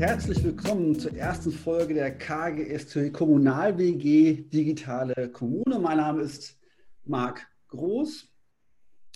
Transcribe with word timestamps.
herzlich 0.00 0.42
willkommen 0.42 0.98
zur 0.98 1.14
ersten 1.14 1.52
Folge 1.52 1.92
der 1.92 2.16
KGST 2.16 3.12
Kommunal 3.12 3.76
WG 3.76 4.44
Digitale 4.50 5.28
Kommune. 5.28 5.78
Mein 5.78 5.98
Name 5.98 6.22
ist 6.22 6.58
Marc 7.04 7.46
Groß. 7.68 8.26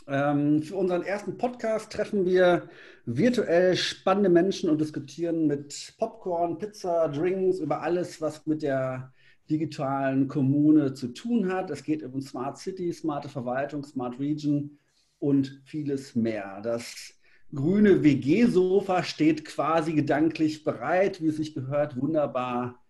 Ähm, 0.08 0.62
für 0.62 0.76
unseren 0.76 1.02
ersten 1.02 1.38
Podcast 1.38 1.90
treffen 1.90 2.26
wir 2.26 2.68
virtuell 3.06 3.76
spannende 3.76 4.28
Menschen 4.28 4.68
und 4.68 4.78
diskutieren 4.78 5.46
mit 5.46 5.94
Popcorn, 5.96 6.58
Pizza, 6.58 7.08
Drinks 7.08 7.60
über 7.60 7.80
alles, 7.80 8.20
was 8.20 8.44
mit 8.44 8.62
der 8.62 9.10
digitalen 9.48 10.28
Kommune 10.28 10.92
zu 10.92 11.08
tun 11.08 11.50
hat. 11.50 11.70
Es 11.70 11.82
geht 11.82 12.02
um 12.02 12.20
Smart 12.20 12.58
City, 12.58 12.92
smarte 12.92 13.30
Verwaltung, 13.30 13.84
Smart 13.84 14.18
Region 14.20 14.76
und 15.18 15.62
vieles 15.64 16.14
mehr. 16.14 16.60
Das 16.62 17.14
grüne 17.54 18.02
WG-Sofa 18.02 19.02
steht 19.02 19.44
quasi 19.44 19.92
gedanklich 19.92 20.64
bereit, 20.64 21.22
wie 21.22 21.28
es 21.28 21.36
sich 21.36 21.54
gehört, 21.54 22.00
wunderbar 22.00 22.80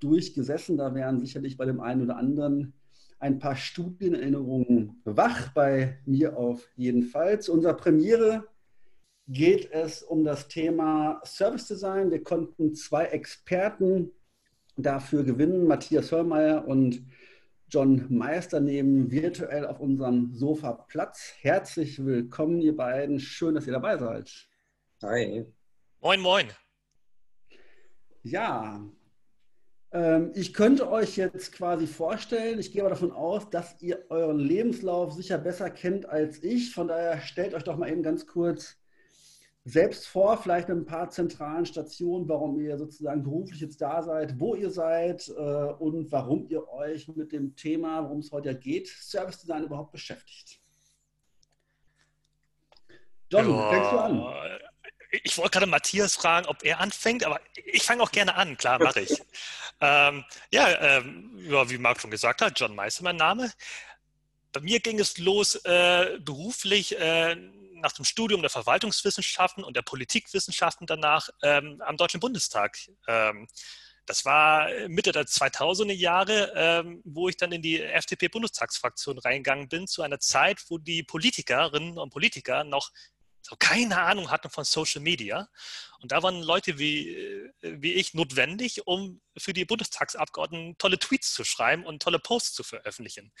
durchgesessen. 0.00 0.76
Da 0.76 0.94
wären 0.94 1.20
sicherlich 1.20 1.56
bei 1.56 1.64
dem 1.64 1.80
einen 1.80 2.02
oder 2.02 2.16
anderen 2.16 2.74
ein 3.18 3.38
paar 3.38 3.56
Studienerinnerungen 3.56 5.00
wach, 5.04 5.52
bei 5.54 5.98
mir 6.04 6.36
auf 6.36 6.68
jeden 6.76 7.04
Fall. 7.04 7.40
Zu 7.40 7.52
unserer 7.52 7.74
Premiere 7.74 8.46
geht 9.26 9.70
es 9.72 10.02
um 10.02 10.24
das 10.24 10.48
Thema 10.48 11.20
Service 11.24 11.66
Design. 11.66 12.10
Wir 12.10 12.22
konnten 12.22 12.74
zwei 12.74 13.06
Experten 13.06 14.10
dafür 14.76 15.22
gewinnen, 15.24 15.66
Matthias 15.66 16.10
Hörmeier 16.12 16.66
und 16.66 17.02
John 17.74 18.06
Meister 18.08 18.60
nehmen 18.60 19.10
virtuell 19.10 19.66
auf 19.66 19.80
unserem 19.80 20.32
Sofa 20.32 20.74
Platz. 20.74 21.34
Herzlich 21.40 22.04
willkommen, 22.06 22.60
ihr 22.60 22.76
beiden. 22.76 23.18
Schön, 23.18 23.56
dass 23.56 23.66
ihr 23.66 23.72
dabei 23.72 23.98
seid. 23.98 24.30
Hi. 25.02 25.44
Moin, 26.00 26.20
moin. 26.20 26.52
Ja, 28.22 28.80
ähm, 29.90 30.30
ich 30.36 30.54
könnte 30.54 30.88
euch 30.88 31.16
jetzt 31.16 31.50
quasi 31.50 31.88
vorstellen, 31.88 32.60
ich 32.60 32.70
gehe 32.70 32.80
aber 32.80 32.90
davon 32.90 33.10
aus, 33.10 33.50
dass 33.50 33.82
ihr 33.82 34.04
euren 34.08 34.38
Lebenslauf 34.38 35.12
sicher 35.12 35.38
besser 35.38 35.68
kennt 35.68 36.08
als 36.08 36.44
ich. 36.44 36.72
Von 36.72 36.86
daher 36.86 37.20
stellt 37.22 37.54
euch 37.54 37.64
doch 37.64 37.76
mal 37.76 37.90
eben 37.90 38.04
ganz 38.04 38.28
kurz 38.28 38.76
selbst 39.64 40.06
vor, 40.06 40.36
vielleicht 40.36 40.68
mit 40.68 40.76
ein 40.76 40.84
paar 40.84 41.08
zentralen 41.08 41.64
Stationen, 41.64 42.28
warum 42.28 42.60
ihr 42.60 42.76
sozusagen 42.76 43.22
beruflich 43.22 43.60
jetzt 43.60 43.80
da 43.80 44.02
seid, 44.02 44.38
wo 44.38 44.54
ihr 44.54 44.70
seid 44.70 45.26
äh, 45.28 45.32
und 45.32 46.12
warum 46.12 46.46
ihr 46.48 46.68
euch 46.68 47.08
mit 47.08 47.32
dem 47.32 47.56
Thema, 47.56 48.04
worum 48.04 48.18
es 48.18 48.30
heute 48.30 48.54
geht, 48.54 48.88
Service 48.88 49.40
Design 49.40 49.64
überhaupt 49.64 49.92
beschäftigt. 49.92 50.60
John, 53.30 53.50
ja, 53.50 53.70
fängst 53.70 53.92
du 53.92 53.98
an? 53.98 54.58
Ich 55.22 55.38
wollte 55.38 55.52
gerade 55.52 55.66
Matthias 55.66 56.14
fragen, 56.14 56.46
ob 56.46 56.62
er 56.62 56.80
anfängt, 56.80 57.24
aber 57.24 57.40
ich 57.54 57.84
fange 57.84 58.02
auch 58.02 58.10
gerne 58.10 58.34
an, 58.34 58.56
klar, 58.58 58.78
mache 58.78 59.00
ich. 59.00 59.22
ähm, 59.80 60.24
ja, 60.50 60.98
ähm, 60.98 61.38
ja, 61.38 61.70
wie 61.70 61.78
Marc 61.78 62.00
schon 62.00 62.10
gesagt 62.10 62.42
hat, 62.42 62.60
John 62.60 62.74
Meister 62.74 63.04
mein 63.04 63.16
Name. 63.16 63.50
Bei 64.52 64.60
mir 64.60 64.80
ging 64.80 65.00
es 65.00 65.18
los 65.18 65.56
äh, 65.64 66.18
beruflich 66.20 66.98
äh, 66.98 67.36
nach 67.84 67.92
dem 67.92 68.04
Studium 68.04 68.40
der 68.40 68.50
Verwaltungswissenschaften 68.50 69.62
und 69.62 69.76
der 69.76 69.82
Politikwissenschaften 69.82 70.86
danach 70.86 71.28
ähm, 71.42 71.82
am 71.84 71.96
Deutschen 71.96 72.18
Bundestag. 72.18 72.78
Ähm, 73.06 73.46
das 74.06 74.24
war 74.24 74.68
Mitte 74.88 75.12
der 75.12 75.24
2000er 75.24 75.92
Jahre, 75.92 76.52
ähm, 76.56 77.02
wo 77.04 77.28
ich 77.28 77.36
dann 77.36 77.52
in 77.52 77.62
die 77.62 77.80
FDP-Bundestagsfraktion 77.80 79.18
reingegangen 79.18 79.68
bin, 79.68 79.86
zu 79.86 80.02
einer 80.02 80.18
Zeit, 80.18 80.62
wo 80.68 80.78
die 80.78 81.02
Politikerinnen 81.02 81.98
und 81.98 82.10
Politiker 82.10 82.64
noch 82.64 82.90
so 83.42 83.56
keine 83.58 84.00
Ahnung 84.00 84.30
hatten 84.30 84.48
von 84.48 84.64
Social 84.64 85.02
Media. 85.02 85.48
Und 86.00 86.12
da 86.12 86.22
waren 86.22 86.42
Leute 86.42 86.78
wie, 86.78 87.10
äh, 87.10 87.52
wie 87.60 87.92
ich 87.92 88.14
notwendig, 88.14 88.86
um 88.86 89.20
für 89.36 89.52
die 89.52 89.66
Bundestagsabgeordneten 89.66 90.78
tolle 90.78 90.98
Tweets 90.98 91.34
zu 91.34 91.44
schreiben 91.44 91.84
und 91.84 92.02
tolle 92.02 92.18
Posts 92.18 92.54
zu 92.54 92.62
veröffentlichen. 92.62 93.32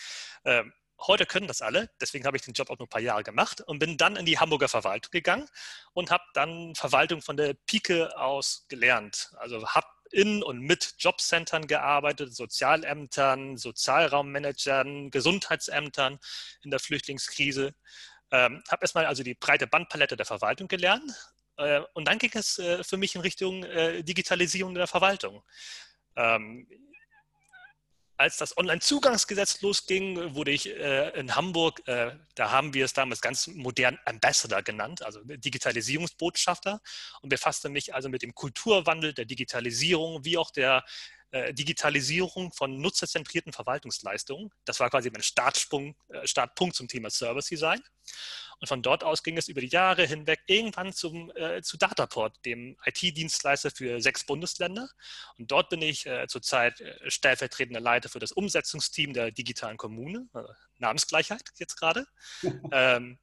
Ähm, 0.44 0.72
heute 1.06 1.26
können 1.26 1.46
das 1.46 1.62
alle, 1.62 1.90
deswegen 2.00 2.26
habe 2.26 2.36
ich 2.36 2.42
den 2.42 2.54
Job 2.54 2.70
auch 2.70 2.78
nur 2.78 2.86
ein 2.86 2.90
paar 2.90 3.00
Jahre 3.00 3.22
gemacht 3.22 3.60
und 3.60 3.78
bin 3.78 3.96
dann 3.96 4.16
in 4.16 4.26
die 4.26 4.38
Hamburger 4.38 4.68
Verwaltung 4.68 5.10
gegangen 5.10 5.48
und 5.92 6.10
habe 6.10 6.24
dann 6.34 6.74
Verwaltung 6.74 7.22
von 7.22 7.36
der 7.36 7.54
Pike 7.66 8.16
aus 8.18 8.66
gelernt. 8.68 9.32
Also 9.36 9.66
habe 9.68 9.86
in 10.10 10.42
und 10.42 10.60
mit 10.60 10.94
Jobcentern 10.98 11.66
gearbeitet, 11.66 12.34
Sozialämtern, 12.34 13.56
Sozialraummanagern, 13.56 15.10
Gesundheitsämtern 15.10 16.18
in 16.62 16.70
der 16.70 16.80
Flüchtlingskrise. 16.80 17.74
Ähm, 18.30 18.62
habe 18.68 18.82
erstmal 18.82 19.06
also 19.06 19.22
die 19.22 19.34
breite 19.34 19.66
Bandpalette 19.66 20.16
der 20.16 20.26
Verwaltung 20.26 20.68
gelernt 20.68 21.12
äh, 21.56 21.80
und 21.94 22.08
dann 22.08 22.18
ging 22.18 22.30
es 22.34 22.58
äh, 22.58 22.82
für 22.82 22.96
mich 22.96 23.14
in 23.14 23.20
Richtung 23.20 23.64
äh, 23.64 24.02
Digitalisierung 24.02 24.74
der 24.74 24.86
Verwaltung. 24.86 25.42
Ähm, 26.16 26.66
als 28.24 28.38
das 28.38 28.56
Onlinezugangsgesetz 28.56 29.60
losging, 29.60 30.34
wurde 30.34 30.50
ich 30.50 30.66
äh, 30.66 31.10
in 31.10 31.36
Hamburg, 31.36 31.86
äh, 31.86 32.12
da 32.34 32.50
haben 32.50 32.72
wir 32.72 32.86
es 32.86 32.94
damals 32.94 33.20
ganz 33.20 33.48
modern 33.48 33.98
Ambassador 34.06 34.62
genannt, 34.62 35.02
also 35.02 35.20
Digitalisierungsbotschafter. 35.24 36.80
Und 37.20 37.28
befasste 37.28 37.68
mich 37.68 37.94
also 37.94 38.08
mit 38.08 38.22
dem 38.22 38.34
Kulturwandel 38.34 39.12
der 39.12 39.26
Digitalisierung 39.26 40.24
wie 40.24 40.38
auch 40.38 40.50
der 40.50 40.84
Digitalisierung 41.52 42.52
von 42.52 42.80
nutzerzentrierten 42.80 43.52
Verwaltungsleistungen. 43.52 44.50
Das 44.64 44.80
war 44.80 44.90
quasi 44.90 45.10
mein 45.10 45.22
äh, 45.22 46.26
Startpunkt 46.26 46.76
zum 46.76 46.88
Thema 46.88 47.10
Service 47.10 47.46
Design. 47.46 47.82
Und 48.60 48.68
von 48.68 48.82
dort 48.82 49.04
aus 49.04 49.22
ging 49.22 49.36
es 49.36 49.48
über 49.48 49.60
die 49.60 49.68
Jahre 49.68 50.06
hinweg 50.06 50.40
irgendwann 50.46 50.92
zum, 50.92 51.30
äh, 51.34 51.62
zu 51.62 51.76
Dataport, 51.76 52.36
dem 52.44 52.76
IT-Dienstleister 52.84 53.70
für 53.70 54.00
sechs 54.00 54.24
Bundesländer. 54.24 54.88
Und 55.38 55.50
dort 55.50 55.70
bin 55.70 55.82
ich 55.82 56.06
äh, 56.06 56.26
zurzeit 56.28 56.80
äh, 56.80 57.10
stellvertretender 57.10 57.80
Leiter 57.80 58.08
für 58.08 58.20
das 58.20 58.32
Umsetzungsteam 58.32 59.12
der 59.12 59.32
digitalen 59.32 59.76
Kommune, 59.76 60.28
äh, 60.34 60.42
Namensgleichheit 60.78 61.42
jetzt 61.56 61.76
gerade, 61.76 62.06
ähm, 62.72 63.18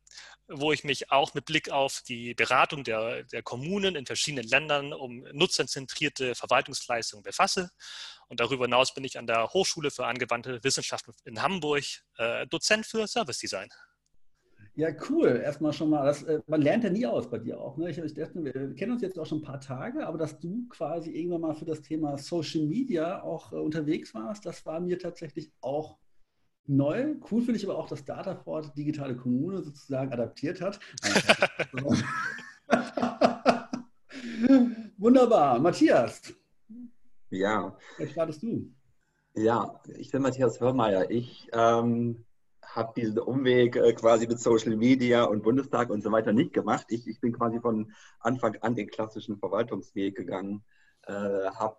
wo 0.48 0.72
ich 0.72 0.84
mich 0.84 1.12
auch 1.12 1.34
mit 1.34 1.46
Blick 1.46 1.70
auf 1.70 2.02
die 2.08 2.34
Beratung 2.34 2.84
der, 2.84 3.24
der 3.24 3.44
Kommunen 3.44 3.96
in 3.96 4.06
verschiedenen 4.06 4.48
Ländern 4.48 4.94
um 4.94 5.24
nutzerzentrierte 5.32 6.36
Verwaltungsleistungen 6.36 7.24
befasse. 7.24 7.70
Und 8.28 8.40
darüber 8.40 8.66
hinaus 8.66 8.94
bin 8.94 9.04
ich 9.04 9.18
an 9.18 9.28
der 9.28 9.50
Hochschule 9.50 9.92
für 9.92 10.06
angewandte 10.06 10.64
Wissenschaften 10.64 11.14
in 11.26 11.42
Hamburg 11.42 11.84
äh, 12.18 12.48
Dozent 12.48 12.86
für 12.86 13.08
Service 13.08 13.40
Design. 13.40 13.70
Ja, 14.76 14.90
cool. 15.10 15.42
Erstmal 15.44 15.74
schon 15.74 15.90
mal, 15.90 16.06
das, 16.06 16.24
äh, 16.24 16.40
man 16.48 16.62
lernt 16.62 16.84
ja 16.84 16.90
nie 16.90 17.06
aus 17.06 17.30
bei 17.30 17.38
dir 17.38 17.60
auch. 17.60 17.76
Ne? 17.78 17.90
Ich, 17.90 17.98
ich 17.98 18.16
wir 18.16 18.76
kennen 18.76 18.94
uns 18.94 19.02
jetzt 19.02 19.20
auch 19.20 19.26
schon 19.26 19.40
ein 19.40 19.44
paar 19.44 19.60
Tage, 19.60 20.08
aber 20.08 20.18
dass 20.18 20.40
du 20.40 20.68
quasi 20.70 21.12
irgendwann 21.12 21.42
mal 21.42 21.56
für 21.56 21.66
das 21.66 21.82
Thema 21.82 22.18
Social 22.18 22.62
Media 22.62 23.22
auch 23.22 23.52
äh, 23.52 23.58
unterwegs 23.58 24.14
warst, 24.14 24.46
das 24.46 24.66
war 24.66 24.80
mir 24.80 24.98
tatsächlich 24.98 25.52
auch 25.60 25.98
neu. 26.72 27.16
Cool 27.30 27.42
finde 27.42 27.60
ich 27.60 27.66
aber 27.68 27.78
auch, 27.78 27.88
dass 27.88 28.06
Dataport 28.06 28.76
digitale 28.78 29.16
Kommune 29.16 29.62
sozusagen 29.62 30.12
adaptiert 30.12 30.62
hat. 30.62 30.80
Wunderbar. 34.98 35.60
Matthias. 35.60 36.34
Ja. 37.30 37.78
Vielleicht 37.96 38.14
startest 38.14 38.42
du. 38.44 38.74
Ja, 39.34 39.80
ich 39.98 40.12
bin 40.12 40.22
Matthias 40.22 40.60
Hörmeier. 40.60 41.10
Ich 41.10 41.48
ähm, 41.54 42.26
habe 42.64 42.94
diesen 42.96 43.20
Umweg 43.20 43.76
äh, 43.76 43.94
quasi 43.94 44.28
mit 44.28 44.40
Social 44.40 44.76
Media 44.76 45.24
und 45.24 45.44
Bundestag 45.44 45.90
und 45.90 46.04
so 46.04 46.12
weiter 46.12 46.34
nicht 46.34 46.54
gemacht. 46.54 46.88
Ich, 46.90 47.08
ich 47.08 47.20
bin 47.20 47.34
quasi 47.34 47.60
von 47.60 47.94
Anfang 48.20 48.58
an 48.58 48.76
den 48.76 48.90
klassischen 48.90 49.38
Verwaltungsweg 49.38 50.16
gegangen, 50.16 50.64
äh, 51.08 51.14
habe 51.14 51.78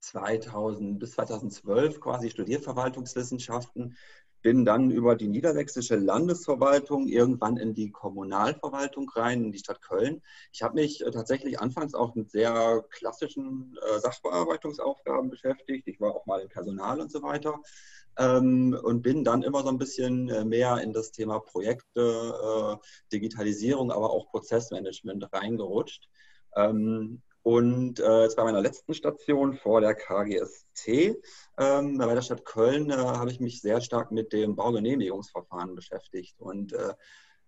2000 0.00 0.98
bis 0.98 1.12
2012 1.12 2.00
quasi 2.00 2.30
studiert 2.30 2.64
Verwaltungswissenschaften, 2.64 3.96
bin 4.42 4.64
dann 4.64 4.90
über 4.90 5.16
die 5.16 5.28
niedersächsische 5.28 5.96
Landesverwaltung 5.96 7.08
irgendwann 7.08 7.56
in 7.56 7.74
die 7.74 7.90
Kommunalverwaltung 7.90 9.08
rein, 9.10 9.44
in 9.44 9.52
die 9.52 9.58
Stadt 9.58 9.82
Köln. 9.82 10.22
Ich 10.52 10.62
habe 10.62 10.74
mich 10.74 11.04
äh, 11.04 11.10
tatsächlich 11.10 11.60
anfangs 11.60 11.94
auch 11.94 12.14
mit 12.14 12.30
sehr 12.30 12.84
klassischen 12.90 13.76
äh, 13.82 13.98
Sachbearbeitungsaufgaben 14.00 15.30
beschäftigt. 15.30 15.86
Ich 15.88 16.00
war 16.00 16.14
auch 16.14 16.26
mal 16.26 16.40
im 16.40 16.48
Personal 16.48 17.00
und 17.00 17.12
so 17.12 17.22
weiter 17.22 17.60
ähm, 18.18 18.78
und 18.82 19.02
bin 19.02 19.24
dann 19.24 19.42
immer 19.42 19.62
so 19.62 19.68
ein 19.68 19.78
bisschen 19.78 20.28
äh, 20.30 20.44
mehr 20.44 20.78
in 20.78 20.92
das 20.92 21.12
Thema 21.12 21.40
Projekte, 21.40 22.78
Digitalisierung, 23.12 23.90
aber 23.90 24.10
auch 24.10 24.30
Prozessmanagement 24.30 25.32
reingerutscht. 25.32 26.08
Ähm, 26.56 27.22
und 27.42 28.00
äh, 28.00 28.22
jetzt 28.22 28.36
bei 28.36 28.44
meiner 28.44 28.60
letzten 28.60 28.92
Station 28.92 29.54
vor 29.54 29.80
der 29.80 29.94
KGST, 29.94 31.16
ähm, 31.58 31.98
bei 31.98 32.14
der 32.14 32.22
Stadt 32.22 32.44
Köln, 32.44 32.90
äh, 32.90 32.94
habe 32.94 33.30
ich 33.30 33.40
mich 33.40 33.60
sehr 33.60 33.80
stark 33.80 34.12
mit 34.12 34.32
dem 34.32 34.56
Baugenehmigungsverfahren 34.56 35.74
beschäftigt 35.74 36.38
und 36.38 36.74
äh, 36.74 36.92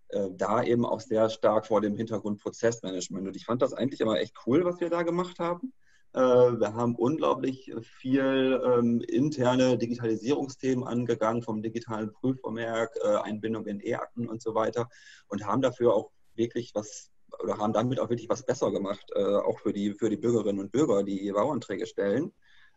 äh, 0.08 0.28
da 0.32 0.62
eben 0.62 0.86
auch 0.86 1.00
sehr 1.00 1.28
stark 1.28 1.66
vor 1.66 1.80
dem 1.80 1.96
Hintergrund 1.96 2.40
Prozessmanagement. 2.40 3.28
Und 3.28 3.36
ich 3.36 3.44
fand 3.44 3.60
das 3.60 3.74
eigentlich 3.74 4.00
immer 4.00 4.18
echt 4.18 4.34
cool, 4.46 4.64
was 4.64 4.80
wir 4.80 4.88
da 4.88 5.02
gemacht 5.02 5.38
haben. 5.38 5.72
Äh, 6.14 6.20
wir 6.20 6.74
haben 6.74 6.94
unglaublich 6.96 7.72
viel 7.82 8.60
ähm, 8.64 9.00
interne 9.00 9.78
Digitalisierungsthemen 9.78 10.84
angegangen, 10.84 11.42
vom 11.42 11.62
digitalen 11.62 12.12
Prüfvermerk, 12.12 12.94
äh, 13.02 13.16
Einbindung 13.16 13.66
in 13.66 13.80
E-Akten 13.80 14.28
und 14.28 14.42
so 14.42 14.54
weiter 14.54 14.88
und 15.28 15.46
haben 15.46 15.62
dafür 15.62 15.94
auch 15.94 16.10
wirklich 16.34 16.74
was 16.74 17.10
oder 17.40 17.58
haben 17.58 17.72
damit 17.72 18.00
auch 18.00 18.10
wirklich 18.10 18.28
was 18.28 18.44
besser 18.44 18.70
gemacht, 18.70 19.10
äh, 19.14 19.36
auch 19.36 19.60
für 19.60 19.72
die, 19.72 19.94
für 19.94 20.10
die 20.10 20.16
Bürgerinnen 20.16 20.60
und 20.60 20.72
Bürger, 20.72 21.02
die 21.02 21.20
ihre 21.20 21.36
Bauanträge 21.36 21.86
stellen. 21.86 22.32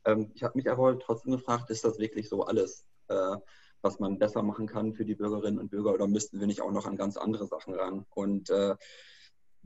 Ähm, 0.06 0.32
ich 0.34 0.44
habe 0.44 0.58
mich 0.58 0.70
aber 0.70 0.98
trotzdem 1.00 1.34
gefragt, 1.34 1.70
ist 1.70 1.84
das 1.84 2.00
wirklich 2.00 2.30
so 2.30 2.44
alles, 2.44 2.86
äh, 3.08 3.36
was 3.82 4.00
man 4.00 4.18
besser 4.18 4.42
machen 4.42 4.68
kann 4.68 4.94
für 4.94 5.06
die 5.06 5.16
Bürgerinnen 5.16 5.60
und 5.60 5.70
Bürger 5.70 5.94
oder 5.94 6.08
müssten 6.08 6.40
wir 6.40 6.48
nicht 6.48 6.62
auch 6.62 6.72
noch 6.72 6.86
an 6.86 6.98
ganz 6.98 7.18
andere 7.18 7.46
Sachen 7.46 7.74
ran? 7.74 8.06
Und 8.10 8.50
äh, 8.50 8.76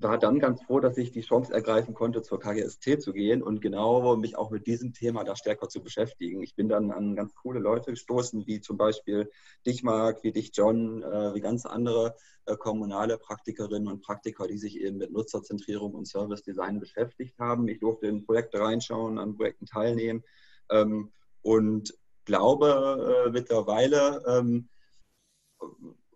war 0.01 0.17
dann 0.17 0.39
ganz 0.39 0.61
froh, 0.63 0.79
dass 0.79 0.97
ich 0.97 1.11
die 1.11 1.21
Chance 1.21 1.53
ergreifen 1.53 1.93
konnte, 1.93 2.21
zur 2.21 2.39
KGST 2.39 3.01
zu 3.01 3.11
gehen 3.11 3.43
und 3.43 3.61
genau 3.61 4.15
mich 4.15 4.37
auch 4.37 4.49
mit 4.49 4.65
diesem 4.67 4.93
Thema 4.93 5.23
da 5.23 5.35
stärker 5.35 5.67
zu 5.67 5.81
beschäftigen. 5.81 6.41
Ich 6.41 6.55
bin 6.55 6.69
dann 6.69 6.91
an 6.91 7.15
ganz 7.15 7.35
coole 7.35 7.59
Leute 7.59 7.91
gestoßen, 7.91 8.47
wie 8.47 8.61
zum 8.61 8.77
Beispiel 8.77 9.29
dich, 9.65 9.83
Marc, 9.83 10.23
wie 10.23 10.31
dich, 10.31 10.51
John, 10.53 11.03
äh, 11.03 11.33
wie 11.33 11.41
ganz 11.41 11.65
andere 11.65 12.15
äh, 12.45 12.55
kommunale 12.55 13.17
Praktikerinnen 13.17 13.87
und 13.87 14.01
Praktiker, 14.01 14.47
die 14.47 14.57
sich 14.57 14.79
eben 14.79 14.97
mit 14.97 15.11
Nutzerzentrierung 15.11 15.93
und 15.93 16.07
Service 16.07 16.43
Design 16.43 16.79
beschäftigt 16.79 17.37
haben. 17.39 17.67
Ich 17.67 17.79
durfte 17.79 18.07
in 18.07 18.25
Projekte 18.25 18.59
reinschauen, 18.59 19.19
an 19.19 19.35
Projekten 19.35 19.65
teilnehmen 19.65 20.23
ähm, 20.69 21.11
und 21.41 21.93
glaube 22.25 23.25
äh, 23.25 23.31
mittlerweile, 23.31 24.23
ähm, 24.27 24.69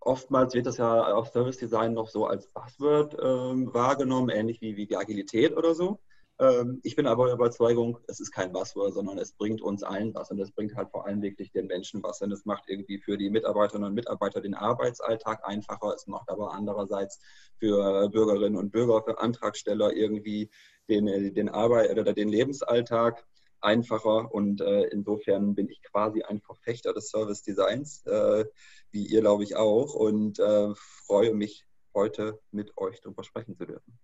oftmals 0.05 0.53
wird 0.53 0.65
das 0.65 0.77
ja 0.77 1.13
auf 1.13 1.29
Service 1.29 1.57
Design 1.57 1.93
noch 1.93 2.09
so 2.09 2.25
als 2.25 2.47
Buzzword 2.47 3.17
ähm, 3.21 3.73
wahrgenommen, 3.73 4.29
ähnlich 4.29 4.61
wie, 4.61 4.75
wie 4.75 4.85
die 4.85 4.97
Agilität 4.97 5.55
oder 5.55 5.73
so. 5.75 5.99
Ähm, 6.39 6.79
ich 6.83 6.95
bin 6.95 7.05
aber 7.05 7.25
der 7.25 7.35
Überzeugung, 7.35 7.99
es 8.07 8.19
ist 8.19 8.31
kein 8.31 8.51
Buzzword, 8.51 8.93
sondern 8.93 9.17
es 9.17 9.33
bringt 9.33 9.61
uns 9.61 9.83
allen 9.83 10.13
was 10.13 10.31
und 10.31 10.39
es 10.39 10.51
bringt 10.51 10.75
halt 10.75 10.89
vor 10.89 11.05
allem 11.05 11.21
wirklich 11.21 11.51
den 11.51 11.67
Menschen 11.67 12.01
was. 12.03 12.21
Und 12.21 12.31
es 12.31 12.45
macht 12.45 12.63
irgendwie 12.67 12.99
für 12.99 13.17
die 13.17 13.29
Mitarbeiterinnen 13.29 13.89
und 13.89 13.95
Mitarbeiter 13.95 14.41
den 14.41 14.55
Arbeitsalltag 14.55 15.47
einfacher. 15.47 15.93
Es 15.93 16.07
macht 16.07 16.29
aber 16.29 16.53
andererseits 16.53 17.19
für 17.59 18.09
Bürgerinnen 18.09 18.57
und 18.57 18.71
Bürger, 18.71 19.03
für 19.03 19.19
Antragsteller 19.19 19.93
irgendwie 19.93 20.49
den, 20.89 21.33
den 21.33 21.49
Arbeit 21.49 21.97
oder 21.97 22.13
den 22.13 22.29
Lebensalltag 22.29 23.25
einfacher 23.63 24.33
und 24.33 24.61
äh, 24.61 24.83
insofern 24.85 25.55
bin 25.55 25.69
ich 25.69 25.81
quasi 25.83 26.21
ein 26.23 26.41
Verfechter 26.41 26.93
des 26.93 27.09
Service 27.09 27.43
Designs, 27.43 28.05
äh, 28.05 28.45
wie 28.91 29.05
ihr 29.05 29.21
glaube 29.21 29.43
ich 29.43 29.55
auch 29.55 29.93
und 29.93 30.39
äh, 30.39 30.73
freue 30.75 31.33
mich 31.33 31.65
heute 31.93 32.39
mit 32.51 32.77
euch 32.77 32.99
darüber 33.01 33.23
sprechen 33.23 33.55
zu 33.55 33.65
dürfen. 33.65 33.99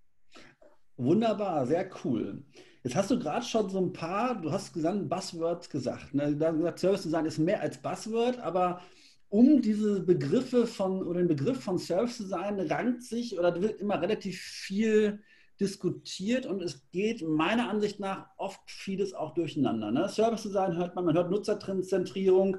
Wunderbar, 0.98 1.66
sehr 1.66 1.90
cool. 2.04 2.44
Jetzt 2.84 2.96
hast 2.96 3.12
du 3.12 3.20
gerade 3.20 3.46
schon 3.46 3.70
so 3.70 3.80
ein 3.80 3.94
paar, 3.94 4.42
du 4.42 4.52
hast 4.52 4.74
gesagt, 4.74 5.08
Buzzwords 5.10 5.70
gesagt. 5.70 6.14
Ne? 6.14 6.36
Du 6.36 6.46
hast 6.46 6.58
gesagt, 6.58 6.80
Service 6.80 7.04
Design 7.04 7.26
ist 7.26 7.38
mehr 7.38 7.62
als 7.62 7.82
Buzzword, 7.82 8.40
aber 8.40 8.82
um 9.30 9.62
diese 9.62 10.02
Begriffe 10.02 10.66
von 10.66 11.06
oder 11.06 11.20
den 11.20 11.28
Begriff 11.28 11.62
von 11.64 11.78
Service 11.78 12.18
Design 12.18 12.60
rankt 12.60 13.04
sich 13.04 13.38
oder 13.38 13.62
wird 13.62 13.80
immer 13.80 14.02
relativ 14.02 14.40
viel 14.40 15.22
diskutiert 15.60 16.46
und 16.46 16.62
es 16.62 16.90
geht 16.92 17.22
meiner 17.22 17.70
Ansicht 17.70 18.00
nach 18.00 18.28
oft 18.38 18.60
vieles 18.66 19.14
auch 19.14 19.34
durcheinander. 19.34 19.92
Ne? 19.92 20.08
Service 20.08 20.44
Design 20.44 20.78
hört 20.78 20.96
man, 20.96 21.06
man 21.06 21.16
hört 21.16 21.30
Nutzerzentrierung, 21.30 22.58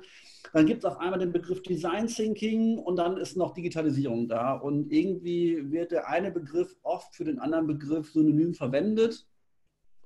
dann 0.53 0.67
gibt 0.67 0.85
es 0.85 0.85
auf 0.85 0.99
einmal 0.99 1.19
den 1.19 1.33
Begriff 1.33 1.63
Design 1.63 2.09
Thinking 2.09 2.79
und 2.79 2.97
dann 2.97 3.17
ist 3.17 3.37
noch 3.37 3.55
Digitalisierung 3.55 4.29
da. 4.29 4.53
Und 4.53 4.93
irgendwie 4.93 5.71
wird 5.71 5.93
der 5.93 6.09
eine 6.09 6.31
Begriff 6.31 6.77
oft 6.83 7.15
für 7.15 7.25
den 7.25 7.39
anderen 7.39 7.67
Begriff 7.67 8.11
synonym 8.11 8.55
verwendet. 8.55 9.27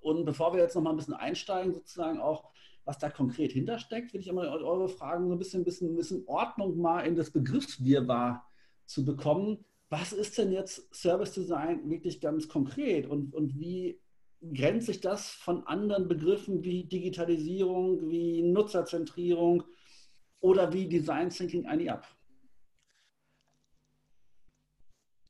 Und 0.01 0.25
bevor 0.25 0.53
wir 0.53 0.61
jetzt 0.61 0.77
noch 0.77 0.83
mal 0.83 0.91
ein 0.91 0.97
bisschen 0.97 1.15
einsteigen, 1.15 1.73
sozusagen 1.73 2.21
auch, 2.21 2.51
was 2.85 2.99
da 2.99 3.09
konkret 3.09 3.53
hintersteckt, 3.53 4.13
will 4.13 4.21
ich 4.21 4.29
immer 4.29 4.43
eure 4.43 4.89
Fragen 4.89 5.27
so 5.29 5.33
ein 5.35 5.39
bisschen, 5.39 5.65
bisschen, 5.65 5.97
bisschen 5.97 6.25
Ordnung 6.27 6.79
mal 6.79 7.01
in 7.01 7.17
das 7.17 7.31
Begriffswirrwarr 7.31 8.45
zu 8.87 9.05
bekommen 9.05 9.65
was 9.89 10.13
ist 10.13 10.39
denn 10.39 10.53
jetzt 10.53 10.95
Service 10.95 11.33
Design 11.33 11.89
wirklich 11.91 12.21
ganz 12.21 12.49
konkret 12.49 13.07
und, 13.07 13.35
und 13.35 13.59
wie 13.59 14.01
grenzt 14.53 14.87
sich 14.87 15.01
das 15.01 15.31
von 15.31 15.67
anderen 15.67 16.09
Begriffen 16.09 16.65
wie 16.65 16.85
Digitalisierung, 16.85 18.11
wie 18.11 18.43
Nutzerzentrierung 18.43 19.65
oder 20.41 20.73
wie 20.73 20.89
Design 20.89 21.31
Thinking 21.31 21.67
eigentlich 21.67 21.91
ab? 21.91 22.07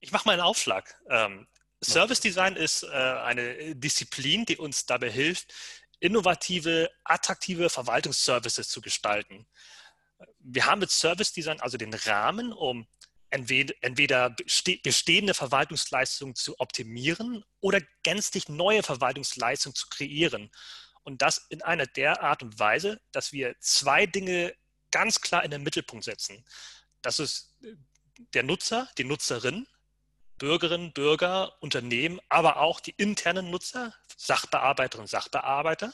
Ich 0.01 0.12
mache 0.12 0.27
mal 0.27 0.33
einen 0.33 0.43
Aufschlag. 0.43 1.01
Ähm, 1.09 1.47
Service 1.83 2.21
Design 2.21 2.56
ist 2.56 2.83
äh, 2.83 2.89
eine 2.89 3.75
Disziplin, 3.77 4.45
die 4.45 4.56
uns 4.56 4.87
dabei 4.87 5.11
hilft, 5.11 5.55
innovative, 6.01 6.91
attraktive 7.05 7.71
Verwaltungsservices 7.71 8.69
zu 8.69 8.81
gestalten. 8.81 9.47
Wir 10.41 10.67
haben 10.67 10.81
mit 10.81 10.91
Service 10.91 11.33
Design 11.33 11.61
also 11.61 11.79
den 11.79 11.95
Rahmen, 11.95 12.53
um 12.53 12.87
entweder 13.34 14.31
bestehende 14.82 15.34
Verwaltungsleistungen 15.34 16.34
zu 16.34 16.58
optimieren 16.60 17.44
oder 17.60 17.81
gänzlich 18.02 18.48
neue 18.48 18.82
Verwaltungsleistungen 18.82 19.75
zu 19.75 19.88
kreieren. 19.88 20.50
Und 21.02 21.20
das 21.20 21.46
in 21.48 21.60
einer 21.62 21.86
der 21.86 22.22
Art 22.22 22.42
und 22.42 22.58
Weise, 22.58 23.00
dass 23.12 23.32
wir 23.32 23.54
zwei 23.60 24.06
Dinge 24.06 24.54
ganz 24.90 25.20
klar 25.20 25.44
in 25.44 25.50
den 25.50 25.62
Mittelpunkt 25.62 26.04
setzen. 26.04 26.44
Das 27.02 27.19
ist 27.19 27.54
der 28.32 28.44
Nutzer, 28.44 28.88
die 28.96 29.04
Nutzerin, 29.04 29.66
Bürgerinnen, 30.38 30.92
Bürger, 30.92 31.60
Unternehmen, 31.60 32.20
aber 32.28 32.58
auch 32.58 32.81
die 32.81 32.94
internen 32.96 33.50
Nutzer, 33.50 33.94
Sachbearbeiterinnen, 34.16 35.08
Sachbearbeiter. 35.08 35.92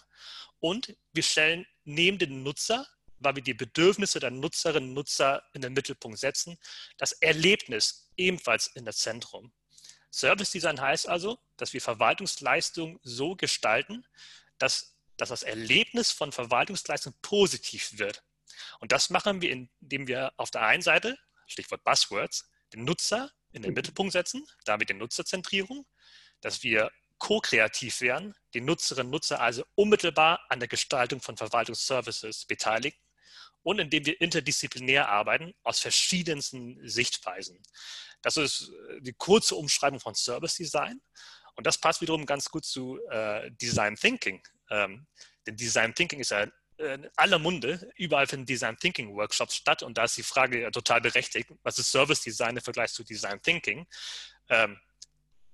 Und 0.61 0.95
wir 1.13 1.23
stellen 1.23 1.67
neben 1.85 2.19
den 2.19 2.43
Nutzer 2.43 2.87
weil 3.21 3.37
wir 3.37 3.43
die 3.43 3.55
Bedürfnisse 3.55 4.19
der 4.19 4.31
Nutzerinnen 4.31 4.91
und 4.91 4.95
Nutzer 4.95 5.43
in 5.53 5.61
den 5.61 5.73
Mittelpunkt 5.73 6.19
setzen, 6.19 6.59
das 6.99 7.13
Erlebnis 7.13 8.11
ebenfalls 8.17 8.67
in 8.69 8.85
das 8.85 8.99
Zentrum. 8.99 9.53
Service 10.11 10.51
Design 10.51 10.81
heißt 10.81 11.09
also, 11.09 11.39
dass 11.57 11.73
wir 11.73 11.81
Verwaltungsleistungen 11.81 12.99
so 13.03 13.37
gestalten, 13.37 14.05
dass, 14.59 14.97
dass 15.17 15.29
das 15.29 15.43
Erlebnis 15.43 16.11
von 16.11 16.33
Verwaltungsleistungen 16.33 17.17
positiv 17.23 17.99
wird. 17.99 18.25
Und 18.81 18.91
das 18.93 19.11
machen 19.11 19.41
wir, 19.41 19.51
indem 19.51 20.09
wir 20.09 20.33
auf 20.37 20.51
der 20.51 20.63
einen 20.63 20.83
Seite, 20.83 21.17
Stichwort 21.47 21.85
Buzzwords, 21.85 22.51
den 22.73 22.85
Nutzer 22.85 23.31
in 23.53 23.63
den 23.63 23.75
Mittelpunkt 23.75 24.13
setzen, 24.13 24.45
damit 24.65 24.89
die 24.89 24.95
Nutzerzentrierung, 24.95 25.87
dass 26.41 26.63
wir 26.63 26.91
ko-kreativ 27.19 28.01
werden, 28.01 28.35
die 28.55 28.61
Nutzerinnen 28.61 29.09
und 29.09 29.13
Nutzer 29.13 29.41
also 29.41 29.65
unmittelbar 29.75 30.41
an 30.49 30.59
der 30.59 30.69
Gestaltung 30.69 31.21
von 31.21 31.37
Verwaltungsservices 31.37 32.47
beteiligen 32.47 32.99
und 33.63 33.79
indem 33.79 34.07
wir 34.07 34.21
interdisziplinär 34.21 35.09
arbeiten 35.09 35.55
aus 35.63 35.81
verschiedensten 35.81 36.79
Sichtweisen. 36.89 37.63
Das 38.23 38.37
ist 38.37 38.71
äh, 38.91 39.01
die 39.01 39.13
kurze 39.13 39.55
Umschreibung 39.55 40.01
von 40.01 40.15
Service 40.15 40.55
Design. 40.55 41.01
Und 41.57 41.67
das 41.67 41.79
passt 41.79 42.01
wiederum 42.01 42.27
ganz 42.27 42.49
gut 42.49 42.65
zu 42.65 42.99
äh, 43.11 43.51
Design 43.53 43.97
Thinking. 43.97 44.43
Ähm, 44.71 45.07
denn 45.47 45.57
Design 45.57 45.95
Thinking 45.95 46.21
ist 46.21 46.31
ja 46.31 46.47
äh, 46.79 46.95
in 46.95 47.11
aller 47.17 47.39
Munde. 47.39 47.91
Überall 47.97 48.27
finden 48.27 48.47
Design 48.47 48.77
Thinking 48.77 49.15
Workshops 49.15 49.57
statt. 49.57 49.83
Und 49.83 49.99
da 49.99 50.05
ist 50.05 50.17
die 50.17 50.23
Frage 50.23 50.63
ja 50.63 50.71
total 50.71 51.01
berechtigt. 51.01 51.51
Was 51.63 51.79
ist 51.79 51.91
Service 51.91 52.21
Design 52.21 52.57
im 52.57 52.63
Vergleich 52.63 52.93
zu 52.93 53.05
Design 53.05 53.41
Thinking? 53.43 53.87
Ähm, 54.49 54.79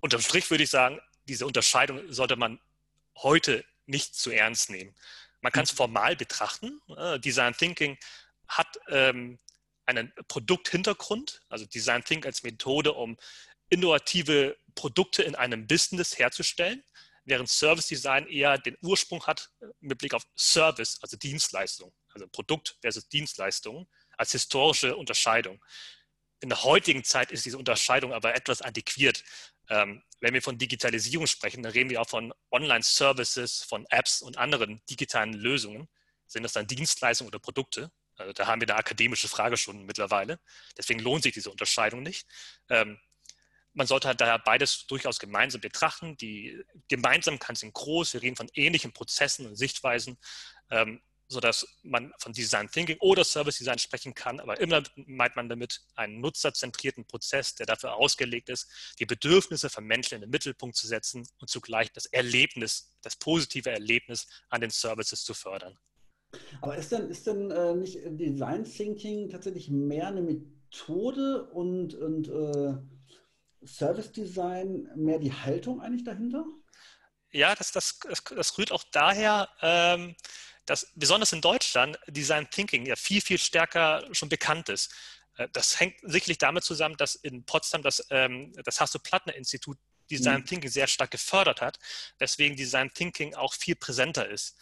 unterm 0.01 0.21
Strich 0.21 0.51
würde 0.51 0.65
ich 0.65 0.71
sagen, 0.71 1.01
diese 1.25 1.47
Unterscheidung 1.47 2.13
sollte 2.13 2.37
man 2.37 2.61
heute 3.17 3.65
nicht 3.87 4.15
zu 4.15 4.31
ernst 4.31 4.71
nehmen. 4.71 4.95
Man 5.47 5.53
kann 5.53 5.62
es 5.62 5.75
mhm. 5.75 5.76
formal 5.76 6.17
betrachten. 6.17 6.81
Äh, 6.97 7.21
Design 7.21 7.55
Thinking 7.57 7.97
hat 8.49 8.67
ähm, 8.88 9.38
einen 9.85 10.12
Produkthintergrund, 10.26 11.41
also 11.49 11.65
Design 11.67 12.03
Thinking 12.03 12.25
als 12.25 12.43
Methode, 12.43 12.93
um 12.95 13.17
innovative 13.71 14.57
Produkte 14.75 15.23
in 15.23 15.37
einem 15.37 15.69
Business 15.69 16.19
herzustellen, 16.19 16.83
während 17.26 17.49
Service 17.49 17.87
Design 17.87 18.26
eher 18.26 18.59
den 18.59 18.76
Ursprung 18.83 19.25
hat 19.25 19.53
äh, 19.61 19.67
mit 19.79 19.99
Blick 19.99 20.15
auf 20.15 20.26
Service, 20.37 20.99
also 21.00 21.17
Dienstleistung, 21.17 21.95
also 22.09 22.26
Produkt 22.26 22.76
versus 22.81 23.07
Dienstleistung 23.09 23.88
als 24.17 24.33
historische 24.33 24.97
Unterscheidung. 24.97 25.65
In 26.41 26.49
der 26.49 26.65
heutigen 26.65 27.05
Zeit 27.05 27.31
ist 27.31 27.47
diese 27.47 27.57
Unterscheidung 27.57 28.12
aber 28.12 28.35
etwas 28.35 28.62
antiquiert. 28.62 29.23
Ähm, 29.69 30.03
wenn 30.21 30.35
wir 30.35 30.43
von 30.43 30.59
Digitalisierung 30.59 31.27
sprechen, 31.27 31.63
dann 31.63 31.73
reden 31.73 31.91
wir 31.91 32.01
auch 32.01 32.09
von 32.09 32.33
Online-Services, 32.51 33.65
von 33.65 33.87
Apps 33.91 34.23
und 34.23 34.39
anderen 34.39 34.83
digitalen 34.89 35.33
Lösungen. 35.35 35.89
Sind 36.27 36.43
das 36.43 36.53
dann 36.53 36.67
Dienstleistungen 36.67 37.29
oder 37.29 37.39
Produkte? 37.39 37.91
Also 38.17 38.33
da 38.33 38.47
haben 38.47 38.61
wir 38.61 38.69
eine 38.69 38.79
akademische 38.79 39.29
Frage 39.29 39.57
schon 39.57 39.85
mittlerweile. 39.85 40.41
Deswegen 40.77 41.01
lohnt 41.01 41.23
sich 41.23 41.35
diese 41.35 41.51
Unterscheidung 41.51 42.03
nicht. 42.03 42.27
Ähm, 42.69 42.99
man 43.75 43.87
sollte 43.87 44.09
halt 44.09 44.21
daher 44.23 44.39
beides 44.39 44.87
durchaus 44.87 45.19
gemeinsam 45.19 45.61
betrachten. 45.61 46.17
Die 46.17 46.65
Gemeinsamkeiten 46.89 47.57
sind 47.57 47.75
groß. 47.75 48.15
Wir 48.15 48.23
reden 48.23 48.37
von 48.37 48.51
ähnlichen 48.55 48.93
Prozessen 48.93 49.47
und 49.47 49.57
Sichtweisen. 49.57 50.17
Ähm, 50.71 51.03
sodass 51.28 51.66
man 51.83 52.12
von 52.18 52.33
Design 52.33 52.68
Thinking 52.71 52.97
oder 53.00 53.25
Service 53.25 53.59
Design 53.59 53.78
sprechen 53.78 54.14
kann. 54.14 54.40
Aber 54.40 54.61
immer 54.61 54.83
meint 54.95 55.37
man 55.37 55.49
damit 55.49 55.80
einen 55.95 56.21
nutzerzentrierten 56.21 57.06
Prozess, 57.06 57.54
der 57.54 57.66
dafür 57.66 57.95
ausgelegt 57.95 58.49
ist, 58.49 58.68
die 58.99 59.06
Bedürfnisse 59.06 59.68
von 59.71 59.85
Menschen 59.85 60.16
in 60.16 60.21
den 60.23 60.30
Mittelpunkt 60.30 60.76
zu 60.76 60.87
setzen 60.87 61.26
und 61.38 61.50
zugleich 61.50 61.92
das 61.92 62.06
Erlebnis, 62.06 62.92
das 63.02 63.16
positive 63.16 63.71
Erlebnis 63.71 64.26
an 64.49 64.61
den 64.61 64.71
Services 64.71 65.25
zu 65.25 65.35
fördern. 65.35 65.76
Aber 66.61 66.76
ist 66.76 66.92
denn, 66.92 67.09
ist 67.09 67.26
denn 67.26 67.50
äh, 67.50 67.75
nicht 67.75 67.99
Design 68.04 68.64
Thinking 68.64 69.30
tatsächlich 69.30 69.71
mehr 69.71 70.09
eine 70.09 70.23
Methode 70.23 71.45
und, 71.50 71.95
und 71.95 72.28
äh, 72.28 72.76
Service 73.66 74.12
Design 74.12 74.88
mehr 74.95 75.18
die 75.18 75.33
Haltung 75.33 75.80
eigentlich 75.80 76.04
dahinter? 76.04 76.45
Ja, 77.33 77.54
das, 77.54 77.73
das, 77.73 77.99
das, 78.00 78.23
das 78.25 78.59
rührt 78.59 78.73
auch 78.73 78.85
daher, 78.92 79.49
ähm, 79.61 80.14
dass 80.67 80.93
besonders 80.95 81.33
in 81.33 81.41
Deutschland 81.41 81.99
Design 82.09 82.49
Thinking 82.51 82.87
ja 82.87 82.97
viel, 82.97 83.21
viel 83.21 83.39
stärker 83.39 84.07
schon 84.13 84.29
bekannt 84.29 84.69
ist. 84.69 84.93
Äh, 85.37 85.49
das 85.53 85.81
hängt 85.81 85.97
sicherlich 86.03 86.39
damit 86.39 86.65
zusammen, 86.65 86.97
dass 86.97 87.15
in 87.15 87.45
Potsdam 87.45 87.83
das, 87.83 88.05
ähm, 88.11 88.53
das 88.65 88.81
Hasso-Plattner-Institut 88.81 89.79
Design 90.11 90.41
mhm. 90.41 90.47
Thinking 90.47 90.71
sehr 90.71 90.87
stark 90.87 91.11
gefördert 91.11 91.61
hat, 91.61 91.79
weswegen 92.19 92.57
Design 92.57 92.93
Thinking 92.93 93.35
auch 93.35 93.55
viel 93.55 93.75
präsenter 93.75 94.29
ist. 94.29 94.57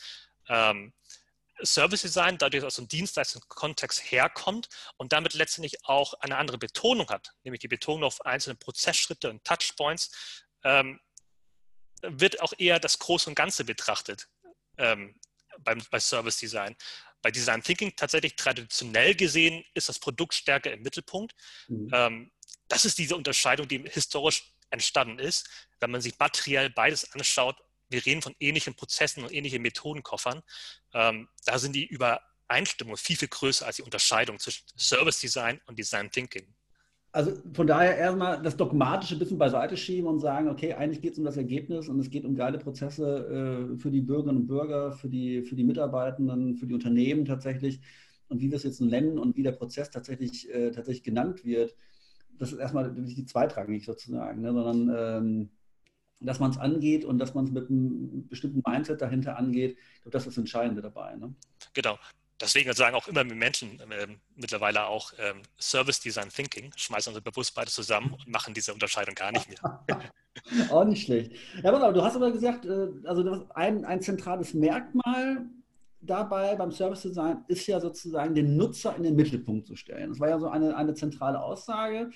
Ähm, 0.49 0.95
Service 1.63 2.03
Design 2.03 2.39
dadurch 2.39 2.65
aus 2.65 2.77
dem 2.77 2.89
Dienstleistungskontext 2.89 4.11
herkommt 4.11 4.69
und 4.97 5.13
damit 5.13 5.35
letztendlich 5.35 5.85
auch 5.85 6.15
eine 6.15 6.37
andere 6.37 6.59
Betonung 6.59 7.09
hat, 7.11 7.33
nämlich 7.45 7.61
die 7.61 7.69
Betonung 7.69 8.05
auf 8.05 8.25
einzelne 8.25 8.57
Prozessschritte 8.57 9.31
und 9.31 9.45
Touchpoints, 9.45 10.11
ähm, 10.65 10.99
wird 12.03 12.41
auch 12.41 12.53
eher 12.59 12.81
das 12.81 12.99
Große 12.99 13.31
und 13.31 13.37
Ganze 13.37 13.65
betrachtet 13.65 14.29
ähm, 14.79 15.15
beim, 15.61 15.83
bei 15.91 16.01
Service 16.01 16.39
Design. 16.39 16.77
Bei 17.23 17.31
Design 17.31 17.63
Thinking 17.63 17.95
tatsächlich 17.97 18.37
traditionell 18.37 19.15
gesehen 19.15 19.65
ist 19.75 19.89
das 19.89 19.99
Produkt 19.99 20.35
stärker 20.35 20.73
im 20.73 20.83
Mittelpunkt. 20.83 21.35
Mhm. 21.69 21.91
Ähm, 21.93 22.33
das 22.69 22.85
ist 22.85 22.99
diese 22.99 23.17
Unterscheidung, 23.17 23.69
die 23.69 23.83
historisch 23.83 24.53
entstanden 24.71 25.19
ist. 25.19 25.49
Wenn 25.81 25.91
man 25.91 26.01
sich 26.01 26.19
materiell 26.19 26.71
beides 26.71 27.13
anschaut, 27.13 27.57
wir 27.89 28.05
reden 28.05 28.23
von 28.23 28.35
ähnlichen 28.41 28.75
Prozessen 28.75 29.23
und 29.23 29.33
ähnlichen 29.33 29.63
Methodenkoffern. 29.63 30.43
Ähm, 30.93 31.29
da 31.45 31.59
sind 31.59 31.75
die 31.75 31.87
Übereinstimmungen 31.87 32.97
viel, 32.97 33.17
viel 33.17 33.29
größer 33.29 33.67
als 33.67 33.77
die 33.77 33.83
Unterscheidung 33.83 34.39
zwischen 34.39 34.67
Service 34.77 35.21
Design 35.21 35.61
und 35.67 35.79
Design 35.79 36.11
Thinking. 36.11 36.55
Also 37.15 37.33
von 37.53 37.69
daher 37.69 37.97
erstmal 37.97 38.43
das 38.43 38.57
Dogmatische 38.57 39.15
ein 39.15 39.21
bisschen 39.21 39.39
beiseite 39.39 39.77
schieben 39.77 40.09
und 40.09 40.19
sagen, 40.19 40.49
okay, 40.49 40.73
eigentlich 40.73 41.01
geht 41.01 41.13
es 41.13 41.19
um 41.21 41.25
das 41.25 41.37
Ergebnis 41.37 41.89
und 41.89 42.01
es 42.01 42.11
geht 42.11 42.25
um 42.25 42.35
geile 42.35 42.59
Prozesse 42.59 43.71
äh, 43.73 43.79
für 43.79 43.93
die 43.93 44.01
Bürgerinnen 44.01 44.39
und 44.39 44.47
Bürger, 44.49 44.91
für 44.91 45.09
die, 45.09 45.43
für 45.43 45.55
die 45.55 45.63
Mitarbeitenden, 45.63 46.57
für 46.57 46.67
die 46.67 46.75
Unternehmen 46.75 47.25
tatsächlich 47.25 47.81
und 48.27 48.41
wie 48.41 48.51
wir 48.51 48.57
es 48.57 48.65
jetzt 48.65 48.81
nennen 48.81 49.21
und 49.21 49.37
wie 49.37 49.45
der 49.45 49.53
Prozess 49.53 49.93
tatsächlich, 49.93 50.53
äh, 50.53 50.73
tatsächlich 50.73 51.05
genannt 51.05 51.45
wird. 51.45 51.77
Das 52.37 52.53
ist 52.53 52.59
erstmal 52.59 52.91
nicht 52.91 53.29
zweitrangig 53.29 53.85
sozusagen, 53.85 54.41
ne, 54.41 54.53
sondern 54.53 54.91
ähm, 54.97 55.51
dass 56.19 56.41
man 56.41 56.51
es 56.51 56.59
angeht 56.59 57.05
und 57.05 57.21
dass 57.21 57.33
man 57.33 57.45
es 57.45 57.53
mit 57.53 57.71
einem 57.71 58.27
bestimmten 58.27 58.61
Mindset 58.67 59.01
dahinter 59.01 59.39
angeht. 59.39 59.79
Ich 59.79 60.03
glaube, 60.03 60.15
das 60.15 60.23
ist 60.23 60.31
das 60.31 60.39
Entscheidende 60.39 60.83
dabei. 60.83 61.15
Ne? 61.15 61.33
Genau. 61.75 61.97
Deswegen 62.41 62.73
sagen 62.73 62.97
auch 62.97 63.07
immer 63.07 63.23
Menschen 63.23 63.79
äh, 63.79 64.09
mittlerweile 64.35 64.87
auch 64.87 65.13
ähm, 65.19 65.43
Service 65.59 66.01
Design 66.01 66.29
Thinking, 66.29 66.73
schmeißen 66.77 67.15
uns 67.15 67.23
bewusst 67.23 67.55
beide 67.55 67.71
zusammen 67.71 68.13
und 68.13 68.27
machen 68.27 68.55
diese 68.55 68.73
Unterscheidung 68.73 69.15
gar 69.15 69.31
nicht 69.31 69.49
mehr. 69.49 69.85
auch 70.71 70.85
nicht 70.85 71.05
schlecht. 71.05 71.33
Ja, 71.63 71.73
aber 71.73 71.93
du 71.93 72.03
hast 72.03 72.17
aber 72.17 72.33
gesagt, 72.33 72.67
äh, 72.67 72.89
also 73.05 73.47
ein, 73.55 73.85
ein 73.85 74.01
zentrales 74.01 74.53
Merkmal 74.53 75.47
dabei 76.01 76.55
beim 76.57 76.73
Service 76.73 77.03
Design 77.03 77.45
ist 77.49 77.67
ja 77.67 77.81
sozusagen 77.81 78.35
den 78.35 78.57
Nutzer 78.57 78.95
in 78.97 79.05
den 79.05 79.17
Mittelpunkt 79.17 79.67
zu 79.67 79.77
stellen. 79.77 80.11
Das 80.11 80.21
war 80.21 80.29
ja 80.29 80.39
so 80.39 80.49
eine, 80.49 80.77
eine 80.77 80.95
zentrale 80.95 81.41
Aussage 81.41 82.11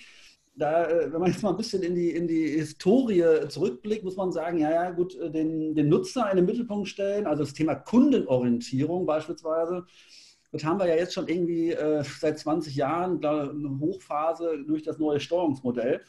da, 0.59 0.87
äh, 0.87 1.13
wenn 1.13 1.21
man 1.21 1.31
jetzt 1.31 1.43
mal 1.43 1.51
ein 1.51 1.57
bisschen 1.57 1.83
in 1.83 1.95
die, 1.95 2.11
in 2.11 2.27
die 2.27 2.49
Historie 2.49 3.25
zurückblickt, 3.49 4.05
muss 4.05 4.17
man 4.17 4.33
sagen, 4.33 4.59
ja, 4.59 4.71
ja, 4.71 4.91
gut, 4.91 5.15
äh, 5.17 5.31
den, 5.31 5.75
den 5.75 5.89
Nutzer 5.89 6.31
in 6.31 6.37
den 6.37 6.47
Mittelpunkt 6.47 6.89
stellen, 6.89 7.27
also 7.27 7.45
das 7.45 7.55
Thema 7.55 7.75
Kundenorientierung 7.75 9.07
beispielsweise, 9.07 9.87
das 10.51 10.65
haben 10.65 10.79
wir 10.79 10.87
ja 10.87 10.97
jetzt 10.97 11.15
schon 11.15 11.29
irgendwie 11.29 11.73
äh, 11.73 12.03
seit 12.21 12.39
20 12.39 12.75
Jahren, 12.75 13.25
eine 13.25 13.79
Hochphase 13.81 14.65
durch 14.67 14.83
das 14.83 14.99
neue 14.99 15.21
Steuerungsmodell. 15.21 16.01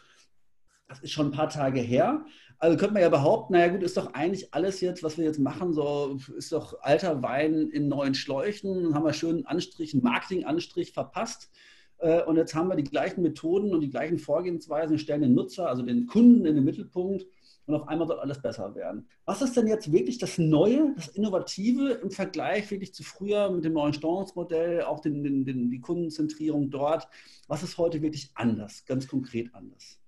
Das 0.88 1.00
ist 1.02 1.12
schon 1.12 1.28
ein 1.28 1.32
paar 1.32 1.50
Tage 1.50 1.82
her. 1.82 2.26
Also 2.58 2.78
könnte 2.78 2.94
man 2.94 3.04
ja 3.04 3.10
behaupten, 3.10 3.54
naja 3.54 3.68
gut, 3.68 3.84
ist 3.84 3.96
doch 3.96 4.14
eigentlich 4.14 4.54
alles 4.54 4.82
jetzt, 4.82 5.04
was 5.04 5.18
wir 5.18 5.26
jetzt 5.26 5.40
machen, 5.40 5.74
so 5.74 6.18
ist 6.36 6.52
doch 6.52 6.82
alter 6.82 7.22
Wein 7.22 7.70
in 7.70 7.88
neuen 7.88 8.16
Schläuchen, 8.16 8.96
haben 8.96 9.06
wir 9.06 9.14
schön 9.14 9.38
einen 9.38 9.46
Anstrich, 9.46 9.94
einen 9.94 10.04
Marketing-Anstrich 10.04 10.92
verpasst. 10.94 11.52
Äh, 12.00 12.24
und 12.24 12.38
jetzt 12.38 12.56
haben 12.56 12.70
wir 12.70 12.76
die 12.76 12.84
gleichen 12.84 13.22
Methoden 13.22 13.74
und 13.74 13.82
die 13.82 13.90
gleichen 13.90 14.18
Vorgehensweisen, 14.18 14.98
stellen 14.98 15.22
den 15.22 15.34
Nutzer, 15.34 15.68
also 15.68 15.84
den 15.84 16.08
Kunden 16.08 16.46
in 16.46 16.56
den 16.56 16.64
Mittelpunkt 16.64 17.26
und 17.70 17.76
auf 17.76 17.88
einmal 17.88 18.08
soll 18.08 18.20
alles 18.20 18.42
besser 18.42 18.74
werden. 18.74 19.08
Was 19.26 19.42
ist 19.42 19.56
denn 19.56 19.68
jetzt 19.68 19.92
wirklich 19.92 20.18
das 20.18 20.38
Neue, 20.38 20.94
das 20.96 21.10
Innovative 21.10 21.92
im 21.92 22.10
Vergleich 22.10 22.70
wirklich 22.72 22.94
zu 22.94 23.04
früher 23.04 23.50
mit 23.52 23.64
dem 23.64 23.74
neuen 23.74 23.94
Steuerungsmodell, 23.94 24.84
auch 24.84 25.00
den, 25.02 25.24
den, 25.24 25.46
den, 25.46 25.70
die 25.70 25.80
Kundenzentrierung 25.80 26.72
dort? 26.72 27.08
Was 27.48 27.64
ist 27.64 27.78
heute 27.78 28.02
wirklich 28.02 28.32
anders, 28.34 28.86
ganz 28.86 29.08
konkret 29.08 29.54
anders? 29.54 30.00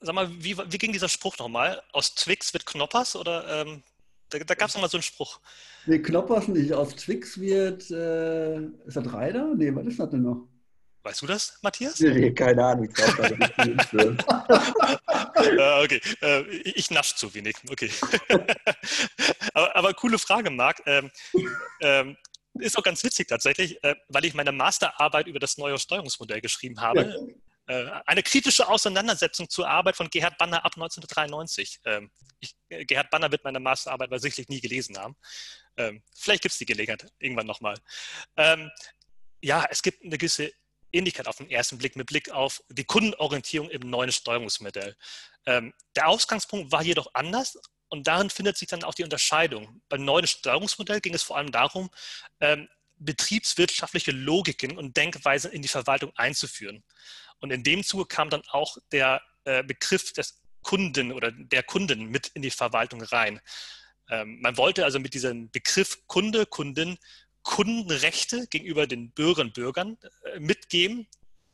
Sag 0.00 0.14
mal, 0.14 0.30
wie, 0.30 0.56
wie 0.56 0.78
ging 0.78 0.92
dieser 0.92 1.08
Spruch 1.08 1.38
nochmal? 1.38 1.82
Aus 1.92 2.14
Twix 2.14 2.52
wird 2.52 2.66
Knoppers 2.66 3.16
oder 3.16 3.62
ähm, 3.62 3.82
da, 4.30 4.38
da 4.38 4.54
gab 4.54 4.68
es 4.68 4.74
nochmal 4.74 4.90
so 4.90 4.96
einen 4.96 5.02
Spruch. 5.02 5.40
Nee, 5.86 5.98
Knoppers 5.98 6.48
nicht. 6.48 6.72
Aus 6.72 6.94
Twix 6.96 7.38
wird, 7.38 7.90
äh, 7.90 8.58
ist 8.86 8.96
das 8.96 9.12
Reiter? 9.12 9.54
Nee, 9.54 9.74
was 9.74 9.86
ist 9.86 9.98
das 9.98 10.10
denn 10.10 10.22
noch? 10.22 10.48
Weißt 11.06 11.22
du 11.22 11.26
das, 11.28 11.56
Matthias? 11.62 12.00
Nee, 12.00 12.32
keine 12.32 12.64
Ahnung. 12.64 12.88
Ich 12.90 12.98
äh, 12.98 13.36
okay, 15.84 16.00
äh, 16.20 16.42
ich 16.48 16.90
nasche 16.90 17.14
zu 17.14 17.32
wenig. 17.32 17.54
Okay. 17.70 17.92
aber, 19.54 19.76
aber, 19.76 19.94
coole 19.94 20.18
Frage, 20.18 20.50
Marc. 20.50 20.82
Ähm, 20.84 21.12
ähm, 21.80 22.16
ist 22.54 22.76
auch 22.76 22.82
ganz 22.82 23.04
witzig 23.04 23.28
tatsächlich, 23.28 23.80
äh, 23.84 23.94
weil 24.08 24.24
ich 24.24 24.34
meine 24.34 24.50
Masterarbeit 24.50 25.28
über 25.28 25.38
das 25.38 25.56
neue 25.58 25.78
Steuerungsmodell 25.78 26.40
geschrieben 26.40 26.80
habe. 26.80 27.14
Ja. 27.68 27.76
Äh, 27.76 28.02
eine 28.04 28.24
kritische 28.24 28.66
Auseinandersetzung 28.66 29.48
zur 29.48 29.68
Arbeit 29.68 29.94
von 29.94 30.10
Gerhard 30.10 30.36
Banner 30.38 30.64
ab 30.64 30.72
1993. 30.74 31.82
Ähm, 31.84 32.10
ich, 32.40 32.56
äh, 32.68 32.84
Gerhard 32.84 33.10
Banner 33.10 33.30
wird 33.30 33.44
meine 33.44 33.60
Masterarbeit 33.60 34.08
aber 34.08 34.18
sicherlich 34.18 34.48
nie 34.48 34.60
gelesen 34.60 34.98
haben. 34.98 35.14
Ähm, 35.76 36.02
vielleicht 36.16 36.42
gibt 36.42 36.54
es 36.54 36.58
die 36.58 36.66
Gelegenheit 36.66 37.06
irgendwann 37.20 37.46
nochmal. 37.46 37.76
Ähm, 38.36 38.72
ja, 39.40 39.64
es 39.70 39.82
gibt 39.82 40.04
eine 40.04 40.18
gewisse 40.18 40.50
Ähnlichkeit 40.96 41.28
auf 41.28 41.36
den 41.36 41.50
ersten 41.50 41.78
Blick 41.78 41.96
mit 41.96 42.06
Blick 42.06 42.30
auf 42.30 42.62
die 42.68 42.84
Kundenorientierung 42.84 43.70
im 43.70 43.88
neuen 43.88 44.12
Steuerungsmodell. 44.12 44.96
Ähm, 45.46 45.72
der 45.94 46.08
Ausgangspunkt 46.08 46.72
war 46.72 46.82
jedoch 46.82 47.08
anders 47.14 47.58
und 47.88 48.06
darin 48.06 48.30
findet 48.30 48.56
sich 48.56 48.68
dann 48.68 48.84
auch 48.84 48.94
die 48.94 49.04
Unterscheidung. 49.04 49.80
Beim 49.88 50.04
neuen 50.04 50.26
Steuerungsmodell 50.26 51.00
ging 51.00 51.14
es 51.14 51.22
vor 51.22 51.36
allem 51.36 51.52
darum, 51.52 51.90
ähm, 52.40 52.68
betriebswirtschaftliche 52.98 54.10
Logiken 54.10 54.76
und 54.76 54.96
Denkweisen 54.96 55.52
in 55.52 55.62
die 55.62 55.68
Verwaltung 55.68 56.12
einzuführen. 56.16 56.82
Und 57.40 57.50
in 57.52 57.62
dem 57.62 57.84
Zuge 57.84 58.06
kam 58.06 58.30
dann 58.30 58.42
auch 58.48 58.78
der 58.90 59.22
äh, 59.44 59.62
Begriff 59.62 60.12
des 60.12 60.40
Kunden 60.62 61.12
oder 61.12 61.30
der 61.30 61.62
Kunden 61.62 62.06
mit 62.06 62.28
in 62.28 62.42
die 62.42 62.50
Verwaltung 62.50 63.02
rein. 63.02 63.40
Ähm, 64.10 64.40
man 64.40 64.56
wollte 64.56 64.84
also 64.84 64.98
mit 64.98 65.14
diesem 65.14 65.50
Begriff 65.50 66.06
Kunde, 66.06 66.46
Kundin 66.46 66.98
Kundenrechte 67.46 68.48
gegenüber 68.48 68.88
den 68.88 69.12
Bürgerinnen 69.12 69.50
und 69.50 69.54
Bürgern 69.54 69.96
äh, 70.24 70.40
mitgeben. 70.40 71.06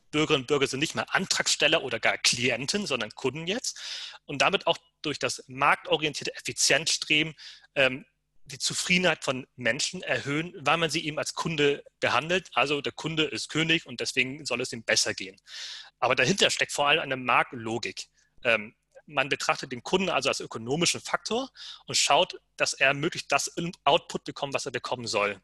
Bürgerinnen 0.09 0.41
und 0.41 0.47
Bürger 0.47 0.65
sind 0.65 0.79
nicht 0.79 0.95
mehr 0.95 1.13
Antragsteller 1.13 1.83
oder 1.83 1.99
gar 1.99 2.17
Klienten, 2.17 2.87
sondern 2.87 3.11
Kunden 3.11 3.45
jetzt. 3.45 3.79
Und 4.25 4.41
damit 4.41 4.65
auch 4.65 4.79
durch 5.03 5.19
das 5.19 5.43
marktorientierte 5.47 6.35
Effizienzstreben 6.35 7.35
ähm, 7.75 8.05
die 8.45 8.57
Zufriedenheit 8.57 9.23
von 9.23 9.45
Menschen 9.55 10.01
erhöhen, 10.01 10.55
weil 10.57 10.77
man 10.77 10.89
sie 10.89 11.05
eben 11.05 11.19
als 11.19 11.35
Kunde 11.35 11.83
behandelt. 11.99 12.49
Also 12.53 12.81
der 12.81 12.91
Kunde 12.91 13.25
ist 13.25 13.49
König 13.49 13.85
und 13.85 13.99
deswegen 13.99 14.45
soll 14.45 14.61
es 14.61 14.73
ihm 14.73 14.83
besser 14.83 15.13
gehen. 15.13 15.39
Aber 15.99 16.15
dahinter 16.15 16.49
steckt 16.49 16.71
vor 16.71 16.87
allem 16.87 17.01
eine 17.01 17.17
Marktlogik. 17.17 18.07
Ähm, 18.43 18.75
man 19.05 19.29
betrachtet 19.29 19.71
den 19.71 19.83
Kunden 19.83 20.09
also 20.09 20.29
als 20.29 20.39
ökonomischen 20.39 21.01
Faktor 21.01 21.51
und 21.85 21.95
schaut, 21.95 22.41
dass 22.57 22.73
er 22.73 22.95
möglichst 22.95 23.31
das 23.31 23.53
Output 23.83 24.23
bekommt, 24.23 24.55
was 24.55 24.65
er 24.65 24.71
bekommen 24.71 25.05
soll. 25.05 25.39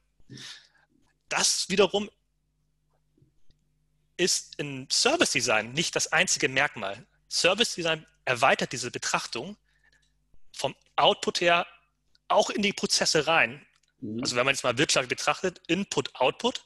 Das 1.28 1.70
wiederum 1.70 2.10
ist 4.18 4.60
im 4.60 4.90
Service 4.90 5.32
Design 5.32 5.72
nicht 5.72 5.96
das 5.96 6.12
einzige 6.12 6.50
Merkmal. 6.50 7.06
Service 7.30 7.76
Design 7.76 8.06
erweitert 8.26 8.74
diese 8.74 8.92
Betrachtung 8.92 9.58
vom 10.52 10.76
Output 10.96 11.42
her 11.42 11.68
auch 12.28 12.50
in 12.50 12.62
die 12.62 12.74
Prozesse 12.74 13.28
rein. 13.28 13.66
Mhm. 14.02 14.22
Also 14.22 14.36
wenn 14.36 14.46
man 14.46 14.54
jetzt 14.54 14.64
mal 14.64 14.78
wirtschaftlich 14.78 15.18
betrachtet, 15.18 15.62
Input, 15.68 16.16
Output. 16.16 16.66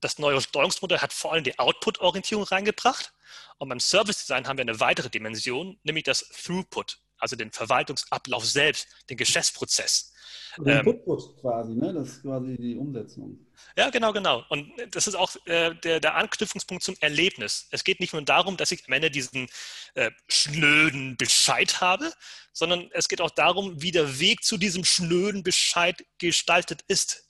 Das 0.00 0.18
neue 0.18 0.40
Steuerungsmodell 0.40 1.00
hat 1.00 1.12
vor 1.12 1.32
allem 1.32 1.44
die 1.44 1.58
Output-Orientierung 1.58 2.44
reingebracht. 2.44 3.12
Und 3.58 3.68
beim 3.68 3.80
Service 3.80 4.18
Design 4.18 4.48
haben 4.48 4.56
wir 4.56 4.62
eine 4.62 4.80
weitere 4.80 5.10
Dimension, 5.10 5.78
nämlich 5.82 6.04
das 6.04 6.26
Throughput, 6.30 6.98
also 7.20 7.36
den 7.36 7.52
Verwaltungsablauf 7.52 8.44
selbst, 8.44 8.88
den 9.08 9.16
Geschäftsprozess. 9.16 10.12
Den 10.58 10.86
ähm, 10.86 11.00
quasi, 11.40 11.74
ne? 11.74 11.92
Das 11.92 12.08
ist 12.08 12.22
quasi 12.22 12.56
die 12.56 12.76
Umsetzung. 12.76 13.38
Ja, 13.76 13.90
genau, 13.90 14.12
genau. 14.12 14.42
Und 14.48 14.72
das 14.90 15.06
ist 15.06 15.14
auch 15.14 15.34
äh, 15.46 15.74
der, 15.76 16.00
der, 16.00 16.16
Anknüpfungspunkt 16.16 16.82
zum 16.82 16.96
Erlebnis. 17.00 17.68
Es 17.70 17.84
geht 17.84 18.00
nicht 18.00 18.12
nur 18.12 18.22
darum, 18.22 18.56
dass 18.56 18.72
ich 18.72 18.84
am 18.86 18.92
Ende 18.92 19.10
diesen 19.10 19.46
äh, 19.94 20.10
schnöden 20.28 21.16
Bescheid 21.16 21.80
habe, 21.80 22.12
sondern 22.52 22.88
es 22.92 23.08
geht 23.08 23.20
auch 23.20 23.30
darum, 23.30 23.80
wie 23.80 23.92
der 23.92 24.18
Weg 24.18 24.42
zu 24.42 24.56
diesem 24.56 24.84
schnöden 24.84 25.42
Bescheid 25.42 26.04
gestaltet 26.18 26.82
ist. 26.88 27.28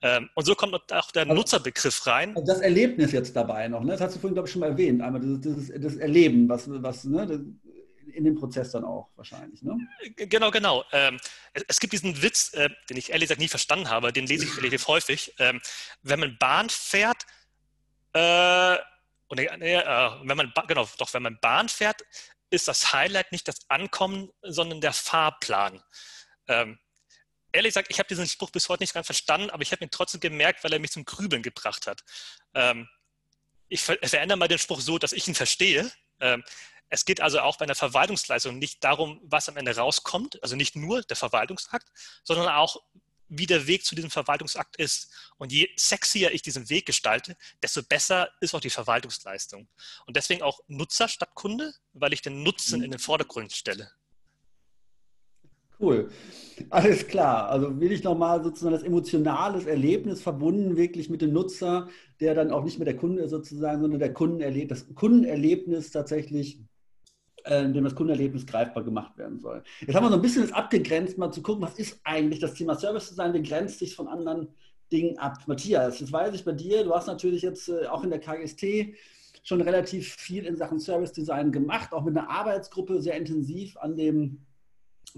Ähm, 0.00 0.30
und 0.34 0.44
so 0.44 0.54
kommt 0.54 0.74
auch 0.74 1.10
der 1.10 1.22
also, 1.22 1.34
Nutzerbegriff 1.34 2.06
rein. 2.06 2.36
Also 2.36 2.46
das 2.46 2.60
Erlebnis 2.60 3.12
jetzt 3.12 3.34
dabei 3.36 3.68
noch, 3.68 3.82
ne? 3.82 3.92
das 3.92 4.00
hast 4.00 4.16
du 4.16 4.20
vorhin, 4.20 4.34
glaube 4.34 4.48
ich, 4.48 4.52
schon 4.52 4.60
mal 4.60 4.70
erwähnt, 4.70 5.02
einmal 5.02 5.20
das, 5.20 5.40
das, 5.40 5.80
das 5.80 5.96
Erleben, 5.96 6.48
was, 6.48 6.68
was 6.68 7.04
ne? 7.04 7.44
In 8.14 8.24
dem 8.24 8.34
Prozess 8.34 8.70
dann 8.70 8.84
auch 8.84 9.10
wahrscheinlich. 9.16 9.62
Ne? 9.62 9.76
Genau, 10.16 10.50
genau. 10.50 10.84
Ähm, 10.92 11.18
es 11.68 11.80
gibt 11.80 11.92
diesen 11.92 12.22
Witz, 12.22 12.52
äh, 12.54 12.70
den 12.88 12.96
ich 12.96 13.10
ehrlich 13.10 13.28
gesagt 13.28 13.40
nie 13.40 13.48
verstanden 13.48 13.90
habe, 13.90 14.12
den 14.12 14.26
lese 14.26 14.44
ich 14.44 14.56
relativ 14.58 14.86
häufig. 14.88 15.34
Ähm, 15.38 15.60
wenn 16.02 16.20
man 16.20 16.36
Bahn 16.38 16.70
fährt, 16.70 17.24
äh, 18.12 18.78
und, 19.28 19.40
äh, 19.40 19.84
wenn 20.22 20.36
man, 20.36 20.52
genau, 20.68 20.88
doch, 20.98 21.12
wenn 21.14 21.22
man 21.22 21.38
Bahn 21.40 21.68
fährt, 21.68 22.02
ist 22.50 22.68
das 22.68 22.92
Highlight 22.92 23.32
nicht 23.32 23.48
das 23.48 23.68
Ankommen, 23.68 24.30
sondern 24.42 24.80
der 24.80 24.92
Fahrplan. 24.92 25.82
Ähm, 26.46 26.78
ehrlich 27.52 27.70
gesagt, 27.70 27.88
ich 27.90 27.98
habe 27.98 28.08
diesen 28.08 28.28
Spruch 28.28 28.50
bis 28.50 28.68
heute 28.68 28.82
nicht 28.82 28.94
ganz 28.94 29.06
verstanden, 29.06 29.50
aber 29.50 29.62
ich 29.62 29.72
habe 29.72 29.84
ihn 29.84 29.90
trotzdem 29.90 30.20
gemerkt, 30.20 30.62
weil 30.62 30.72
er 30.72 30.78
mich 30.78 30.92
zum 30.92 31.04
Grübeln 31.04 31.42
gebracht 31.42 31.86
hat. 31.86 32.04
Ähm, 32.54 32.88
ich 33.68 33.82
ver 33.82 33.96
verändere 34.02 34.38
mal 34.38 34.48
den 34.48 34.58
Spruch 34.58 34.80
so, 34.80 34.98
dass 34.98 35.12
ich 35.12 35.26
ihn 35.26 35.34
verstehe. 35.34 35.90
Ähm, 36.20 36.44
es 36.94 37.04
geht 37.04 37.20
also 37.20 37.40
auch 37.40 37.58
bei 37.58 37.64
einer 37.64 37.74
Verwaltungsleistung 37.74 38.58
nicht 38.58 38.82
darum, 38.84 39.20
was 39.24 39.48
am 39.48 39.56
Ende 39.56 39.76
rauskommt, 39.76 40.42
also 40.42 40.56
nicht 40.56 40.76
nur 40.76 41.02
der 41.02 41.16
Verwaltungsakt, 41.16 41.88
sondern 42.22 42.48
auch, 42.48 42.82
wie 43.28 43.46
der 43.46 43.66
Weg 43.66 43.84
zu 43.84 43.94
diesem 43.94 44.10
Verwaltungsakt 44.10 44.76
ist. 44.76 45.10
Und 45.38 45.50
je 45.52 45.68
sexier 45.76 46.32
ich 46.32 46.42
diesen 46.42 46.70
Weg 46.70 46.86
gestalte, 46.86 47.36
desto 47.62 47.82
besser 47.82 48.30
ist 48.40 48.54
auch 48.54 48.60
die 48.60 48.70
Verwaltungsleistung. 48.70 49.66
Und 50.06 50.16
deswegen 50.16 50.42
auch 50.42 50.60
Nutzer 50.68 51.08
statt 51.08 51.34
Kunde, 51.34 51.74
weil 51.94 52.12
ich 52.12 52.22
den 52.22 52.42
Nutzen 52.42 52.82
in 52.82 52.92
den 52.92 53.00
Vordergrund 53.00 53.52
stelle. 53.52 53.90
Cool. 55.80 56.10
Alles 56.70 57.08
klar. 57.08 57.48
Also 57.48 57.80
will 57.80 57.90
ich 57.90 58.04
nochmal 58.04 58.42
sozusagen 58.44 58.74
das 58.74 58.84
emotionales 58.84 59.66
Erlebnis 59.66 60.22
verbunden 60.22 60.76
wirklich 60.76 61.10
mit 61.10 61.20
dem 61.20 61.32
Nutzer, 61.32 61.88
der 62.20 62.34
dann 62.34 62.52
auch 62.52 62.62
nicht 62.62 62.78
mehr 62.78 62.84
der 62.84 62.96
Kunde 62.96 63.28
sozusagen, 63.28 63.80
sondern 63.80 63.98
der 63.98 64.12
Kundenerlebnis, 64.12 64.86
das 64.86 64.94
Kundenerlebnis 64.94 65.90
tatsächlich 65.90 66.60
in 67.46 67.72
dem 67.74 67.84
das 67.84 67.94
Kundenerlebnis 67.94 68.46
greifbar 68.46 68.82
gemacht 68.82 69.16
werden 69.18 69.38
soll. 69.38 69.62
Jetzt 69.80 69.94
haben 69.94 70.04
wir 70.04 70.10
so 70.10 70.16
ein 70.16 70.22
bisschen 70.22 70.42
das 70.42 70.52
abgegrenzt, 70.52 71.18
mal 71.18 71.30
zu 71.30 71.42
gucken, 71.42 71.62
was 71.62 71.78
ist 71.78 72.00
eigentlich 72.04 72.40
das 72.40 72.54
Thema 72.54 72.74
Service 72.74 73.08
Design, 73.08 73.34
wie 73.34 73.42
grenzt 73.42 73.78
sich 73.78 73.94
von 73.94 74.08
anderen 74.08 74.48
Dingen 74.90 75.18
ab. 75.18 75.38
Matthias, 75.46 76.00
jetzt 76.00 76.12
weiß 76.12 76.34
ich 76.34 76.44
bei 76.44 76.52
dir, 76.52 76.84
du 76.84 76.94
hast 76.94 77.06
natürlich 77.06 77.42
jetzt 77.42 77.68
äh, 77.68 77.86
auch 77.86 78.02
in 78.02 78.10
der 78.10 78.20
KGST 78.20 78.94
schon 79.42 79.60
relativ 79.60 80.14
viel 80.14 80.46
in 80.46 80.56
Sachen 80.56 80.80
Service 80.80 81.12
Design 81.12 81.52
gemacht, 81.52 81.92
auch 81.92 82.04
mit 82.04 82.16
einer 82.16 82.30
Arbeitsgruppe 82.30 83.02
sehr 83.02 83.16
intensiv 83.16 83.76
an 83.76 83.96
dem 83.96 84.40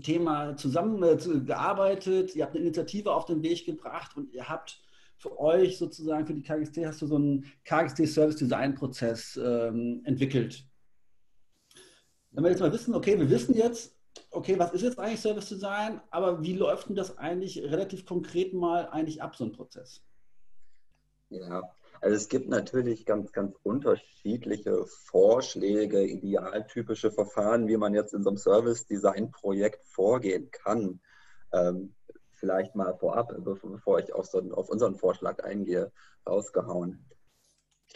Thema 0.02 0.56
zusammengearbeitet. 0.56 2.34
Äh, 2.34 2.38
ihr 2.38 2.44
habt 2.44 2.56
eine 2.56 2.64
Initiative 2.64 3.12
auf 3.12 3.26
den 3.26 3.42
Weg 3.42 3.64
gebracht 3.64 4.16
und 4.16 4.32
ihr 4.32 4.48
habt 4.48 4.80
für 5.18 5.38
euch 5.40 5.78
sozusagen, 5.78 6.26
für 6.26 6.34
die 6.34 6.42
KGST, 6.42 6.78
hast 6.84 7.02
du 7.02 7.06
so 7.06 7.16
einen 7.16 7.44
KGST 7.64 8.06
Service 8.06 8.36
Design 8.36 8.74
Prozess 8.74 9.38
ähm, 9.42 10.02
entwickelt. 10.04 10.64
Wenn 12.36 12.44
wir 12.44 12.50
jetzt 12.50 12.60
mal 12.60 12.72
wissen, 12.72 12.94
okay, 12.94 13.18
wir 13.18 13.30
wissen 13.30 13.54
jetzt, 13.54 13.94
okay, 14.30 14.58
was 14.58 14.74
ist 14.74 14.82
jetzt 14.82 14.98
eigentlich 14.98 15.20
Service 15.20 15.48
Design, 15.48 16.02
aber 16.10 16.42
wie 16.42 16.52
läuft 16.52 16.90
denn 16.90 16.94
das 16.94 17.16
eigentlich 17.16 17.62
relativ 17.62 18.04
konkret 18.04 18.52
mal 18.52 18.90
eigentlich 18.90 19.22
ab, 19.22 19.34
so 19.34 19.44
ein 19.44 19.52
Prozess? 19.52 20.02
Ja, 21.30 21.62
also 22.02 22.14
es 22.14 22.28
gibt 22.28 22.50
natürlich 22.50 23.06
ganz, 23.06 23.32
ganz 23.32 23.56
unterschiedliche 23.62 24.84
Vorschläge, 24.84 26.04
idealtypische 26.04 27.10
Verfahren, 27.10 27.68
wie 27.68 27.78
man 27.78 27.94
jetzt 27.94 28.12
in 28.12 28.22
so 28.22 28.28
einem 28.28 28.36
Service 28.36 28.84
Design 28.84 29.30
Projekt 29.30 29.86
vorgehen 29.86 30.50
kann. 30.50 31.00
Ähm, 31.54 31.94
vielleicht 32.34 32.74
mal 32.74 32.94
vorab, 32.98 33.34
bevor 33.38 33.98
ich 33.98 34.12
auf, 34.12 34.26
so, 34.26 34.40
auf 34.52 34.68
unseren 34.68 34.96
Vorschlag 34.96 35.42
eingehe, 35.42 35.90
rausgehauen 36.26 37.02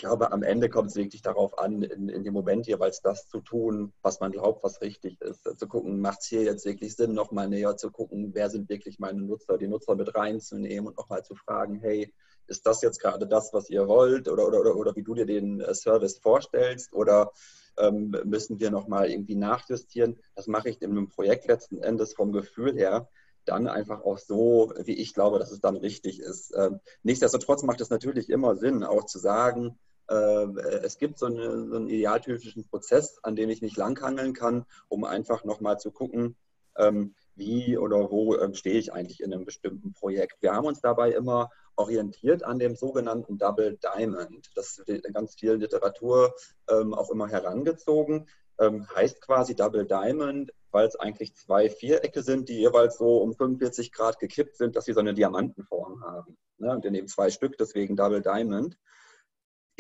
glaube, 0.00 0.33
am 0.33 0.42
Ende 0.42 0.69
kommt 0.69 0.90
es 0.90 0.97
wirklich 0.97 1.23
darauf 1.23 1.59
an, 1.59 1.83
in, 1.83 2.09
in 2.09 2.25
dem 2.25 2.35
Moment 2.35 2.66
jeweils 2.66 3.01
das 3.03 3.29
zu 3.29 3.40
tun, 3.40 3.92
was 4.03 4.20
man 4.20 4.33
glaubt, 4.33 4.64
was 4.64 4.81
richtig 4.81 5.20
ist. 5.20 5.44
Zu 5.59 5.68
gucken, 5.68 6.01
macht 6.01 6.20
es 6.20 6.27
hier 6.27 6.42
jetzt 6.42 6.64
wirklich 6.64 6.96
Sinn, 6.96 7.12
nochmal 7.14 7.48
näher 7.48 7.77
zu 7.77 7.90
gucken, 7.90 8.31
wer 8.35 8.51
sind 8.51 8.68
wirklich 8.68 8.98
meine 8.98 9.20
Nutzer, 9.22 9.59
die 9.59 9.68
Nutzer 9.68 9.94
mit 9.94 10.14
reinzunehmen 10.14 10.88
und 10.88 10.96
nochmal 10.96 11.24
zu 11.24 11.35
fragen, 11.35 11.79
hey, 11.81 12.12
ist 12.46 12.66
das 12.66 12.83
jetzt 12.83 13.01
gerade 13.01 13.27
das, 13.27 13.53
was 13.53 13.70
ihr 13.70 13.87
wollt 13.87 14.29
oder, 14.29 14.46
oder, 14.46 14.61
oder, 14.61 14.77
oder 14.77 14.96
wie 14.96 15.03
du 15.03 15.14
dir 15.14 15.27
den 15.27 15.61
äh, 15.61 15.74
Service 15.74 16.18
vorstellst 16.18 16.92
oder 16.92 17.33
ähm, 17.79 18.16
müssen 18.24 18.59
wir 18.59 18.70
nochmal 18.70 19.11
irgendwie 19.11 19.37
nachjustieren? 19.37 20.18
Das 20.35 20.46
mache 20.46 20.68
ich 20.68 20.83
in 20.83 20.90
einem 20.90 21.09
Projekt 21.09 21.46
letzten 21.46 21.79
Endes 21.83 22.14
vom 22.14 22.33
Gefühl 22.33 22.74
her 22.74 23.09
dann 23.44 23.68
einfach 23.68 24.03
auch 24.03 24.18
so, 24.18 24.72
wie 24.85 24.94
ich 24.94 25.14
glaube, 25.14 25.38
dass 25.38 25.51
es 25.51 25.61
dann 25.61 25.77
richtig 25.77 26.20
ist. 26.20 26.53
Ähm, 26.57 26.81
nichtsdestotrotz 27.03 27.62
macht 27.62 27.81
es 27.81 27.90
natürlich 27.90 28.29
immer 28.31 28.57
Sinn, 28.57 28.85
auch 28.85 29.07
zu 29.07 29.18
sagen, 29.18 29.79
es 30.14 30.99
gibt 30.99 31.18
so, 31.18 31.27
eine, 31.27 31.66
so, 31.68 31.77
einen 31.77 31.88
idealtypischen 31.88 32.66
Prozess, 32.68 33.18
an 33.23 33.37
dem 33.37 33.51
ich 33.51 33.62
nicht 33.62 33.77
langhangeln 33.77 34.33
kann, 34.33 34.64
um 34.88 35.05
einfach 35.05 35.44
nochmal 35.44 35.79
zu 35.79 35.90
gucken, 35.90 36.37
ähm, 36.77 37.14
wie 37.35 37.79
oder 37.79 38.11
wo 38.11 38.37
ähm, 38.37 38.55
stehe 38.55 38.79
ich 38.79 38.92
eigentlich 38.92 39.20
in 39.20 39.33
einem 39.33 39.44
bestimmten 39.44 39.92
Projekt. 39.92 40.42
Wir 40.42 40.53
haben 40.53 40.66
uns 40.66 40.81
dabei 40.81 41.12
immer 41.12 41.51
orientiert 41.77 42.42
an 42.42 42.59
dem 42.59 42.77
sogenannten 42.77 43.38
Double 43.38 43.79
Diamond. 43.79 44.51
Das 44.55 44.83
wird 44.87 45.07
in 45.07 45.12
ganz 45.12 45.35
vielen 45.35 45.61
Literatur 45.61 46.35
auch 46.66 47.11
immer 47.11 47.27
herangezogen. 47.27 48.29
heißt 48.61 49.23
quasi 49.23 49.55
Double 49.57 49.87
Diamond 49.87 50.53
weil 50.73 50.87
es 50.87 50.96
eigentlich 50.96 51.35
zwei 51.35 51.68
Vierecke 51.68 52.23
sind, 52.23 52.49
die 52.49 52.59
jeweils 52.59 52.99
so 52.99 53.18
um 53.18 53.35
45 53.35 53.92
Grad 53.92 54.18
gekippt 54.18 54.57
sind, 54.57 54.77
dass 54.77 54.85
sie 54.85 54.92
so 54.92 55.01
eine 55.01 55.14
Diamantenform 55.14 56.03
haben. 56.03 56.37
Ne? 56.59 56.70
Und 56.70 56.85
wir 56.85 56.90
nehmen 56.90 57.09
zwei 57.09 57.31
Stück, 57.31 57.57
deswegen 57.59 57.96
Double 57.96 58.23
Diamond. 58.23 58.77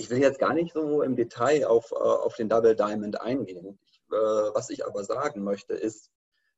Ich 0.00 0.08
will 0.08 0.18
jetzt 0.18 0.38
gar 0.38 0.54
nicht 0.54 0.72
so 0.72 1.02
im 1.02 1.14
Detail 1.14 1.66
auf, 1.66 1.92
äh, 1.92 1.94
auf 1.94 2.34
den 2.34 2.48
Double 2.48 2.74
Diamond 2.74 3.20
eingehen. 3.20 3.78
Ich, 3.84 4.00
äh, 4.10 4.14
was 4.54 4.70
ich 4.70 4.86
aber 4.86 5.04
sagen 5.04 5.44
möchte, 5.44 5.74
ist, 5.74 6.10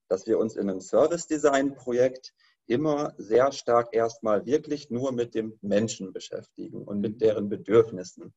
dass 0.09 0.29
wir 0.29 0.39
uns 0.39 0.55
in 0.55 0.71
einem 0.71 0.81
Service 0.81 1.27
Design 1.27 1.75
Projekt 1.75 2.35
immer 2.67 3.15
sehr 3.19 3.51
stark 3.51 3.89
erstmal 3.97 4.47
wirklich 4.47 4.91
nur 4.91 5.11
mit 5.11 5.35
dem 5.35 5.59
Menschen 5.61 6.13
beschäftigen 6.13 6.85
und 6.85 7.01
mit 7.01 7.21
deren 7.21 7.49
Bedürfnissen. 7.49 8.33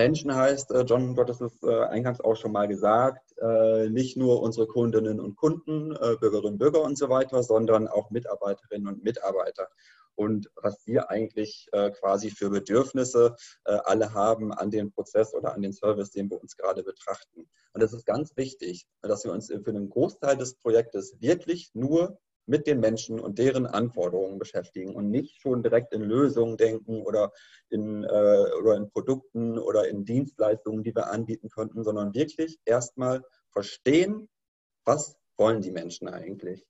Menschen 0.00 0.34
heißt, 0.34 0.70
äh, 0.70 0.80
John, 0.80 1.14
du 1.14 1.20
hattest 1.20 1.42
es 1.42 1.62
äh, 1.62 1.84
eingangs 1.84 2.22
auch 2.22 2.34
schon 2.34 2.52
mal 2.52 2.66
gesagt, 2.66 3.34
äh, 3.36 3.90
nicht 3.90 4.16
nur 4.16 4.40
unsere 4.40 4.66
Kundinnen 4.66 5.20
und 5.20 5.36
Kunden, 5.36 5.90
Bürgerinnen 5.90 6.54
und 6.54 6.58
Bürger 6.58 6.80
und 6.80 6.96
so 6.96 7.10
weiter, 7.10 7.42
sondern 7.42 7.86
auch 7.86 8.08
Mitarbeiterinnen 8.08 8.88
und 8.88 9.04
Mitarbeiter. 9.04 9.68
Und 10.14 10.50
was 10.56 10.86
wir 10.86 11.10
eigentlich 11.10 11.68
quasi 11.98 12.30
für 12.30 12.50
Bedürfnisse 12.50 13.36
alle 13.64 14.12
haben 14.12 14.52
an 14.52 14.70
den 14.70 14.92
Prozess 14.92 15.32
oder 15.32 15.54
an 15.54 15.62
den 15.62 15.72
Service, 15.72 16.10
den 16.10 16.30
wir 16.30 16.40
uns 16.40 16.56
gerade 16.58 16.82
betrachten. 16.82 17.48
Und 17.72 17.82
es 17.82 17.94
ist 17.94 18.04
ganz 18.04 18.36
wichtig, 18.36 18.86
dass 19.00 19.24
wir 19.24 19.32
uns 19.32 19.46
für 19.46 19.70
einen 19.70 19.88
Großteil 19.88 20.36
des 20.36 20.56
Projektes 20.56 21.16
wirklich 21.20 21.70
nur 21.72 22.18
mit 22.46 22.66
den 22.66 22.80
Menschen 22.80 23.20
und 23.20 23.38
deren 23.38 23.66
Anforderungen 23.66 24.38
beschäftigen 24.38 24.94
und 24.94 25.10
nicht 25.10 25.40
schon 25.40 25.62
direkt 25.62 25.92
in 25.92 26.02
Lösungen 26.02 26.56
denken 26.56 27.02
oder 27.02 27.32
in, 27.68 28.04
äh, 28.04 28.46
oder 28.60 28.76
in 28.76 28.90
Produkten 28.90 29.58
oder 29.58 29.88
in 29.88 30.04
Dienstleistungen, 30.04 30.82
die 30.82 30.94
wir 30.94 31.10
anbieten 31.10 31.48
könnten, 31.48 31.84
sondern 31.84 32.14
wirklich 32.14 32.58
erstmal 32.64 33.22
verstehen, 33.50 34.28
was 34.84 35.16
wollen 35.36 35.60
die 35.60 35.70
Menschen 35.70 36.08
eigentlich. 36.08 36.66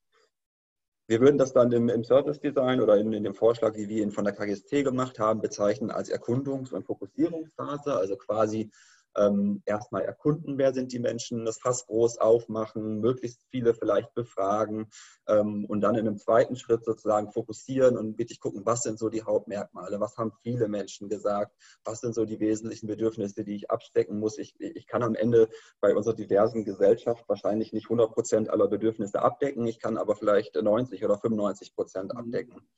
Wir 1.11 1.21
würden 1.21 1.39
das 1.39 1.53
dann 1.53 1.73
im, 1.73 1.89
im 1.89 2.05
Service 2.05 2.39
Design 2.39 2.81
oder 2.81 2.97
in, 2.97 3.13
in, 3.13 3.25
dem 3.25 3.35
Vorschlag, 3.35 3.75
wie 3.75 3.89
wir 3.89 4.01
ihn 4.01 4.13
von 4.13 4.25
der 4.25 4.33
KGST 4.33 4.85
gemacht 4.85 5.19
haben, 5.19 5.41
bezeichnen 5.41 5.91
als 5.91 6.09
Erkundungs- 6.09 6.73
und 6.73 6.85
Fokussierungsphase, 6.85 7.97
also 7.97 8.17
quasi 8.17 8.71
ähm, 9.17 9.63
erstmal 9.67 10.03
erkunden, 10.03 10.59
wer 10.59 10.73
sind 10.73 10.93
die 10.93 10.99
Menschen, 10.99 11.45
das 11.45 11.59
Fass 11.59 11.87
groß 11.87 12.19
aufmachen, 12.19 13.01
möglichst 13.01 13.45
viele 13.51 13.75
vielleicht 13.75 14.15
befragen 14.15 14.89
ähm, 15.27 15.65
und 15.67 15.81
dann 15.81 15.95
in 15.95 16.07
einem 16.07 16.19
zweiten 16.19 16.57
Schritt 16.57 16.85
sozusagen 16.85 17.33
fokussieren 17.33 17.97
und 17.97 18.19
wirklich 18.19 18.41
gucken, 18.41 18.63
was 18.65 18.83
sind 18.83 18.99
so 18.99 19.09
die 19.09 19.23
Hauptmerkmale, 19.23 20.01
was 20.01 20.17
haben 20.17 20.33
viele 20.43 20.69
Menschen 20.69 21.09
gesagt, 21.09 21.53
was 21.85 22.01
sind 22.01 22.15
so 22.15 22.25
die 22.25 22.41
wesentlichen 22.41 22.87
Bedürfnisse, 22.87 23.45
die 23.45 23.55
ich 23.55 23.71
abstecken 23.71 24.19
muss. 24.19 24.39
Ich, 24.39 24.59
ich 24.61 24.87
kann 24.87 25.03
am 25.03 25.15
Ende 25.15 25.49
bei 25.81 25.95
unserer 25.95 26.15
diversen 26.15 26.65
Gesellschaft 26.65 27.29
wahrscheinlich 27.29 27.73
nicht 27.73 27.87
100 27.87 28.13
Prozent 28.13 28.51
aller 28.51 28.69
Bedürfnisse 28.69 29.21
abdecken, 29.23 29.67
ich 29.67 29.81
kann 29.81 29.99
aber 29.99 30.17
vielleicht 30.17 30.55
90 30.55 31.05
oder 31.05 31.19
95 31.19 31.75
Prozent 31.75 32.13
mhm. 32.13 32.19
abdecken. 32.19 32.69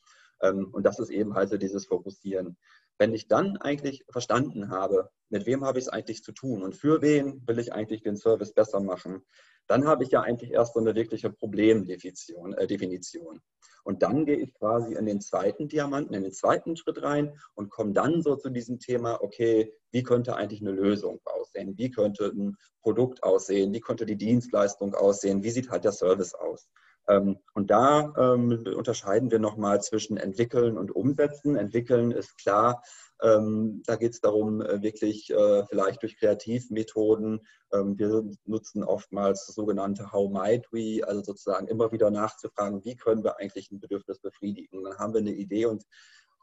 Ähm, 0.43 0.69
und 0.73 0.85
das 0.85 0.99
ist 0.99 1.11
eben 1.11 1.35
halt 1.35 1.49
so 1.49 1.57
dieses 1.57 1.87
Fokussieren. 1.87 2.57
Wenn 2.99 3.15
ich 3.15 3.29
dann 3.29 3.57
eigentlich 3.57 4.05
verstanden 4.11 4.71
habe, 4.71 5.11
mit 5.29 5.47
wem 5.47 5.65
habe 5.65 5.79
ich 5.79 5.87
es 5.87 5.89
eigentlich 5.89 6.23
zu 6.23 6.33
tun 6.33 6.63
und 6.63 6.77
für 6.77 7.03
wen 7.03 7.47
will 7.47 7.59
ich 7.59 7.73
eigentlich 7.73 8.03
den 8.03 8.17
Service 8.17 8.53
besser 8.53 8.81
machen, 8.81 9.23
dann 9.67 9.87
habe 9.87 10.05
ich 10.05 10.11
ja 10.11 10.21
eigentlich 10.21 10.51
erst 10.51 10.75
so 10.75 10.81
eine 10.81 10.95
wirkliche 10.95 11.31
Problemdefinition. 11.31 12.55
Äh. 12.55 13.41
Und 13.85 14.03
dann 14.03 14.27
gehe 14.27 14.37
ich 14.37 14.55
quasi 14.55 14.95
in 14.95 15.07
den 15.07 15.21
zweiten 15.21 15.69
Diamanten, 15.69 16.15
in 16.15 16.23
den 16.23 16.33
zweiten 16.33 16.77
Schritt 16.77 17.03
rein 17.03 17.37
und 17.55 17.71
komme 17.71 17.93
dann 17.93 18.23
so 18.23 18.37
zu 18.37 18.51
diesem 18.51 18.79
Thema, 18.79 19.21
okay, 19.23 19.73
wie 19.91 20.03
könnte 20.03 20.37
eigentlich 20.37 20.61
eine 20.61 20.73
Lösung 20.73 21.21
aussehen? 21.25 21.77
Wie 21.77 21.91
könnte 21.91 22.27
ein 22.27 22.57
Produkt 22.83 23.23
aussehen? 23.23 23.73
Wie 23.73 23.81
könnte 23.81 24.07
die 24.07 24.17
Dienstleistung 24.17 24.95
aussehen? 24.95 25.43
Wie 25.43 25.51
sieht 25.51 25.71
halt 25.71 25.85
der 25.85 25.93
Service 25.93 26.35
aus? 26.35 26.69
Ähm, 27.09 27.39
und 27.55 27.71
da 27.71 28.13
ähm, 28.17 28.65
unterscheiden 28.77 29.31
wir 29.31 29.39
nochmal 29.39 29.83
zwischen 29.83 30.17
entwickeln 30.17 30.79
und 30.79 30.95
umsetzen. 30.95 31.57
Entwickeln 31.57 32.11
ist 32.13 32.39
klar, 32.39 32.83
ähm, 33.23 33.83
da 33.87 33.97
geht 33.97 34.13
es 34.13 34.21
darum, 34.21 34.61
äh, 34.61 34.83
wirklich 34.83 35.31
äh, 35.31 35.65
vielleicht 35.67 36.03
durch 36.03 36.17
Kreativmethoden. 36.19 37.47
Wir 37.75 38.23
nutzen 38.45 38.85
oftmals 38.85 39.47
das 39.47 39.55
sogenannte 39.55 40.13
How 40.13 40.31
might 40.31 40.71
we, 40.73 41.03
also 41.09 41.23
sozusagen 41.23 41.69
immer 41.69 41.91
wieder 41.91 42.11
nachzufragen, 42.11 42.85
wie 42.85 42.97
können 42.97 43.25
wir 43.25 43.39
eigentlich 43.39 43.71
ein 43.71 43.81
Bedürfnis 43.81 44.19
befriedigen. 44.19 44.85
Dann 44.85 44.99
haben 44.99 45.15
wir 45.15 45.21
eine 45.21 45.33
Idee 45.33 45.65
und 45.65 45.87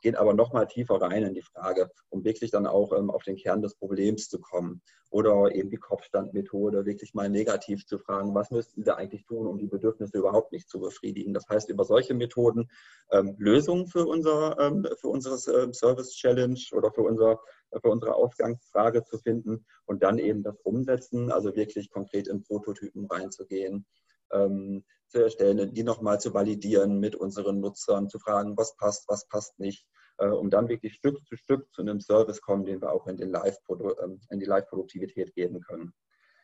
gehen 0.02 0.16
aber 0.16 0.34
noch 0.34 0.54
mal 0.54 0.66
tiefer 0.66 1.02
rein 1.02 1.24
in 1.24 1.34
die 1.34 1.42
Frage, 1.42 1.90
um 2.10 2.24
wirklich 2.24 2.52
dann 2.52 2.66
auch 2.66 2.92
ähm, 2.94 3.10
auf 3.10 3.24
den 3.24 3.36
Kern 3.36 3.62
des 3.62 3.76
Problems 3.76 4.30
zu 4.30 4.40
kommen. 4.40 4.82
Oder 5.12 5.56
eben 5.56 5.72
die 5.72 5.78
Kopfstandmethode, 5.78 6.86
wirklich 6.86 7.16
mal 7.16 7.30
negativ 7.30 7.86
zu 7.88 7.98
fragen, 7.98 8.36
was 8.36 8.52
müssten 8.52 8.86
wir 8.86 8.98
eigentlich 8.98 9.26
tun, 9.26 9.48
um 9.48 9.58
die 9.58 9.68
Bedürfnisse 9.68 10.20
überhaupt 10.20 10.52
nicht 10.52 10.70
zu 10.70 10.80
befriedigen. 10.80 11.34
Das 11.34 11.48
heißt, 11.50 11.70
über 11.70 11.84
solche 11.84 12.14
Methoden 12.14 12.70
ähm, 13.12 13.36
Lösungen 13.40 13.88
für, 13.88 14.06
unser, 14.06 14.60
ähm, 14.60 14.88
für 15.00 15.08
unsere 15.08 15.36
ähm, 15.64 15.74
Service 15.74 16.12
Challenge 16.12 16.60
oder 16.74 16.92
für, 16.92 17.02
unser, 17.02 17.40
für 17.72 17.90
unsere 17.90 18.14
Ausgangsfrage 18.14 19.04
zu 19.04 19.18
finden 19.18 19.66
und 19.86 20.04
dann 20.04 20.20
eben 20.20 20.44
das 20.44 20.60
Umsetzen, 20.62 21.32
also 21.32 21.56
wirklich 21.56 21.90
konkret 21.90 22.28
in 22.28 22.44
Prototypen 22.44 23.06
reinzugehen. 23.06 23.86
Ähm, 24.32 24.84
zu 25.10 25.24
erstellen, 25.24 25.74
die 25.74 25.84
nochmal 25.84 26.20
zu 26.20 26.34
validieren 26.34 27.00
mit 27.00 27.16
unseren 27.16 27.60
Nutzern, 27.60 28.10
zu 28.10 28.20
fragen, 28.20 28.56
was 28.58 28.76
passt, 28.78 29.06
was 29.08 29.28
passt 29.28 29.60
nicht, 29.60 29.88
äh, 30.18 30.28
um 30.28 30.50
dann 30.50 30.70
wirklich 30.70 30.94
Stück 30.94 31.26
zu 31.26 31.36
Stück 31.36 31.68
zu 31.74 31.82
einem 31.82 32.00
Service 32.00 32.42
kommen, 32.42 32.66
den 32.66 32.82
wir 32.82 32.92
auch 32.92 33.08
in, 33.08 33.18
den 33.18 33.30
Live 33.30 33.58
ähm, 33.70 34.20
in 34.30 34.40
die 34.40 34.46
Live-Produktivität 34.46 35.34
geben 35.34 35.62
können. 35.62 35.94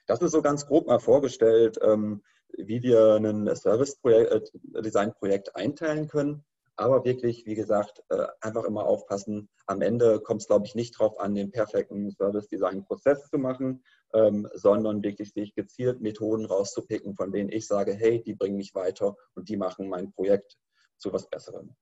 Das 0.07 0.21
ist 0.21 0.31
so 0.31 0.41
ganz 0.41 0.65
grob 0.65 0.87
mal 0.87 0.99
vorgestellt, 0.99 1.77
ähm, 1.81 2.23
wie 2.57 2.81
wir 2.81 3.15
ein 3.15 3.55
Service-Design-Projekt 3.55 5.49
äh, 5.49 5.51
einteilen 5.55 6.07
können. 6.07 6.43
Aber 6.77 7.05
wirklich, 7.05 7.45
wie 7.45 7.55
gesagt, 7.55 8.03
äh, 8.09 8.25
einfach 8.41 8.65
immer 8.65 8.85
aufpassen. 8.85 9.49
Am 9.65 9.81
Ende 9.81 10.19
kommt 10.19 10.41
es, 10.41 10.47
glaube 10.47 10.65
ich, 10.65 10.75
nicht 10.75 10.99
darauf 10.99 11.19
an, 11.19 11.33
den 11.33 11.51
perfekten 11.51 12.11
Service-Design-Prozess 12.11 13.29
zu 13.29 13.37
machen, 13.37 13.83
ähm, 14.13 14.47
sondern 14.53 15.01
wirklich 15.01 15.31
sich 15.31 15.55
gezielt 15.55 16.01
Methoden 16.01 16.45
rauszupicken, 16.45 17.15
von 17.15 17.31
denen 17.31 17.49
ich 17.49 17.65
sage, 17.65 17.93
hey, 17.93 18.21
die 18.21 18.35
bringen 18.35 18.57
mich 18.57 18.75
weiter 18.75 19.15
und 19.35 19.47
die 19.47 19.57
machen 19.57 19.87
mein 19.87 20.11
Projekt 20.11 20.57
zu 20.97 21.13
was 21.13 21.29
Besserem. 21.29 21.75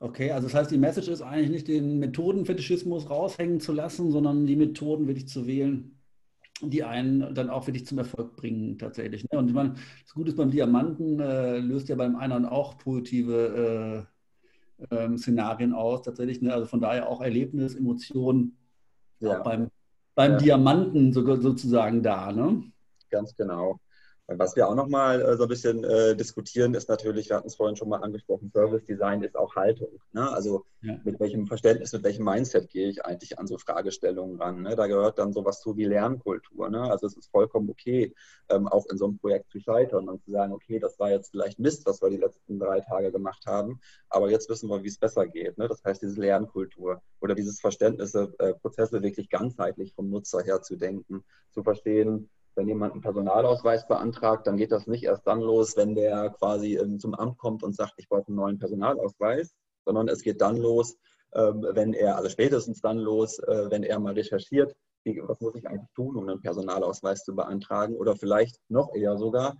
Okay, 0.00 0.30
also 0.30 0.46
das 0.46 0.54
heißt, 0.54 0.70
die 0.70 0.78
Message 0.78 1.08
ist 1.08 1.22
eigentlich 1.22 1.50
nicht 1.50 1.68
den 1.68 1.98
Methodenfetischismus 1.98 3.10
raushängen 3.10 3.60
zu 3.60 3.72
lassen, 3.72 4.12
sondern 4.12 4.46
die 4.46 4.54
Methoden 4.54 5.08
wirklich 5.08 5.28
zu 5.28 5.46
wählen, 5.46 5.97
die 6.60 6.82
einen 6.82 7.34
dann 7.34 7.50
auch 7.50 7.66
wirklich 7.66 7.86
zum 7.86 7.98
Erfolg 7.98 8.36
bringen 8.36 8.78
tatsächlich. 8.78 9.28
Ne? 9.30 9.38
Und 9.38 9.48
ich 9.48 9.54
meine, 9.54 9.74
das 10.02 10.14
Gute 10.14 10.30
ist 10.30 10.36
beim 10.36 10.50
Diamanten, 10.50 11.20
äh, 11.20 11.58
löst 11.58 11.88
ja 11.88 11.96
beim 11.96 12.16
einen 12.16 12.44
auch 12.44 12.78
positive 12.78 14.06
äh, 14.90 14.94
äh, 14.94 15.16
Szenarien 15.18 15.72
aus 15.72 16.02
tatsächlich. 16.02 16.42
Ne? 16.42 16.52
Also 16.52 16.66
von 16.66 16.80
daher 16.80 17.08
auch 17.08 17.20
Erlebnis, 17.20 17.74
Emotionen 17.74 18.56
ja. 19.20 19.40
beim, 19.42 19.68
beim 20.14 20.32
ja. 20.32 20.38
Diamanten 20.38 21.12
so, 21.12 21.40
sozusagen 21.40 22.02
da. 22.02 22.32
Ne? 22.32 22.62
Ganz 23.10 23.34
genau. 23.36 23.78
Was 24.30 24.56
wir 24.56 24.68
auch 24.68 24.74
nochmal 24.74 25.22
äh, 25.22 25.36
so 25.38 25.44
ein 25.44 25.48
bisschen 25.48 25.84
äh, 25.84 26.14
diskutieren, 26.14 26.74
ist 26.74 26.90
natürlich, 26.90 27.30
wir 27.30 27.36
hatten 27.36 27.46
es 27.46 27.54
vorhin 27.54 27.76
schon 27.76 27.88
mal 27.88 28.02
angesprochen, 28.02 28.50
Service 28.52 28.84
Design 28.84 29.22
ist 29.22 29.34
auch 29.34 29.56
Haltung. 29.56 30.02
Ne? 30.12 30.30
Also 30.30 30.66
ja. 30.82 31.00
mit 31.02 31.18
welchem 31.18 31.46
Verständnis, 31.46 31.94
mit 31.94 32.02
welchem 32.02 32.26
Mindset 32.26 32.68
gehe 32.68 32.90
ich 32.90 33.02
eigentlich 33.06 33.38
an 33.38 33.46
so 33.46 33.56
Fragestellungen 33.56 34.38
ran. 34.38 34.60
Ne? 34.60 34.76
Da 34.76 34.86
gehört 34.86 35.18
dann 35.18 35.32
sowas 35.32 35.62
zu 35.62 35.78
wie 35.78 35.86
Lernkultur. 35.86 36.68
Ne? 36.68 36.82
Also 36.82 37.06
es 37.06 37.16
ist 37.16 37.30
vollkommen 37.30 37.70
okay, 37.70 38.14
ähm, 38.50 38.68
auch 38.68 38.84
in 38.90 38.98
so 38.98 39.06
einem 39.06 39.16
Projekt 39.16 39.50
zu 39.50 39.60
scheitern 39.60 40.10
und 40.10 40.22
zu 40.22 40.30
sagen, 40.30 40.52
okay, 40.52 40.78
das 40.78 40.98
war 40.98 41.10
jetzt 41.10 41.30
vielleicht 41.30 41.58
Mist, 41.58 41.86
was 41.86 42.02
wir 42.02 42.10
die 42.10 42.18
letzten 42.18 42.58
drei 42.58 42.80
Tage 42.80 43.10
gemacht 43.10 43.46
haben, 43.46 43.80
aber 44.10 44.30
jetzt 44.30 44.50
wissen 44.50 44.68
wir, 44.68 44.82
wie 44.82 44.88
es 44.88 44.98
besser 44.98 45.26
geht. 45.26 45.56
Ne? 45.56 45.68
Das 45.68 45.82
heißt, 45.82 46.02
diese 46.02 46.20
Lernkultur 46.20 47.00
oder 47.22 47.34
dieses 47.34 47.60
Verständnis, 47.60 48.14
äh, 48.14 48.26
Prozesse 48.60 49.02
wirklich 49.02 49.30
ganzheitlich 49.30 49.94
vom 49.94 50.10
Nutzer 50.10 50.42
her 50.42 50.60
zu 50.60 50.76
denken, 50.76 51.24
zu 51.50 51.62
verstehen, 51.62 52.28
wenn 52.58 52.66
jemand 52.66 52.92
einen 52.92 53.02
Personalausweis 53.02 53.86
beantragt, 53.86 54.48
dann 54.48 54.56
geht 54.56 54.72
das 54.72 54.88
nicht 54.88 55.04
erst 55.04 55.26
dann 55.28 55.40
los, 55.40 55.76
wenn 55.76 55.94
der 55.94 56.30
quasi 56.30 56.76
ähm, 56.76 56.98
zum 56.98 57.14
Amt 57.14 57.38
kommt 57.38 57.62
und 57.62 57.74
sagt, 57.74 57.94
ich 57.98 58.08
brauche 58.08 58.26
einen 58.26 58.36
neuen 58.36 58.58
Personalausweis, 58.58 59.54
sondern 59.84 60.08
es 60.08 60.22
geht 60.22 60.40
dann 60.40 60.56
los, 60.56 60.98
ähm, 61.34 61.64
wenn 61.70 61.94
er, 61.94 62.16
also 62.16 62.28
spätestens 62.28 62.80
dann 62.80 62.98
los, 62.98 63.38
äh, 63.38 63.70
wenn 63.70 63.84
er 63.84 64.00
mal 64.00 64.14
recherchiert, 64.14 64.74
was 65.04 65.40
muss 65.40 65.54
ich 65.54 65.68
eigentlich 65.68 65.88
tun, 65.94 66.16
um 66.16 66.28
einen 66.28 66.42
Personalausweis 66.42 67.24
zu 67.24 67.34
beantragen 67.34 67.94
oder 67.94 68.16
vielleicht 68.16 68.58
noch 68.68 68.92
eher 68.92 69.16
sogar, 69.16 69.56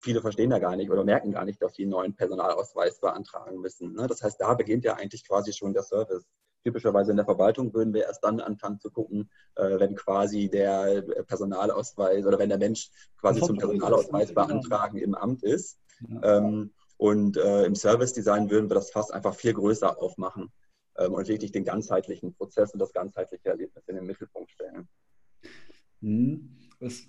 viele 0.00 0.20
verstehen 0.20 0.52
ja 0.52 0.60
gar 0.60 0.76
nicht 0.76 0.90
oder 0.90 1.02
merken 1.02 1.32
gar 1.32 1.44
nicht, 1.44 1.60
dass 1.60 1.74
sie 1.74 1.82
einen 1.82 1.90
neuen 1.90 2.14
Personalausweis 2.14 3.00
beantragen 3.00 3.58
müssen. 3.60 3.92
Ne? 3.92 4.06
Das 4.06 4.22
heißt, 4.22 4.40
da 4.40 4.54
beginnt 4.54 4.84
ja 4.84 4.94
eigentlich 4.94 5.26
quasi 5.26 5.52
schon 5.52 5.74
der 5.74 5.82
Service 5.82 6.24
typischerweise 6.64 7.10
in 7.10 7.16
der 7.16 7.26
Verwaltung 7.26 7.72
würden 7.74 7.94
wir 7.94 8.04
erst 8.04 8.24
dann 8.24 8.40
anfangen 8.40 8.80
zu 8.80 8.90
gucken, 8.90 9.30
äh, 9.56 9.78
wenn 9.78 9.94
quasi 9.94 10.48
der 10.48 11.02
Personalausweis 11.26 12.24
oder 12.26 12.38
wenn 12.38 12.48
der 12.48 12.58
Mensch 12.58 12.90
quasi 13.20 13.40
zum 13.40 13.56
Personalausweis 13.56 14.34
beantragen 14.34 14.98
im 14.98 15.14
Amt 15.14 15.42
ist. 15.42 15.78
Ähm, 16.22 16.72
und 16.96 17.36
äh, 17.36 17.64
im 17.64 17.74
Service 17.74 18.12
Design 18.12 18.50
würden 18.50 18.70
wir 18.70 18.74
das 18.74 18.90
fast 18.90 19.12
einfach 19.12 19.34
viel 19.34 19.52
größer 19.52 20.00
aufmachen 20.00 20.50
ähm, 20.96 21.12
und 21.14 21.28
wirklich 21.28 21.52
den 21.52 21.64
ganzheitlichen 21.64 22.34
Prozess 22.34 22.72
und 22.72 22.78
das 22.78 22.92
ganzheitliche 22.92 23.48
Erlebnis 23.48 23.84
in 23.88 23.96
den 23.96 24.06
Mittelpunkt 24.06 24.50
stellen. 24.50 24.88
Hm. 26.00 26.56
Das, 26.80 27.06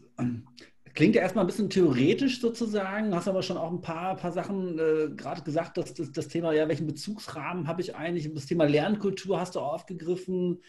Klingt 0.96 1.14
ja 1.14 1.22
erstmal 1.22 1.44
ein 1.44 1.48
bisschen 1.48 1.70
theoretisch 1.70 2.40
sozusagen, 2.40 3.14
hast 3.14 3.28
aber 3.28 3.44
schon 3.44 3.58
auch 3.58 3.70
ein 3.70 3.82
paar, 3.82 4.16
paar 4.16 4.32
Sachen 4.32 4.80
äh, 4.80 5.10
gerade 5.14 5.42
gesagt, 5.42 5.76
dass 5.76 5.94
das, 5.94 6.10
das 6.14 6.30
Thema, 6.30 6.54
ja, 6.54 6.70
welchen 6.70 6.88
Bezugsrahmen 6.88 7.68
habe 7.68 7.82
ich 7.82 7.98
eigentlich? 7.98 8.34
Das 8.34 8.46
Thema 8.46 8.64
Lernkultur 8.64 9.38
hast 9.38 9.56
du 9.56 9.60
aufgegriffen. 9.60 10.62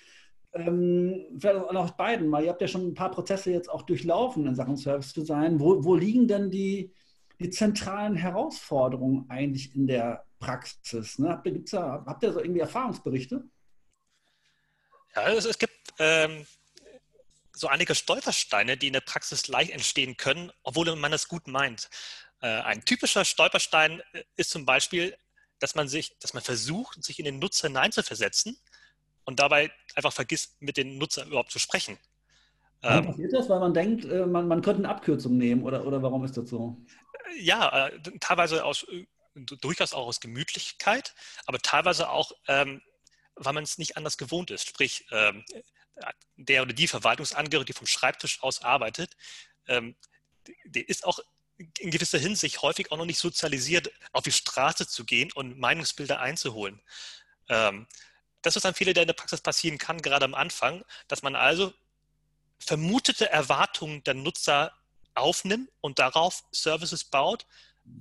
Ähm, 0.52 1.26
vielleicht 1.38 1.56
auch 1.56 1.72
noch 1.72 1.92
beiden 1.92 2.28
mal. 2.28 2.42
Ihr 2.42 2.50
habt 2.50 2.60
ja 2.60 2.66
schon 2.66 2.88
ein 2.88 2.94
paar 2.94 3.12
Prozesse 3.12 3.52
jetzt 3.52 3.70
auch 3.70 3.82
durchlaufen 3.82 4.48
in 4.48 4.56
Sachen 4.56 4.76
Service 4.76 5.12
Design. 5.12 5.60
Wo, 5.60 5.84
wo 5.84 5.94
liegen 5.94 6.26
denn 6.26 6.50
die, 6.50 6.92
die 7.38 7.50
zentralen 7.50 8.16
Herausforderungen 8.16 9.26
eigentlich 9.28 9.76
in 9.76 9.86
der 9.86 10.24
Praxis? 10.40 11.20
Ne? 11.20 11.28
Habt, 11.28 11.46
ihr, 11.46 11.64
da, 11.70 12.02
habt 12.04 12.24
ihr 12.24 12.32
so 12.32 12.40
irgendwie 12.40 12.60
Erfahrungsberichte? 12.60 13.44
Ja, 15.14 15.28
es, 15.28 15.44
es 15.44 15.56
gibt 15.56 15.72
ähm, 16.00 16.44
so 17.56 17.68
einige 17.68 17.94
Stolpersteine, 17.94 18.76
die 18.76 18.88
in 18.88 18.92
der 18.92 19.00
Praxis 19.00 19.48
leicht 19.48 19.70
entstehen 19.70 20.18
können, 20.18 20.52
obwohl 20.62 20.94
man 20.94 21.12
es 21.14 21.26
gut 21.26 21.48
meint. 21.48 21.88
Äh, 22.42 22.48
ein 22.48 22.84
typischer 22.84 23.24
Stolperstein 23.24 24.02
äh, 24.12 24.24
ist 24.36 24.50
zum 24.50 24.66
Beispiel, 24.66 25.16
dass 25.58 25.74
man 25.74 25.88
sich, 25.88 26.18
dass 26.18 26.34
man 26.34 26.42
versucht, 26.42 27.02
sich 27.02 27.18
in 27.18 27.24
den 27.24 27.38
Nutzer 27.38 27.68
hineinzuversetzen 27.68 28.58
und 29.24 29.40
dabei 29.40 29.72
einfach 29.94 30.12
vergisst, 30.12 30.60
mit 30.60 30.76
den 30.76 30.98
Nutzern 30.98 31.28
überhaupt 31.28 31.50
zu 31.50 31.58
sprechen. 31.58 31.98
Warum 32.82 32.98
ähm, 32.98 33.06
passiert 33.06 33.32
das? 33.32 33.48
Weil 33.48 33.60
man 33.60 33.72
denkt, 33.72 34.04
äh, 34.04 34.26
man, 34.26 34.48
man 34.48 34.60
könnte 34.60 34.82
eine 34.82 34.90
Abkürzung 34.90 35.38
nehmen 35.38 35.62
oder, 35.62 35.86
oder 35.86 36.02
warum 36.02 36.26
ist 36.26 36.36
das 36.36 36.50
so? 36.50 36.76
Ja, 37.38 37.90
teilweise 38.20 38.66
aus, 38.66 38.86
durchaus 39.34 39.94
auch 39.94 40.06
aus 40.06 40.20
Gemütlichkeit, 40.20 41.14
aber 41.46 41.58
teilweise 41.58 42.10
auch, 42.10 42.32
ähm, 42.48 42.82
weil 43.34 43.54
man 43.54 43.64
es 43.64 43.78
nicht 43.78 43.96
anders 43.96 44.18
gewohnt 44.18 44.50
ist. 44.50 44.68
Sprich, 44.68 45.06
ähm, 45.10 45.42
der 46.36 46.62
oder 46.62 46.72
die 46.72 46.88
Verwaltungsangehörige, 46.88 47.72
die 47.72 47.78
vom 47.78 47.86
Schreibtisch 47.86 48.42
aus 48.42 48.62
arbeitet, 48.62 49.16
ähm, 49.66 49.96
der 50.64 50.88
ist 50.88 51.04
auch 51.04 51.18
in 51.78 51.90
gewisser 51.90 52.18
Hinsicht 52.18 52.62
häufig 52.62 52.92
auch 52.92 52.98
noch 52.98 53.06
nicht 53.06 53.18
sozialisiert, 53.18 53.90
auf 54.12 54.24
die 54.24 54.32
Straße 54.32 54.86
zu 54.86 55.04
gehen 55.04 55.32
und 55.32 55.58
Meinungsbilder 55.58 56.20
einzuholen. 56.20 56.80
Ähm, 57.48 57.86
das 58.42 58.56
ist 58.56 58.66
ein 58.66 58.74
Fehler, 58.74 58.92
der 58.92 59.02
in 59.04 59.08
der 59.08 59.14
Praxis 59.14 59.40
passieren 59.40 59.78
kann, 59.78 60.02
gerade 60.02 60.24
am 60.24 60.34
Anfang, 60.34 60.84
dass 61.08 61.22
man 61.22 61.34
also 61.34 61.72
vermutete 62.58 63.28
Erwartungen 63.30 64.04
der 64.04 64.14
Nutzer 64.14 64.72
aufnimmt 65.14 65.70
und 65.80 65.98
darauf 65.98 66.44
Services 66.52 67.04
baut, 67.04 67.46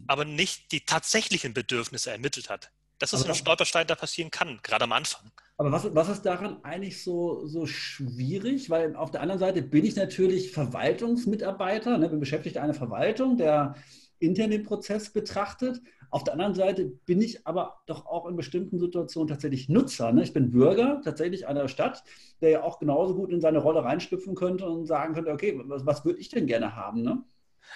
aber 0.08 0.26
nicht 0.26 0.72
die 0.72 0.82
tatsächlichen 0.82 1.54
Bedürfnisse 1.54 2.12
ermittelt 2.12 2.50
hat. 2.50 2.72
Das 3.00 3.14
ist 3.14 3.22
aber 3.22 3.32
ein 3.32 3.36
Stolperstein, 3.36 3.88
der 3.88 3.96
passieren 3.96 4.32
kann, 4.32 4.60
gerade 4.64 4.86
am 4.86 4.92
Anfang. 4.92 5.32
Aber 5.58 5.72
was, 5.72 5.94
was 5.96 6.10
ist 6.10 6.26
daran 6.26 6.64
eigentlich 6.64 7.02
so, 7.04 7.46
so 7.46 7.66
schwierig? 7.66 8.70
Weil 8.70 8.96
auf 8.96 9.12
der 9.12 9.22
anderen 9.22 9.40
Seite 9.40 9.62
bin 9.62 9.86
ich 9.86 9.96
natürlich 9.96 10.52
Verwaltungsmitarbeiter, 10.52 11.98
ne, 11.98 12.10
bin 12.10 12.20
beschäftigt 12.20 12.58
einer 12.58 12.74
Verwaltung, 12.74 13.38
der 13.38 13.76
intern 14.20 14.52
den 14.52 14.64
Prozess 14.64 15.12
betrachtet. 15.12 15.82
Auf 16.10 16.24
der 16.24 16.34
anderen 16.34 16.56
Seite 16.56 16.86
bin 17.06 17.22
ich 17.22 17.46
aber 17.46 17.82
doch 17.86 18.06
auch 18.06 18.28
in 18.28 18.36
bestimmten 18.36 18.80
Situationen 18.80 19.28
tatsächlich 19.28 19.70
Nutzer. 19.70 20.12
Ne? 20.12 20.24
Ich 20.24 20.34
bin 20.34 20.52
Bürger 20.52 21.02
tatsächlich 21.04 21.48
einer 21.48 21.68
Stadt, 21.68 22.04
der 22.42 22.50
ja 22.50 22.64
auch 22.64 22.80
genauso 22.80 23.16
gut 23.16 23.32
in 23.32 23.42
seine 23.42 23.60
Rolle 23.60 23.84
reinschlüpfen 23.84 24.36
könnte 24.36 24.66
und 24.68 24.86
sagen 24.86 25.14
könnte, 25.14 25.32
okay, 25.32 25.62
was, 25.66 25.86
was 25.86 26.06
würde 26.06 26.20
ich 26.20 26.30
denn 26.30 26.48
gerne 26.48 26.76
haben? 26.76 27.02
Ne? 27.02 27.24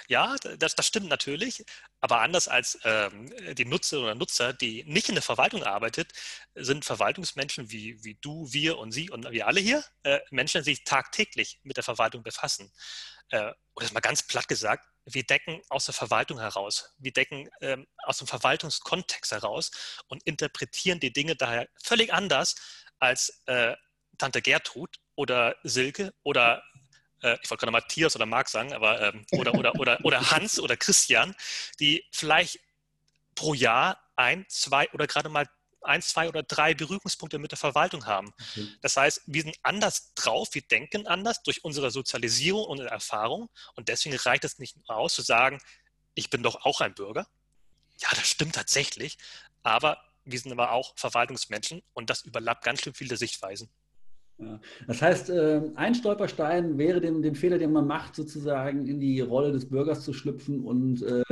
Ja, 0.08 0.36
das, 0.38 0.75
das 0.75 0.88
stimmt 0.88 1.08
natürlich, 1.08 1.65
aber 2.02 2.21
anders 2.21 2.47
als 2.47 2.80
ähm, 2.84 3.32
die 3.56 3.65
Nutzer 3.65 3.99
oder 3.99 4.15
Nutzer, 4.15 4.54
die 4.54 4.84
nicht 4.86 5.10
in 5.10 5.15
der 5.15 5.21
Verwaltung 5.21 5.63
arbeitet, 5.63 6.13
sind 6.56 6.86
Verwaltungsmenschen 6.86 7.69
wie, 7.71 8.04
wie 8.04 8.17
du, 8.21 8.52
wir 8.52 8.78
und 8.78 8.91
sie 8.91 9.10
und 9.10 9.30
wir 9.32 9.47
alle 9.47 9.60
hier 9.60 9.84
äh, 10.04 10.19
Menschen, 10.32 10.63
die 10.63 10.71
sich 10.71 10.84
tagtäglich 10.84 11.60
mit 11.63 11.78
der 11.78 11.84
Verwaltung 11.84 12.23
befassen. 12.23 12.71
Äh, 13.30 13.52
oder 13.75 13.91
mal 13.93 13.99
ganz 13.99 14.23
platt 14.23 14.47
gesagt, 14.47 14.88
wir 15.06 15.23
decken 15.23 15.62
aus 15.69 15.86
der 15.86 15.93
Verwaltung 15.93 16.39
heraus, 16.39 16.93
wir 16.97 17.13
decken 17.13 17.49
ähm, 17.62 17.88
aus 18.04 18.17
dem 18.17 18.28
Verwaltungskontext 18.28 19.32
heraus 19.32 19.71
und 20.08 20.23
interpretieren 20.23 20.99
die 20.99 21.13
Dinge 21.13 21.36
daher 21.36 21.67
völlig 21.84 22.13
anders 22.13 22.56
als 22.99 23.41
äh, 23.45 23.75
Tante 24.17 24.41
Gertrud 24.41 24.97
oder 25.15 25.56
Silke 25.63 26.13
oder 26.23 26.63
äh, 27.21 27.38
ich 27.41 27.49
wollte 27.49 27.62
gerade 27.62 27.71
Matthias 27.71 28.15
oder 28.15 28.25
Marc 28.25 28.49
sagen, 28.49 28.73
aber 28.73 29.01
ähm, 29.01 29.25
oder, 29.32 29.53
oder, 29.53 29.75
oder, 29.75 29.99
oder 30.03 30.32
Hans 30.32 30.60
oder 30.60 30.77
Christian, 30.77 31.36
die 31.79 32.05
vielleicht 32.12 32.60
pro 33.36 33.53
Jahr 33.53 33.99
ein, 34.15 34.45
zwei 34.49 34.89
oder 34.91 35.08
gerade 35.08 35.29
mal 35.29 35.47
ein, 35.82 36.01
zwei 36.01 36.27
oder 36.27 36.43
drei 36.43 36.73
Berührungspunkte 36.73 37.39
mit 37.39 37.51
der 37.51 37.58
Verwaltung 37.58 38.05
haben. 38.05 38.34
Okay. 38.51 38.67
Das 38.82 38.97
heißt, 38.97 39.21
wir 39.27 39.43
sind 39.43 39.58
anders 39.63 40.13
drauf, 40.13 40.49
wir 40.51 40.62
denken 40.62 41.08
anders 41.08 41.41
durch 41.43 41.63
unsere 41.63 41.89
Sozialisierung 41.89 42.65
und 42.65 42.79
Erfahrung 42.79 43.49
und 43.75 43.88
deswegen 43.88 44.15
reicht 44.17 44.43
es 44.43 44.60
nicht 44.60 44.75
aus 44.88 45.13
zu 45.13 45.21
sagen, 45.21 45.60
ich 46.15 46.29
bin 46.29 46.43
doch 46.43 46.65
auch 46.65 46.82
ein 46.82 46.93
Bürger. 46.93 47.27
Ja, 48.01 48.10
das 48.12 48.27
stimmt 48.27 48.55
tatsächlich, 48.55 49.17
aber 49.63 50.03
wir 50.25 50.39
sind 50.39 50.51
aber 50.51 50.71
auch 50.71 50.93
Verwaltungsmenschen 50.97 51.82
und 51.93 52.10
das 52.10 52.21
überlappt 52.21 52.63
ganz 52.63 52.82
schön 52.82 52.93
viele 52.93 53.17
Sichtweisen. 53.17 53.69
Das 54.88 55.02
heißt, 55.02 55.30
äh, 55.32 55.62
ein 55.75 55.95
Stolperstein 55.95 56.78
wäre 56.78 57.02
den, 57.02 57.21
den, 57.21 57.36
Fehler, 57.36 57.58
den 57.58 57.73
man 57.73 57.88
macht, 57.88 58.15
sozusagen 58.15 58.88
in 58.88 58.99
die 58.99 59.19
Rolle 59.19 59.52
des 59.52 59.67
Bürgers 59.69 60.04
zu 60.04 60.13
schlüpfen 60.13 60.63
und 60.63 61.02
äh, 61.04 61.23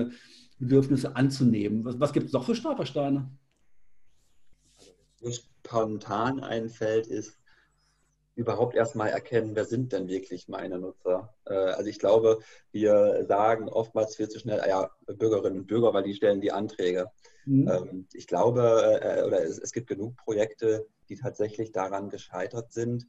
Bedürfnisse 0.59 1.15
anzunehmen. 1.15 1.85
Was, 1.85 1.99
was 1.99 2.13
gibt 2.13 2.27
es 2.27 2.33
noch 2.33 2.45
für 2.45 2.55
Stolpersteine? 2.55 3.29
mir 5.21 5.33
spontan 5.33 6.41
einfällt, 6.41 7.07
ist 7.07 7.39
überhaupt 8.35 8.75
erstmal 8.75 9.09
erkennen, 9.09 9.55
wer 9.55 9.65
sind 9.65 9.91
denn 9.93 10.07
wirklich 10.07 10.47
meine 10.47 10.77
Nutzer. 10.77 11.33
Äh, 11.45 11.53
also 11.53 11.89
ich 11.89 11.99
glaube, 11.99 12.39
wir 12.71 13.25
sagen 13.27 13.67
oftmals 13.67 14.15
viel 14.15 14.29
zu 14.29 14.39
schnell, 14.39 14.61
ah 14.61 14.67
ja, 14.67 14.91
Bürgerinnen 15.07 15.59
und 15.59 15.67
Bürger, 15.67 15.93
weil 15.93 16.03
die 16.03 16.13
stellen 16.13 16.41
die 16.41 16.51
Anträge. 16.51 17.09
Mhm. 17.47 17.67
Ähm, 17.69 18.07
ich 18.13 18.27
glaube, 18.27 18.99
äh, 19.01 19.23
oder 19.23 19.41
es 19.43 19.71
gibt 19.71 19.87
genug 19.87 20.15
Projekte, 20.17 20.85
die 21.09 21.15
tatsächlich 21.15 21.71
daran 21.71 22.09
gescheitert 22.09 22.73
sind, 22.73 23.07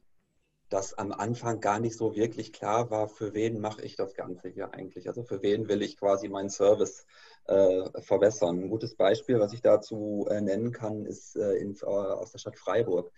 dass 0.69 0.93
am 0.93 1.11
Anfang 1.11 1.59
gar 1.59 1.79
nicht 1.79 1.97
so 1.97 2.15
wirklich 2.15 2.53
klar 2.53 2.89
war, 2.89 3.09
für 3.09 3.33
wen 3.33 3.59
mache 3.59 3.81
ich 3.81 3.95
das 3.95 4.13
Ganze 4.13 4.49
hier 4.49 4.73
eigentlich. 4.73 5.07
Also 5.07 5.23
für 5.23 5.41
wen 5.41 5.67
will 5.67 5.81
ich 5.81 5.97
quasi 5.97 6.29
meinen 6.29 6.49
Service 6.49 7.05
äh, 7.45 8.01
verbessern. 8.01 8.63
Ein 8.63 8.69
gutes 8.69 8.95
Beispiel, 8.95 9.39
was 9.39 9.51
ich 9.51 9.61
dazu 9.61 10.27
äh, 10.29 10.41
nennen 10.41 10.71
kann, 10.71 11.05
ist 11.05 11.35
äh, 11.35 11.57
äh, 11.57 11.83
aus 11.83 12.31
der 12.31 12.37
Stadt 12.37 12.57
Freiburg. 12.57 13.11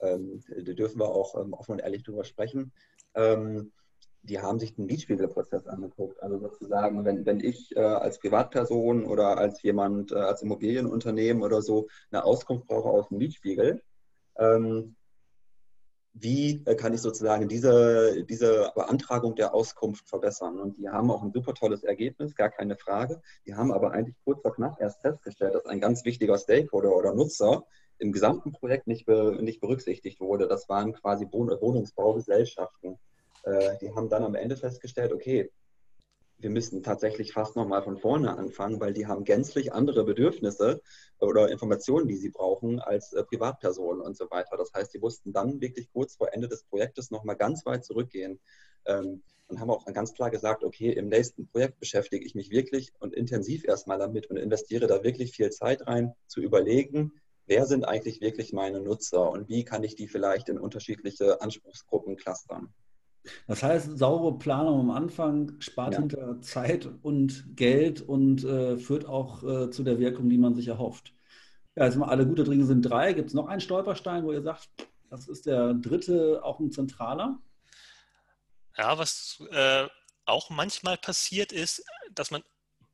Ähm, 0.00 0.44
da 0.48 0.72
dürfen 0.74 1.00
wir 1.00 1.08
auch 1.08 1.34
ähm, 1.40 1.54
offen 1.54 1.72
und 1.72 1.78
ehrlich 1.80 2.04
drüber 2.04 2.24
sprechen. 2.24 2.72
Die 4.22 4.40
haben 4.40 4.58
sich 4.58 4.74
den 4.74 4.86
Mietspiegelprozess 4.86 5.66
angeguckt. 5.66 6.22
Also 6.22 6.38
sozusagen, 6.38 7.04
wenn, 7.04 7.24
wenn 7.24 7.40
ich 7.40 7.74
äh, 7.76 7.80
als 7.80 8.18
Privatperson 8.18 9.04
oder 9.04 9.38
als 9.38 9.62
jemand, 9.62 10.12
äh, 10.12 10.16
als 10.16 10.42
Immobilienunternehmen 10.42 11.42
oder 11.42 11.62
so 11.62 11.88
eine 12.10 12.24
Auskunft 12.24 12.66
brauche 12.66 12.90
aus 12.90 13.08
dem 13.08 13.18
Mietspiegel, 13.18 13.82
ähm, 14.36 14.96
wie 16.12 16.62
äh, 16.66 16.74
kann 16.74 16.94
ich 16.94 17.00
sozusagen 17.00 17.48
diese, 17.48 18.24
diese 18.24 18.72
Beantragung 18.74 19.34
der 19.36 19.54
Auskunft 19.54 20.08
verbessern. 20.08 20.58
Und 20.58 20.78
die 20.78 20.88
haben 20.88 21.10
auch 21.10 21.22
ein 21.22 21.32
super 21.32 21.54
tolles 21.54 21.84
Ergebnis, 21.84 22.34
gar 22.34 22.50
keine 22.50 22.76
Frage. 22.76 23.20
Die 23.46 23.54
haben 23.54 23.72
aber 23.72 23.92
eigentlich 23.92 24.16
kurz 24.24 24.42
vor 24.42 24.54
knapp 24.54 24.80
erst 24.80 25.00
festgestellt, 25.00 25.54
dass 25.54 25.66
ein 25.66 25.80
ganz 25.80 26.04
wichtiger 26.04 26.38
Stakeholder 26.38 26.94
oder 26.94 27.14
Nutzer 27.14 27.64
im 27.98 28.12
gesamten 28.12 28.52
Projekt 28.52 28.86
nicht, 28.86 29.06
be, 29.06 29.38
nicht 29.40 29.60
berücksichtigt 29.60 30.20
wurde. 30.20 30.48
Das 30.48 30.68
waren 30.68 30.92
quasi 30.92 31.26
Wohnungsbaugesellschaften. 31.30 32.98
Äh, 33.44 33.76
die 33.80 33.94
haben 33.94 34.08
dann 34.08 34.24
am 34.24 34.34
Ende 34.34 34.56
festgestellt, 34.56 35.12
okay, 35.12 35.50
wir 36.38 36.50
müssen 36.50 36.82
tatsächlich 36.82 37.32
fast 37.32 37.56
nochmal 37.56 37.82
von 37.82 37.98
vorne 37.98 38.36
anfangen, 38.36 38.80
weil 38.80 38.92
die 38.92 39.06
haben 39.06 39.24
gänzlich 39.24 39.72
andere 39.72 40.04
Bedürfnisse 40.04 40.80
oder 41.18 41.50
Informationen, 41.50 42.06
die 42.06 42.16
sie 42.16 42.30
brauchen, 42.30 42.78
als 42.78 43.12
äh, 43.12 43.24
Privatpersonen 43.24 44.00
und 44.00 44.16
so 44.16 44.30
weiter. 44.30 44.56
Das 44.56 44.72
heißt, 44.72 44.94
die 44.94 45.00
mussten 45.00 45.32
dann 45.32 45.60
wirklich 45.60 45.90
kurz 45.92 46.14
vor 46.14 46.32
Ende 46.32 46.48
des 46.48 46.62
Projektes 46.62 47.10
nochmal 47.10 47.36
ganz 47.36 47.66
weit 47.66 47.84
zurückgehen 47.84 48.38
ähm, 48.86 49.22
und 49.48 49.58
haben 49.58 49.70
auch 49.70 49.84
ganz 49.86 50.14
klar 50.14 50.30
gesagt, 50.30 50.62
okay, 50.62 50.92
im 50.92 51.08
nächsten 51.08 51.48
Projekt 51.48 51.80
beschäftige 51.80 52.24
ich 52.24 52.36
mich 52.36 52.50
wirklich 52.50 52.92
und 53.00 53.14
intensiv 53.14 53.64
erstmal 53.64 53.98
damit 53.98 54.30
und 54.30 54.36
investiere 54.36 54.86
da 54.86 55.02
wirklich 55.02 55.32
viel 55.32 55.50
Zeit 55.50 55.86
rein, 55.88 56.14
zu 56.28 56.40
überlegen, 56.40 57.12
wer 57.46 57.66
sind 57.66 57.84
eigentlich 57.84 58.20
wirklich 58.20 58.52
meine 58.52 58.80
Nutzer 58.80 59.28
und 59.30 59.48
wie 59.48 59.64
kann 59.64 59.82
ich 59.82 59.96
die 59.96 60.06
vielleicht 60.06 60.48
in 60.48 60.58
unterschiedliche 60.58 61.40
Anspruchsgruppen 61.40 62.16
clustern. 62.16 62.72
Das 63.46 63.62
heißt, 63.62 63.98
saubere 63.98 64.38
Planung 64.38 64.80
am 64.80 64.90
Anfang 64.90 65.52
spart 65.60 65.94
ja. 65.94 66.00
hinter 66.00 66.40
Zeit 66.40 66.88
und 67.02 67.56
Geld 67.56 68.00
und 68.00 68.44
äh, 68.44 68.76
führt 68.78 69.06
auch 69.06 69.42
äh, 69.42 69.70
zu 69.70 69.82
der 69.82 69.98
Wirkung, 69.98 70.28
die 70.28 70.38
man 70.38 70.54
sich 70.54 70.68
erhofft. 70.68 71.14
Ja, 71.76 71.84
jetzt 71.84 71.96
mal 71.96 72.08
alle 72.08 72.26
gute 72.26 72.44
Dinge 72.44 72.64
sind 72.64 72.82
drei. 72.82 73.12
Gibt 73.12 73.28
es 73.28 73.34
noch 73.34 73.46
einen 73.46 73.60
Stolperstein, 73.60 74.24
wo 74.24 74.32
ihr 74.32 74.42
sagt, 74.42 74.68
das 75.10 75.28
ist 75.28 75.46
der 75.46 75.74
dritte, 75.74 76.40
auch 76.42 76.58
ein 76.58 76.72
zentraler? 76.72 77.38
Ja, 78.76 78.98
was 78.98 79.42
äh, 79.50 79.86
auch 80.24 80.50
manchmal 80.50 80.96
passiert 80.98 81.52
ist, 81.52 81.84
dass 82.12 82.30
man, 82.30 82.42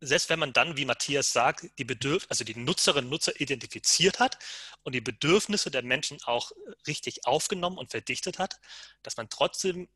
selbst 0.01 0.31
wenn 0.31 0.38
man 0.38 0.53
dann, 0.53 0.77
wie 0.77 0.85
Matthias 0.85 1.33
sagt, 1.33 1.66
die 1.79 1.85
Bedürf 1.85 2.27
also 2.29 2.44
die 2.44 2.57
Nutzerinnen 2.57 3.07
und 3.07 3.11
Nutzer 3.11 3.40
identifiziert 3.40 4.20
hat 4.20 4.38
und 4.83 4.94
die 4.94 5.01
Bedürfnisse 5.01 5.70
der 5.70 5.83
Menschen 5.83 6.18
auch 6.25 6.53
richtig 6.87 7.27
aufgenommen 7.27 7.79
und 7.79 7.90
verdichtet 7.90 8.38
hat, 8.38 8.61
dass 9.03 9.16
man 9.16 9.29
trotzdem 9.29 9.88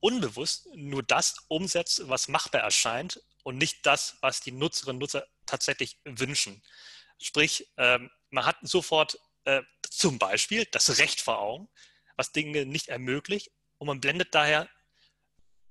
unbewusst 0.00 0.68
nur 0.74 1.02
das 1.02 1.36
umsetzt, 1.48 2.08
was 2.08 2.28
machbar 2.28 2.62
erscheint 2.62 3.22
und 3.42 3.58
nicht 3.58 3.84
das, 3.86 4.16
was 4.20 4.40
die 4.40 4.52
Nutzerinnen 4.52 4.96
und 4.96 5.00
Nutzer 5.00 5.26
tatsächlich 5.46 5.98
wünschen. 6.04 6.62
Sprich, 7.18 7.68
ähm, 7.76 8.10
man 8.30 8.44
hat 8.44 8.56
sofort 8.62 9.18
äh, 9.44 9.62
zum 9.88 10.18
Beispiel 10.18 10.66
das 10.66 10.98
Recht 10.98 11.20
vor 11.20 11.38
Augen, 11.38 11.68
was 12.16 12.32
Dinge 12.32 12.66
nicht 12.66 12.88
ermöglicht 12.88 13.50
und 13.78 13.86
man 13.86 14.00
blendet 14.00 14.34
daher 14.34 14.68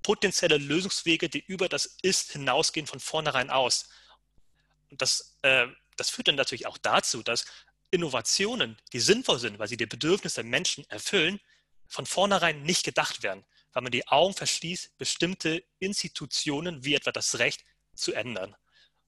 potenzielle 0.04 0.58
Lösungswege, 0.58 1.30
die 1.30 1.44
über 1.46 1.70
das 1.70 1.98
Ist 2.02 2.32
hinausgehen, 2.32 2.88
von 2.88 3.00
vornherein 3.00 3.50
aus. 3.50 3.90
Und 4.90 5.02
das, 5.02 5.38
äh, 5.42 5.68
das 5.98 6.10
führt 6.10 6.30
dann 6.30 6.36
natürlich 6.36 6.66
auch 6.66 6.78
dazu, 6.78 7.24
dass 7.24 7.46
Innovationen, 7.92 8.78
die 8.94 9.00
sinnvoll 9.00 9.40
sind, 9.40 9.60
weil 9.60 9.68
sie 9.68 9.78
die 9.78 9.86
Bedürfnisse 9.86 10.42
der 10.42 10.50
Menschen 10.50 10.90
erfüllen, 10.90 11.40
von 11.88 12.06
vornherein 12.06 12.64
nicht 12.64 12.84
gedacht 12.84 13.24
werden 13.24 13.46
weil 13.78 13.84
man 13.84 13.92
die 13.92 14.08
Augen 14.08 14.34
verschließt, 14.34 14.98
bestimmte 14.98 15.64
Institutionen 15.78 16.84
wie 16.84 16.96
etwa 16.96 17.12
das 17.12 17.38
Recht 17.38 17.64
zu 17.94 18.12
ändern. 18.12 18.56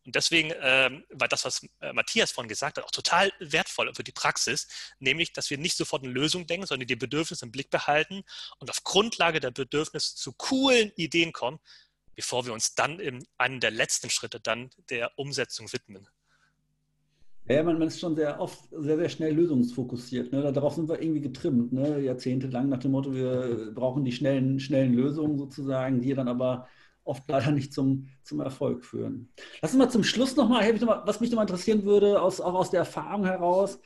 Und 0.06 0.14
deswegen 0.14 0.54
ähm, 0.62 1.04
war 1.10 1.28
das, 1.28 1.44
was 1.44 1.68
äh, 1.82 1.92
Matthias 1.92 2.30
vorhin 2.30 2.50
gesagt 2.50 2.78
hat, 2.78 2.84
auch 2.84 2.92
total 2.92 3.34
wertvoll 3.40 3.92
für 3.96 4.04
die 4.04 4.12
Praxis, 4.12 4.68
nämlich, 5.00 5.34
dass 5.34 5.50
wir 5.50 5.58
nicht 5.58 5.76
sofort 5.76 6.04
eine 6.04 6.14
Lösung 6.14 6.46
denken, 6.46 6.68
sondern 6.68 6.88
die 6.88 6.96
Bedürfnisse 6.96 7.46
im 7.46 7.52
Blick 7.52 7.72
behalten 7.72 8.24
und 8.60 8.70
auf 8.70 8.84
Grundlage 8.84 9.40
der 9.40 9.50
Bedürfnisse 9.50 10.16
zu 10.16 10.34
coolen 10.34 10.92
Ideen 10.96 11.34
kommen, 11.34 11.60
bevor 12.14 12.46
wir 12.46 12.54
uns 12.54 12.76
dann 12.76 13.00
in 13.00 13.28
einem 13.40 13.60
der 13.62 13.72
letzten 13.72 14.12
Schritte 14.12 14.40
dann 14.40 14.70
der 14.92 15.18
Umsetzung 15.18 15.74
widmen. 15.74 16.08
Ja, 17.52 17.64
man, 17.64 17.80
man, 17.80 17.88
ist 17.88 18.00
schon 18.00 18.16
sehr 18.16 18.40
oft 18.40 18.60
sehr, 18.70 18.98
sehr 18.98 19.10
schnell 19.10 19.34
lösungsfokussiert. 19.34 20.32
Ne? 20.32 20.54
Darauf 20.54 20.76
sind 20.76 20.88
wir 20.88 21.02
irgendwie 21.02 21.22
getrimmt, 21.22 21.74
ne? 21.74 22.00
jahrzehntelang 22.00 22.70
nach 22.70 22.78
dem 22.78 22.92
Motto, 22.92 23.14
wir 23.14 23.72
brauchen 23.74 24.04
die 24.04 24.12
schnellen, 24.12 24.60
schnellen 24.60 24.94
Lösungen 24.94 25.40
sozusagen, 25.40 26.00
die 26.00 26.14
dann 26.14 26.28
aber 26.28 26.68
oft 27.04 27.24
leider 27.28 27.52
nicht 27.52 27.74
zum, 27.74 28.08
zum 28.22 28.40
Erfolg 28.40 28.86
führen. 28.86 29.30
Lass 29.62 29.72
uns 29.72 29.80
mal 29.80 29.90
zum 29.90 30.04
Schluss 30.04 30.36
nochmal, 30.36 30.72
noch 30.74 31.08
was 31.08 31.22
mich 31.22 31.32
nochmal 31.32 31.48
interessieren 31.48 31.86
würde, 31.86 32.22
aus, 32.22 32.40
auch 32.40 32.54
aus 32.54 32.70
der 32.70 32.82
Erfahrung 32.82 33.26
heraus, 33.26 33.80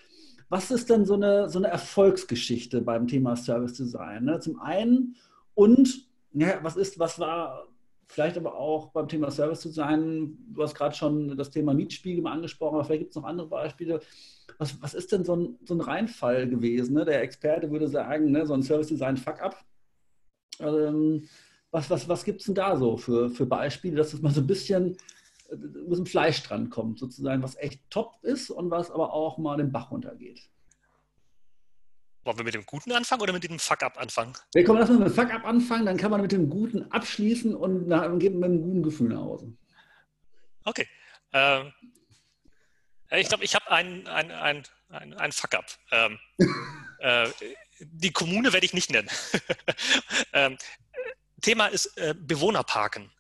was 0.50 0.70
ist 0.70 0.90
denn 0.90 1.06
so 1.06 1.14
eine, 1.14 1.50
so 1.50 1.58
eine 1.58 1.70
Erfolgsgeschichte 1.70 2.82
beim 2.82 3.08
Thema 3.08 3.38
Service 3.38 3.74
Design? 3.74 4.26
Ne? 4.26 4.42
Zum 4.42 4.60
einen 4.60 5.16
und 5.56 6.06
ja, 6.34 6.60
was 6.64 6.76
ist, 6.76 7.00
was 7.00 7.18
war 7.18 7.66
vielleicht 8.14 8.38
aber 8.38 8.56
auch 8.56 8.92
beim 8.92 9.08
Thema 9.08 9.32
Service 9.32 9.62
zu 9.62 9.70
sein. 9.70 10.38
Du 10.54 10.62
hast 10.62 10.76
gerade 10.76 10.96
schon 10.96 11.36
das 11.36 11.50
Thema 11.50 11.74
Mietspiegel 11.74 12.22
mal 12.22 12.34
angesprochen, 12.34 12.76
aber 12.76 12.86
vielleicht 12.86 13.02
gibt 13.02 13.12
es 13.12 13.16
noch 13.16 13.24
andere 13.24 13.48
Beispiele. 13.48 14.00
Was, 14.60 14.82
was 14.82 14.94
ist 14.94 15.12
denn 15.12 15.26
so 15.26 15.36
ein, 15.36 15.60
so 15.66 15.74
ein 15.74 15.82
Reinfall 15.82 16.48
gewesen? 16.48 16.94
Ne? 16.94 17.06
Der 17.06 17.22
Experte 17.22 17.72
würde 17.72 17.88
sagen, 17.88 18.32
ne, 18.32 18.46
so 18.46 18.54
ein 18.54 18.62
Service 18.62 18.88
Design 18.88 19.18
Fuck-up. 19.18 19.58
Ähm, 20.60 21.28
was 21.72 21.90
was, 21.90 22.08
was 22.08 22.24
gibt 22.24 22.42
es 22.42 22.46
denn 22.46 22.56
da 22.56 22.78
so 22.78 22.98
für, 22.98 23.32
für 23.32 23.48
Beispiele, 23.48 23.96
dass 23.96 24.14
es 24.14 24.22
mal 24.22 24.32
so 24.32 24.42
ein 24.42 24.48
bisschen, 24.48 24.96
äh, 25.50 25.56
ein 25.56 25.90
bisschen 25.90 26.06
Fleisch 26.06 26.44
dran 26.44 26.70
kommt, 26.70 27.00
sozusagen, 27.00 27.42
was 27.42 27.56
echt 27.58 27.82
top 27.90 28.20
ist 28.22 28.52
und 28.52 28.70
was 28.70 28.92
aber 28.92 29.12
auch 29.12 29.40
mal 29.40 29.58
den 29.58 29.72
Bach 29.72 29.90
runtergeht? 29.90 30.40
Wollen 32.24 32.38
wir 32.38 32.46
mit 32.46 32.54
dem 32.54 32.66
Guten 32.66 32.94
anfangen 32.94 33.22
oder 33.22 33.34
mit 33.34 33.44
dem 33.44 33.60
Fuck-up 33.60 34.00
anfangen? 34.00 34.34
Wir 34.54 34.64
kommen 34.64 34.80
erstmal 34.80 35.00
mit 35.00 35.10
dem 35.10 35.14
Fuck-up 35.14 35.46
anfangen, 35.46 35.86
dann 35.86 35.98
kann 35.98 36.10
man 36.10 36.22
mit 36.22 36.32
dem 36.32 36.50
Guten 36.50 36.90
abschließen 36.92 37.54
und 37.54 37.88
nach, 37.88 38.18
geht 38.18 38.34
mit 38.34 38.46
einem 38.46 38.62
guten 38.62 38.84
Gefühl 38.84 39.10
nach 39.10 39.22
Hause. 39.22 39.54
Okay. 40.64 40.88
Ähm, 41.34 41.74
ich 43.12 43.28
glaube, 43.28 43.44
ich 43.44 43.54
habe 43.56 43.70
ein, 43.70 44.08
ein, 44.08 44.32
ein, 44.32 44.64
ein, 44.90 45.14
ein 45.16 45.32
Fuck-up. 45.34 45.66
Ähm, 45.92 46.18
äh, 47.00 47.28
die 47.80 48.12
Kommune 48.12 48.54
werde 48.54 48.66
ich 48.66 48.74
nicht 48.74 48.90
nennen. 48.90 49.10
ähm, 50.34 50.58
Thema 51.42 51.68
ist 51.68 51.98
äh, 51.98 52.16
Bewohnerparken. 52.18 53.12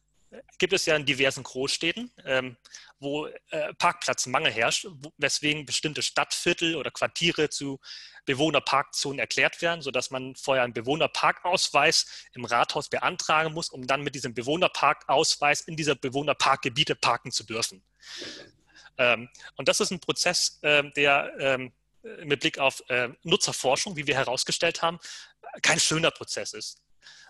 gibt 0.57 0.71
es 0.71 0.85
ja 0.85 0.95
in 0.95 1.05
diversen 1.05 1.43
Großstädten, 1.43 2.09
ähm, 2.23 2.55
wo 2.99 3.27
äh, 3.27 3.73
Parkplatzmangel 3.73 4.51
herrscht, 4.51 4.87
wo, 4.89 5.11
weswegen 5.17 5.65
bestimmte 5.65 6.01
Stadtviertel 6.01 6.77
oder 6.77 6.89
Quartiere 6.89 7.49
zu 7.49 7.81
Bewohnerparkzonen 8.25 9.19
erklärt 9.19 9.61
werden, 9.61 9.81
sodass 9.81 10.11
man 10.11 10.35
vorher 10.35 10.63
einen 10.63 10.73
Bewohnerparkausweis 10.73 12.05
im 12.33 12.45
Rathaus 12.45 12.89
beantragen 12.89 13.53
muss, 13.53 13.69
um 13.69 13.87
dann 13.87 14.01
mit 14.01 14.15
diesem 14.15 14.33
Bewohnerparkausweis 14.33 15.61
in 15.61 15.75
dieser 15.75 15.95
Bewohnerparkgebiete 15.95 16.95
parken 16.95 17.31
zu 17.31 17.43
dürfen. 17.43 17.83
Ähm, 18.97 19.29
und 19.55 19.67
das 19.67 19.79
ist 19.79 19.91
ein 19.91 19.99
Prozess, 19.99 20.59
äh, 20.61 20.83
der 20.95 21.31
ähm, 21.39 21.73
mit 22.23 22.41
Blick 22.41 22.59
auf 22.59 22.83
äh, 22.89 23.09
Nutzerforschung, 23.23 23.95
wie 23.95 24.07
wir 24.07 24.15
herausgestellt 24.15 24.81
haben, 24.81 24.99
kein 25.61 25.79
schöner 25.79 26.11
Prozess 26.11 26.53
ist. 26.53 26.82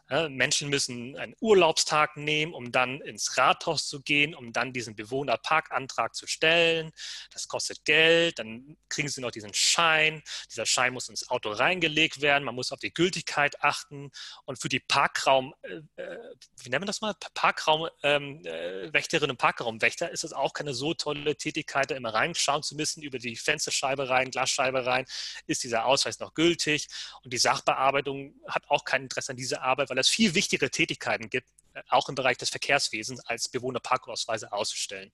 Menschen 0.10 0.70
müssen 0.70 1.18
einen 1.18 1.36
Urlaubstag 1.40 2.18
nehmen, 2.18 2.54
um 2.54 2.72
dann 2.72 3.02
ins 3.02 3.38
Rathaus 3.38 3.88
zu 3.88 4.02
gehen, 4.02 4.36
um 4.36 4.52
dann 4.52 4.74
diesen 4.74 4.96
Bewohnerparkantrag 4.96 6.14
zu 6.14 6.28
stellen. 6.28 6.92
Das 7.32 7.48
kostet 7.48 7.86
Geld, 7.86 8.38
dann 8.40 8.78
kriegen 8.90 9.08
sie 9.08 9.22
noch 9.22 9.32
diesen 9.32 9.54
Schein. 9.54 10.22
Dieser 10.52 10.66
Schein 10.66 10.94
muss 10.94 11.10
ins 11.10 11.30
Auto 11.30 11.52
reingelegt 11.52 12.22
werden, 12.22 12.44
man 12.44 12.56
muss 12.56 12.72
auf 12.72 12.80
die 12.80 12.94
Gültigkeit 12.94 13.62
achten. 13.64 14.12
Und 14.46 14.60
für 14.60 14.70
die 14.70 14.82
Parkraum, 14.82 15.54
äh, 15.62 15.82
äh 16.02 16.18
wie 16.62 16.70
nennen 16.70 16.84
wir 16.84 16.88
das 16.88 17.02
mal, 17.02 17.14
Parkraumwächterinnen 17.34 18.44
ähm, 18.44 19.30
äh, 19.30 19.32
und 19.32 19.38
Parkraumwächter 19.38 20.12
ist 20.12 20.24
es 20.24 20.34
auch 20.34 20.54
keine 20.54 20.74
so 20.74 20.94
tolle 20.94 21.36
Tätigkeit, 21.36 21.92
da 21.92 21.96
immer 21.96 22.14
reinschauen 22.14 22.62
zu 22.62 22.76
müssen, 22.76 23.02
über 23.04 23.20
die 23.20 23.36
Fensterscheibe 23.36 24.10
rein, 24.10 24.32
Glasscheibe 24.32 24.86
rein, 24.86 25.06
ist 25.48 25.64
dieser 25.64 25.86
Ausweis 25.86 26.20
noch 26.20 26.34
gültig. 26.34 26.88
Und 27.24 27.34
die 27.34 27.38
Sachbearbeitung 27.38 28.36
hat 28.48 28.70
auch 28.70 28.84
kein 28.84 29.04
Interesse 29.04 29.32
an 29.32 29.38
dieser 29.38 29.62
Arbeit, 29.62 29.90
weil 29.94 30.00
es 30.00 30.10
viel 30.10 30.34
wichtigere 30.34 30.72
Tätigkeiten 30.72 31.30
gibt, 31.30 31.50
äh, 31.74 31.84
auch 31.90 32.10
im 32.10 32.16
Bereich 32.16 32.38
des 32.38 32.50
Verkehrswesens, 32.50 33.20
als 33.28 33.48
Bewohnerparkausweise 33.48 34.52
auszustellen. 34.52 35.12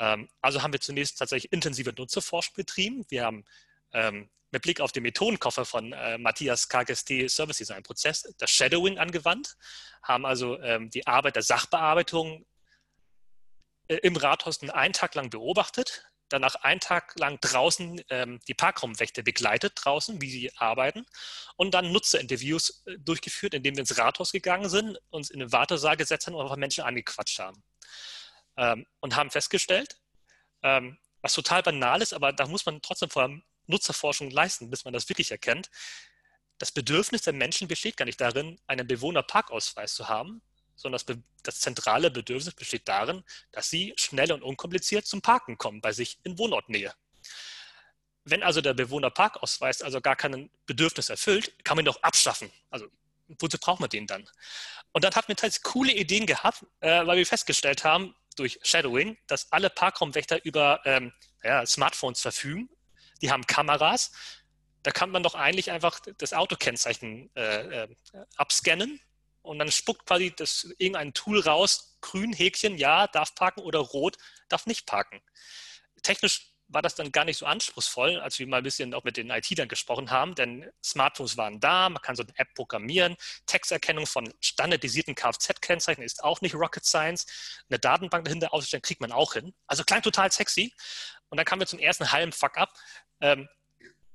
Ähm, 0.00 0.28
also 0.40 0.62
haben 0.62 0.72
wir 0.72 0.80
zunächst 0.80 1.18
tatsächlich 1.18 1.52
intensive 1.52 1.92
Nutzerforschung 1.96 2.54
betrieben. 2.56 3.04
Wir 3.08 3.24
haben 3.24 3.44
ähm, 3.92 4.28
mit 4.50 4.62
Blick 4.62 4.80
auf 4.80 4.90
den 4.90 5.04
Methodenkoffer 5.04 5.64
von 5.64 5.92
äh, 5.92 6.18
Matthias 6.18 6.68
KGST 6.68 7.28
Service 7.28 7.58
Design 7.58 7.84
Prozess 7.84 8.34
das 8.38 8.50
Shadowing 8.50 8.98
angewandt, 8.98 9.56
haben 10.02 10.26
also 10.26 10.60
ähm, 10.60 10.90
die 10.90 11.06
Arbeit 11.06 11.36
der 11.36 11.42
Sachbearbeitung 11.42 12.44
äh, 13.86 13.96
im 13.96 14.16
Rathaus 14.16 14.60
einen 14.62 14.94
Tag 14.94 15.14
lang 15.14 15.30
beobachtet, 15.30 16.09
danach 16.30 16.54
einen 16.56 16.80
Tag 16.80 17.18
lang 17.18 17.38
draußen 17.40 18.02
ähm, 18.08 18.40
die 18.48 18.54
Parkraumwächter 18.54 19.22
begleitet, 19.22 19.72
draußen, 19.76 20.20
wie 20.22 20.30
sie 20.30 20.56
arbeiten, 20.56 21.04
und 21.56 21.72
dann 21.72 21.92
Nutzerinterviews 21.92 22.82
äh, 22.86 22.98
durchgeführt, 22.98 23.54
indem 23.54 23.74
wir 23.74 23.80
ins 23.80 23.98
Rathaus 23.98 24.32
gegangen 24.32 24.68
sind, 24.68 24.98
uns 25.10 25.30
in 25.30 25.40
den 25.40 25.52
Wartesaal 25.52 25.96
gesetzt 25.96 26.26
haben 26.26 26.34
und 26.34 26.42
einfach 26.42 26.56
Menschen 26.56 26.84
angequatscht 26.84 27.38
haben. 27.38 27.62
Ähm, 28.56 28.86
und 29.00 29.16
haben 29.16 29.30
festgestellt, 29.30 30.00
ähm, 30.62 30.98
was 31.22 31.34
total 31.34 31.62
banal 31.62 32.00
ist, 32.02 32.14
aber 32.14 32.32
da 32.32 32.46
muss 32.46 32.64
man 32.66 32.80
trotzdem 32.80 33.10
vor 33.10 33.22
allem 33.22 33.42
Nutzerforschung 33.66 34.30
leisten, 34.30 34.70
bis 34.70 34.84
man 34.84 34.94
das 34.94 35.08
wirklich 35.08 35.30
erkennt. 35.30 35.70
Das 36.58 36.72
Bedürfnis 36.72 37.22
der 37.22 37.32
Menschen 37.32 37.68
besteht 37.68 37.96
gar 37.96 38.04
nicht 38.04 38.20
darin, 38.20 38.60
einen 38.66 38.86
Bewohnerparkausweis 38.86 39.94
zu 39.94 40.08
haben, 40.08 40.42
sondern 40.80 41.00
das, 41.06 41.16
das, 41.42 41.60
zentrale 41.60 42.10
Bedürfnis 42.10 42.54
besteht 42.54 42.88
darin, 42.88 43.22
dass 43.52 43.68
sie 43.68 43.92
schnell 43.96 44.32
und 44.32 44.42
unkompliziert 44.42 45.06
zum 45.06 45.20
Parken 45.20 45.58
kommen, 45.58 45.80
bei 45.82 45.92
sich 45.92 46.18
in 46.22 46.38
Wohnortnähe. 46.38 46.94
Wenn 48.24 48.42
also 48.42 48.60
der 48.60 48.74
Bewohnerparkausweis 48.74 49.82
also 49.82 50.00
gar 50.00 50.16
kein 50.16 50.50
Bedürfnis 50.64 51.10
erfüllt, 51.10 51.52
kann 51.64 51.76
man 51.76 51.84
ihn 51.84 51.92
doch 51.92 52.02
abschaffen. 52.02 52.50
Also 52.70 52.86
wozu 53.38 53.58
braucht 53.58 53.80
man 53.80 53.90
den 53.90 54.06
dann? 54.06 54.28
Und 54.92 55.04
dann 55.04 55.14
hatten 55.14 55.28
wir 55.28 55.36
teils 55.36 55.62
coole 55.62 55.92
Ideen 55.92 56.26
gehabt, 56.26 56.64
äh, 56.80 57.06
weil 57.06 57.18
wir 57.18 57.26
festgestellt 57.26 57.84
haben, 57.84 58.14
durch 58.36 58.58
Shadowing, 58.62 59.18
dass 59.26 59.52
alle 59.52 59.68
Parkraumwächter 59.68 60.44
über 60.44 60.80
ähm, 60.84 61.12
ja, 61.42 61.64
Smartphones 61.66 62.22
verfügen. 62.22 62.70
Die 63.20 63.30
haben 63.30 63.46
Kameras. 63.46 64.12
Da 64.82 64.92
kann 64.92 65.10
man 65.10 65.22
doch 65.22 65.34
eigentlich 65.34 65.70
einfach 65.70 66.00
das 66.00 66.32
Autokennzeichen 66.32 67.30
äh, 67.36 67.82
äh, 67.82 67.88
abscannen 68.36 68.98
und 69.42 69.58
dann 69.58 69.70
spuckt 69.70 70.06
quasi 70.06 70.32
das, 70.34 70.68
irgendein 70.78 71.14
Tool 71.14 71.40
raus, 71.40 71.98
grün 72.00 72.32
Häkchen, 72.32 72.76
ja, 72.76 73.06
darf 73.06 73.34
parken 73.34 73.60
oder 73.60 73.78
rot, 73.78 74.16
darf 74.48 74.66
nicht 74.66 74.86
parken. 74.86 75.20
Technisch 76.02 76.50
war 76.72 76.82
das 76.82 76.94
dann 76.94 77.10
gar 77.10 77.24
nicht 77.24 77.38
so 77.38 77.46
anspruchsvoll, 77.46 78.20
als 78.20 78.38
wir 78.38 78.46
mal 78.46 78.58
ein 78.58 78.62
bisschen 78.62 78.94
auch 78.94 79.02
mit 79.04 79.16
den 79.16 79.30
IT-Lern 79.30 79.68
gesprochen 79.68 80.10
haben, 80.10 80.34
denn 80.34 80.70
Smartphones 80.84 81.36
waren 81.36 81.58
da, 81.58 81.88
man 81.88 82.00
kann 82.00 82.14
so 82.14 82.22
eine 82.22 82.32
App 82.38 82.54
programmieren, 82.54 83.16
Texterkennung 83.46 84.06
von 84.06 84.32
standardisierten 84.40 85.14
Kfz-Kennzeichen 85.14 86.02
ist 86.02 86.22
auch 86.22 86.40
nicht 86.40 86.54
Rocket 86.54 86.84
Science, 86.84 87.26
eine 87.68 87.78
Datenbank 87.78 88.24
dahinter 88.24 88.54
auszustellen, 88.54 88.82
kriegt 88.82 89.00
man 89.00 89.12
auch 89.12 89.34
hin. 89.34 89.52
Also 89.66 89.82
klang 89.84 90.02
total 90.02 90.30
sexy. 90.30 90.72
Und 91.28 91.38
dann 91.38 91.44
kamen 91.44 91.60
wir 91.60 91.66
zum 91.66 91.78
ersten 91.78 92.10
halben 92.10 92.32
Fuck-up. 92.32 92.72
Ähm, 93.20 93.48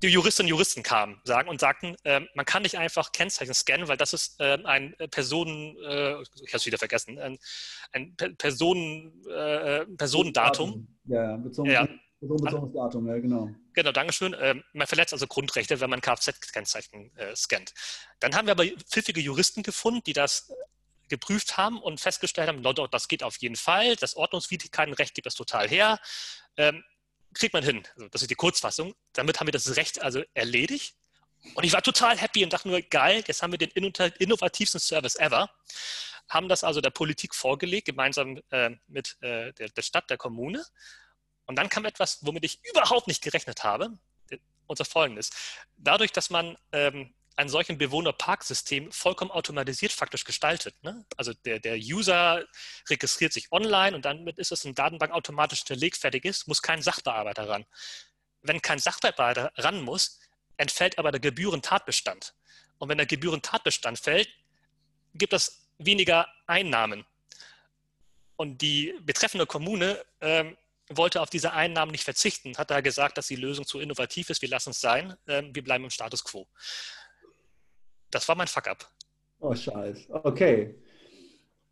die 0.02 0.08
Juristinnen 0.08 0.46
und 0.46 0.56
Juristen 0.56 0.82
kamen 0.82 1.20
sagen 1.24 1.48
und 1.48 1.60
sagten, 1.60 1.96
äh, 2.04 2.20
man 2.34 2.44
kann 2.44 2.62
nicht 2.62 2.76
einfach 2.76 3.12
Kennzeichen 3.12 3.54
scannen, 3.54 3.88
weil 3.88 3.96
das 3.96 4.12
ist 4.12 4.40
äh, 4.40 4.58
ein 4.64 4.94
Personen, 5.10 5.76
äh, 5.78 6.20
ich 6.42 6.48
habe 6.48 6.58
es 6.58 6.66
wieder 6.66 6.78
vergessen, 6.78 7.18
ein, 7.18 7.38
ein 7.92 8.16
Personen, 8.36 9.24
äh, 9.26 9.86
Personendatum. 9.96 10.86
Ja, 11.04 11.36
bezogen, 11.36 11.70
ja. 11.70 11.88
Personenbezogenes 12.20 12.74
Datum, 12.74 13.08
ja, 13.08 13.18
genau. 13.18 13.50
Genau, 13.74 13.92
Dankeschön. 13.92 14.34
Ähm, 14.38 14.64
man 14.72 14.86
verletzt 14.86 15.12
also 15.12 15.26
Grundrechte, 15.26 15.80
wenn 15.80 15.90
man 15.90 16.00
Kfz-Kennzeichen 16.00 17.14
äh, 17.16 17.36
scannt. 17.36 17.74
Dann 18.20 18.34
haben 18.34 18.46
wir 18.46 18.52
aber 18.52 18.64
pfiffige 18.90 19.20
Juristen 19.20 19.62
gefunden, 19.62 20.02
die 20.06 20.14
das 20.14 20.50
geprüft 21.08 21.56
haben 21.56 21.80
und 21.80 22.00
festgestellt 22.00 22.48
haben, 22.48 22.62
das 22.90 23.08
geht 23.08 23.22
auf 23.22 23.36
jeden 23.36 23.56
Fall, 23.56 23.96
das 23.96 24.16
Ordnungswidrigkeitenrecht 24.16 25.14
gibt 25.14 25.26
das 25.26 25.34
total 25.34 25.68
her. 25.68 26.00
Ähm, 26.56 26.82
kriegt 27.36 27.54
man 27.54 27.62
hin. 27.62 27.82
Also 27.94 28.08
das 28.08 28.22
ist 28.22 28.30
die 28.30 28.34
Kurzfassung. 28.36 28.94
Damit 29.12 29.38
haben 29.40 29.46
wir 29.46 29.52
das 29.52 29.76
Recht 29.76 30.02
also 30.02 30.22
erledigt. 30.34 30.96
Und 31.54 31.64
ich 31.64 31.72
war 31.72 31.82
total 31.82 32.18
happy 32.18 32.42
und 32.42 32.52
dachte 32.52 32.68
nur, 32.68 32.80
geil, 32.82 33.22
jetzt 33.26 33.42
haben 33.42 33.52
wir 33.52 33.58
den 33.58 33.70
innovativsten 33.70 34.80
Service 34.80 35.16
ever. 35.16 35.50
Haben 36.28 36.48
das 36.48 36.64
also 36.64 36.80
der 36.80 36.90
Politik 36.90 37.34
vorgelegt, 37.34 37.86
gemeinsam 37.86 38.40
äh, 38.50 38.70
mit 38.88 39.16
äh, 39.20 39.52
der, 39.52 39.68
der, 39.68 39.82
Stadt, 39.82 40.10
der 40.10 40.16
Kommune. 40.16 40.64
Und 41.46 41.56
dann 41.56 41.68
kam 41.68 41.84
etwas, 41.84 42.18
womit 42.22 42.44
ich 42.44 42.60
überhaupt 42.64 43.06
nicht 43.06 43.22
gerechnet 43.22 43.62
habe. 43.62 43.96
Unser 44.66 44.84
folgendes. 44.84 45.30
Dadurch, 45.76 46.10
dass 46.10 46.28
man 46.30 46.58
ähm, 46.72 47.14
ein 47.36 47.48
solchen 47.50 47.76
Bewohnerparksystem 47.76 48.90
vollkommen 48.90 49.30
automatisiert 49.30 49.92
faktisch 49.92 50.24
gestaltet. 50.24 50.74
Ne? 50.82 51.04
Also 51.16 51.34
der, 51.44 51.60
der 51.60 51.76
User 51.76 52.44
registriert 52.88 53.32
sich 53.32 53.52
online 53.52 53.94
und 53.94 54.04
damit 54.04 54.38
ist 54.38 54.52
es 54.52 54.64
in 54.64 54.74
Datenbank 54.74 55.12
automatisch 55.12 55.60
hinterlegt, 55.60 55.98
fertig 55.98 56.24
ist, 56.24 56.48
muss 56.48 56.62
kein 56.62 56.80
Sachbearbeiter 56.80 57.48
ran. 57.48 57.66
Wenn 58.40 58.62
kein 58.62 58.78
Sachbearbeiter 58.78 59.52
ran 59.56 59.82
muss, 59.82 60.18
entfällt 60.56 60.98
aber 60.98 61.12
der 61.12 61.20
Gebührentatbestand. 61.20 62.34
Und 62.78 62.88
wenn 62.88 62.98
der 62.98 63.06
Gebührentatbestand 63.06 63.98
fällt, 63.98 64.28
gibt 65.14 65.34
es 65.34 65.68
weniger 65.78 66.26
Einnahmen. 66.46 67.04
Und 68.36 68.62
die 68.62 68.94
betreffende 69.02 69.46
Kommune 69.46 70.04
ähm, 70.20 70.56
wollte 70.88 71.20
auf 71.20 71.30
diese 71.30 71.52
Einnahmen 71.52 71.90
nicht 71.90 72.04
verzichten, 72.04 72.56
hat 72.56 72.70
da 72.70 72.80
gesagt, 72.80 73.18
dass 73.18 73.26
die 73.26 73.36
Lösung 73.36 73.66
zu 73.66 73.80
innovativ 73.80 74.30
ist, 74.30 74.42
wir 74.42 74.48
lassen 74.48 74.70
es 74.70 74.80
sein, 74.80 75.16
ähm, 75.26 75.54
wir 75.54 75.64
bleiben 75.64 75.84
im 75.84 75.90
Status 75.90 76.22
quo. 76.22 76.46
Das 78.16 78.26
war 78.28 78.34
mein 78.34 78.46
Fuck-up. 78.46 78.90
Oh, 79.40 79.54
scheiße. 79.54 80.08
Okay. 80.24 80.74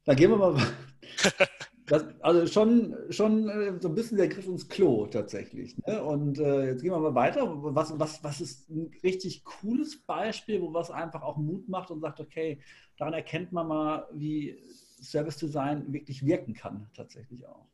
Dann 0.05 0.15
gehen 0.15 0.31
wir 0.31 0.37
mal. 0.37 0.57
Das, 1.87 2.03
also 2.23 2.47
schon, 2.47 2.97
schon 3.11 3.47
äh, 3.51 3.79
so 3.79 3.89
ein 3.89 3.95
bisschen 3.95 4.17
der 4.17 4.29
Griff 4.29 4.47
ins 4.47 4.71
Klo 4.71 5.05
tatsächlich. 5.05 5.77
Ne? 5.87 6.03
Und 6.03 6.39
äh, 6.39 6.69
jetzt 6.69 6.81
gehen 6.81 6.93
wir 6.93 6.99
mal 6.99 7.15
weiter. 7.15 7.43
Was, 7.47 7.99
was, 7.99 8.25
was 8.25 8.41
ist 8.41 8.71
ein 8.71 8.91
richtig 9.03 9.45
cooles 9.45 10.01
Beispiel, 10.07 10.63
wo 10.63 10.73
was 10.73 10.91
einfach 10.91 11.21
auch 11.21 11.37
Mut 11.37 11.69
macht 11.69 11.91
und 11.91 12.01
sagt, 12.01 12.21
okay, 12.21 12.59
daran 12.97 13.13
erkennt 13.13 13.53
man 13.53 13.69
mal, 13.69 14.09
wie 14.15 14.59
Service 15.03 15.37
Design 15.37 15.93
wirklich 15.93 16.25
wirken 16.25 16.55
kann, 16.55 16.89
tatsächlich 16.97 17.47
auch. 17.47 17.67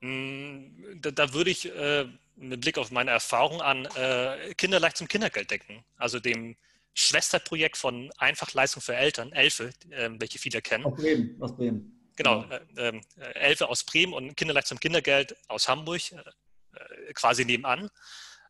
Mm, 0.00 1.00
da, 1.00 1.10
da 1.10 1.32
würde 1.32 1.50
ich 1.50 1.74
äh, 1.74 2.06
mit 2.36 2.60
Blick 2.60 2.78
auf 2.78 2.90
meine 2.90 3.10
Erfahrung 3.10 3.60
an 3.60 3.86
äh, 3.96 4.54
Kinder 4.54 4.78
leicht 4.80 4.96
zum 4.96 5.08
Kindergeld 5.08 5.50
decken, 5.50 5.84
also 5.96 6.20
dem 6.20 6.56
Schwesterprojekt 6.94 7.76
von 7.76 8.10
Einfachleistung 8.18 8.82
für 8.82 8.94
Eltern, 8.94 9.32
Elfe, 9.32 9.70
äh, 9.90 10.10
welche 10.18 10.38
viele 10.38 10.62
kennen. 10.62 10.84
Aus 10.84 10.96
Bremen. 10.96 11.36
Aus 11.40 11.56
Bremen. 11.56 11.98
Genau, 12.16 12.44
ja. 12.44 12.56
äh, 12.56 12.88
ähm, 12.88 13.00
Elfe 13.34 13.68
aus 13.68 13.84
Bremen 13.84 14.12
und 14.12 14.36
Kinderleicht 14.36 14.66
zum 14.66 14.80
Kindergeld 14.80 15.36
aus 15.46 15.68
Hamburg, 15.68 16.00
äh, 16.10 16.16
äh, 16.16 17.12
quasi 17.12 17.44
nebenan. 17.44 17.88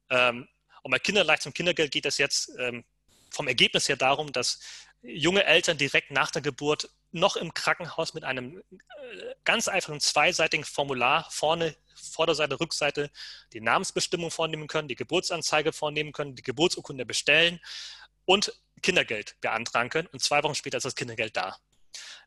Ähm, 0.08 0.48
und 0.82 0.90
bei 0.90 0.98
Kinderleicht 0.98 1.42
zum 1.42 1.52
Kindergeld 1.52 1.90
geht 1.92 2.06
es 2.06 2.16
jetzt 2.16 2.50
ähm, 2.58 2.84
vom 3.30 3.46
Ergebnis 3.46 3.88
her 3.88 3.96
darum, 3.96 4.32
dass 4.32 4.60
junge 5.02 5.44
Eltern 5.44 5.76
direkt 5.76 6.10
nach 6.10 6.30
der 6.30 6.40
Geburt 6.40 6.88
noch 7.10 7.36
im 7.36 7.54
Krankenhaus 7.54 8.14
mit 8.14 8.24
einem 8.24 8.58
äh, 8.58 9.34
ganz 9.44 9.68
einfachen 9.68 10.00
zweiseitigen 10.00 10.64
Formular 10.64 11.26
vorne, 11.30 11.74
Vorderseite, 11.94 12.60
Rückseite 12.60 13.10
die 13.52 13.60
Namensbestimmung 13.60 14.30
vornehmen 14.30 14.66
können, 14.66 14.88
die 14.88 14.94
Geburtsanzeige 14.94 15.72
vornehmen 15.72 16.12
können, 16.12 16.34
die 16.34 16.42
Geburtsurkunde 16.42 17.06
bestellen 17.06 17.60
und 18.24 18.52
Kindergeld 18.82 19.36
beantragen 19.40 19.88
können. 19.88 20.08
Und 20.08 20.22
zwei 20.22 20.42
Wochen 20.42 20.54
später 20.54 20.76
ist 20.76 20.84
das 20.84 20.94
Kindergeld 20.94 21.36
da. 21.36 21.56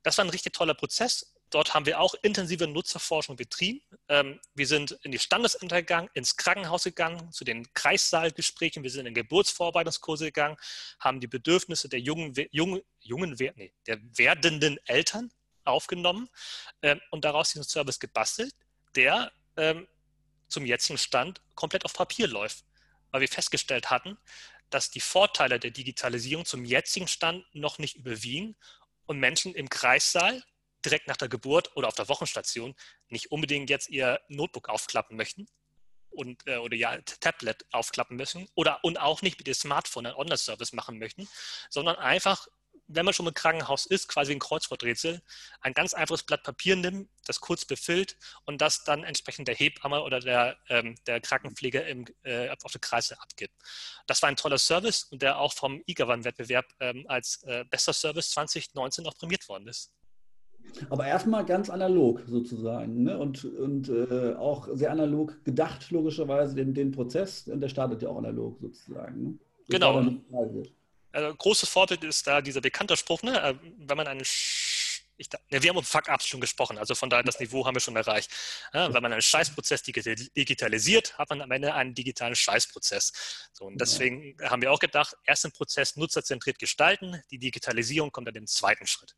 Das 0.03 0.17
war 0.17 0.25
ein 0.25 0.29
richtig 0.29 0.53
toller 0.53 0.73
Prozess. 0.73 1.33
Dort 1.51 1.73
haben 1.73 1.85
wir 1.85 1.99
auch 1.99 2.15
intensive 2.23 2.65
Nutzerforschung 2.65 3.35
betrieben. 3.35 3.81
Ähm, 4.07 4.39
wir 4.55 4.65
sind 4.65 4.97
in 5.03 5.11
die 5.11 5.19
Standesämter 5.19 5.81
gegangen, 5.81 6.09
ins 6.13 6.37
Krankenhaus 6.37 6.85
gegangen, 6.85 7.31
zu 7.31 7.43
den 7.43 7.71
Kreissaalgesprächen, 7.73 8.83
wir 8.83 8.89
sind 8.89 9.05
in 9.05 9.13
Geburtsvorbereitungskurse 9.13 10.25
gegangen, 10.25 10.57
haben 10.99 11.19
die 11.19 11.27
Bedürfnisse 11.27 11.89
der 11.89 11.99
jungen, 11.99 12.33
jungen, 12.51 12.81
jungen 13.01 13.35
nee, 13.37 13.73
der 13.85 13.99
werdenden 14.17 14.79
Eltern 14.85 15.29
aufgenommen 15.65 16.29
ähm, 16.81 17.01
und 17.11 17.25
daraus 17.25 17.49
diesen 17.51 17.65
Service 17.65 17.99
gebastelt, 17.99 18.55
der 18.95 19.31
ähm, 19.57 19.87
zum 20.47 20.65
jetzigen 20.65 20.97
Stand 20.97 21.41
komplett 21.55 21.83
auf 21.83 21.93
Papier 21.93 22.27
läuft, 22.27 22.63
weil 23.11 23.21
wir 23.21 23.29
festgestellt 23.29 23.89
hatten, 23.89 24.17
dass 24.69 24.89
die 24.89 25.01
Vorteile 25.01 25.59
der 25.59 25.71
Digitalisierung 25.71 26.45
zum 26.45 26.63
jetzigen 26.63 27.09
Stand 27.09 27.43
noch 27.53 27.77
nicht 27.77 27.97
überwiegen 27.97 28.55
und 29.05 29.19
Menschen 29.19 29.53
im 29.53 29.69
Kreissaal 29.69 30.41
direkt 30.85 31.07
nach 31.07 31.17
der 31.17 31.29
Geburt 31.29 31.75
oder 31.75 31.87
auf 31.87 31.95
der 31.95 32.09
Wochenstation 32.09 32.75
nicht 33.09 33.31
unbedingt 33.31 33.69
jetzt 33.69 33.89
ihr 33.89 34.19
Notebook 34.27 34.69
aufklappen 34.69 35.17
möchten 35.17 35.47
und, 36.09 36.45
äh, 36.47 36.57
oder 36.57 36.75
ja 36.75 36.97
Tablet 37.19 37.65
aufklappen 37.71 38.17
müssen 38.17 38.47
oder 38.55 38.83
und 38.83 38.99
auch 38.99 39.21
nicht 39.21 39.37
mit 39.37 39.47
dem 39.47 39.53
Smartphone 39.53 40.07
einen 40.07 40.15
Online-Service 40.15 40.73
machen 40.73 40.99
möchten, 40.99 41.27
sondern 41.69 41.95
einfach 41.97 42.47
wenn 42.93 43.05
man 43.05 43.13
schon 43.13 43.27
im 43.27 43.33
Krankenhaus 43.33 43.85
ist, 43.85 44.07
quasi 44.07 44.33
ein 44.33 44.39
Kreuzworträtsel, 44.39 45.21
ein 45.61 45.73
ganz 45.73 45.93
einfaches 45.93 46.23
Blatt 46.23 46.43
Papier 46.43 46.75
nimmt, 46.75 47.09
das 47.25 47.39
kurz 47.39 47.65
befüllt 47.65 48.17
und 48.45 48.61
das 48.61 48.83
dann 48.83 49.03
entsprechend 49.03 49.47
der 49.47 49.55
Hebamme 49.55 50.01
oder 50.03 50.19
der, 50.19 50.57
ähm, 50.67 50.95
der 51.07 51.21
Krankenpfleger 51.21 51.85
im, 51.87 52.05
äh, 52.23 52.49
auf 52.49 52.71
der 52.71 52.81
Kreise 52.81 53.19
abgibt. 53.21 53.53
Das 54.07 54.21
war 54.21 54.29
ein 54.29 54.35
toller 54.35 54.57
Service 54.57 55.03
und 55.05 55.21
der 55.21 55.39
auch 55.39 55.53
vom 55.53 55.81
IGAWAN-Wettbewerb 55.85 56.65
ähm, 56.79 57.05
als 57.07 57.43
äh, 57.43 57.63
bester 57.69 57.93
Service 57.93 58.31
2019 58.31 59.07
auch 59.07 59.17
prämiert 59.17 59.47
worden 59.47 59.67
ist. 59.67 59.91
Aber 60.89 61.05
erstmal 61.05 61.45
ganz 61.45 61.69
analog 61.69 62.23
sozusagen 62.27 63.03
ne? 63.03 63.17
und, 63.17 63.45
und 63.45 63.89
äh, 63.89 64.33
auch 64.35 64.67
sehr 64.71 64.91
analog 64.91 65.43
gedacht, 65.43 65.91
logischerweise, 65.91 66.55
den, 66.55 66.73
den 66.73 66.91
Prozess. 66.91 67.47
Und 67.47 67.61
der 67.61 67.69
startet 67.69 68.01
ja 68.01 68.09
auch 68.09 68.17
analog 68.17 68.57
sozusagen. 68.59 69.23
Ne? 69.23 69.37
Genau. 69.69 70.03
Also, 71.13 71.35
großes 71.35 71.69
Vorbild 71.69 72.03
ist 72.03 72.25
da 72.25 72.41
dieser 72.41 72.61
bekannte 72.61 72.95
Spruch, 72.95 73.21
ne? 73.21 73.41
Äh, 73.41 73.55
wenn 73.79 73.97
man 73.97 74.07
einen 74.07 74.23
ich, 75.21 75.29
ne, 75.51 75.61
wir 75.61 75.69
haben 75.69 75.77
um 75.77 75.83
Fuck-Ups 75.83 76.25
schon 76.25 76.41
gesprochen, 76.41 76.77
also 76.77 76.95
von 76.95 77.09
daher 77.09 77.23
das 77.23 77.39
Niveau 77.39 77.65
haben 77.65 77.75
wir 77.75 77.79
schon 77.79 77.95
erreicht. 77.95 78.31
Ja, 78.73 78.91
wenn 78.91 79.03
man 79.03 79.13
einen 79.13 79.21
Scheißprozess 79.21 79.83
digitalisiert, 79.83 81.17
hat 81.17 81.29
man 81.29 81.41
am 81.41 81.51
Ende 81.51 81.73
einen 81.73 81.93
digitalen 81.93 82.35
Scheißprozess. 82.35 83.49
So, 83.53 83.65
und 83.65 83.79
deswegen 83.79 84.35
haben 84.41 84.61
wir 84.61 84.71
auch 84.71 84.79
gedacht, 84.79 85.15
erst 85.25 85.43
den 85.43 85.51
Prozess 85.51 85.95
nutzerzentriert 85.95 86.57
gestalten, 86.57 87.21
die 87.29 87.37
Digitalisierung 87.37 88.11
kommt 88.11 88.27
dann 88.27 88.35
im 88.35 88.47
zweiten 88.47 88.87
Schritt. 88.87 89.15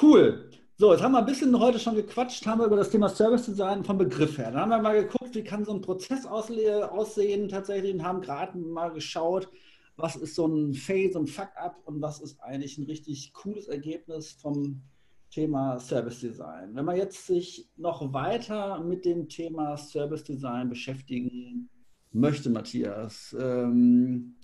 Cool. 0.00 0.50
So, 0.78 0.92
jetzt 0.92 1.02
haben 1.02 1.12
wir 1.12 1.20
ein 1.20 1.26
bisschen 1.26 1.58
heute 1.58 1.78
schon 1.78 1.94
gequatscht, 1.94 2.44
haben 2.46 2.58
wir 2.58 2.66
über 2.66 2.76
das 2.76 2.90
Thema 2.90 3.08
Service 3.08 3.46
Design 3.46 3.82
vom 3.82 3.96
Begriff 3.96 4.36
her. 4.36 4.50
Dann 4.50 4.60
haben 4.60 4.70
wir 4.70 4.82
mal 4.82 5.02
geguckt, 5.02 5.34
wie 5.34 5.42
kann 5.42 5.64
so 5.64 5.72
ein 5.72 5.80
Prozess 5.80 6.26
aussehen 6.26 7.48
tatsächlich 7.48 7.94
und 7.94 8.04
haben 8.04 8.20
gerade 8.20 8.58
mal 8.58 8.90
geschaut, 8.90 9.48
was 9.96 10.16
ist 10.16 10.34
so 10.34 10.46
ein 10.46 10.74
Fail, 10.74 11.10
so 11.10 11.20
ein 11.20 11.26
Fuck-up 11.26 11.80
und 11.86 12.02
was 12.02 12.20
ist 12.20 12.38
eigentlich 12.40 12.76
ein 12.76 12.84
richtig 12.84 13.32
cooles 13.32 13.68
Ergebnis 13.68 14.32
vom 14.32 14.82
Thema 15.30 15.78
Service 15.78 16.20
Design. 16.20 16.74
Wenn 16.74 16.84
man 16.84 16.96
jetzt 16.96 17.26
sich 17.26 17.70
noch 17.76 18.12
weiter 18.12 18.78
mit 18.80 19.06
dem 19.06 19.30
Thema 19.30 19.78
Service 19.78 20.24
Design 20.24 20.68
beschäftigen 20.68 21.70
möchte, 22.12 22.50
Matthias, 22.50 23.34
ähm, 23.40 24.36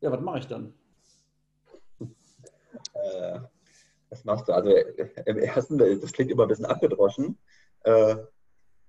ja, 0.00 0.10
was 0.10 0.20
mache 0.20 0.38
ich 0.40 0.46
dann? 0.46 0.74
Äh, 2.94 3.40
was 4.14 4.24
machst 4.24 4.48
du? 4.48 4.52
Also 4.52 4.70
äh, 4.70 5.06
im 5.26 5.38
ersten, 5.38 5.78
das 5.78 6.12
klingt 6.12 6.30
immer 6.30 6.44
ein 6.44 6.48
bisschen 6.48 6.66
abgedroschen. 6.66 7.38
Äh, 7.82 8.16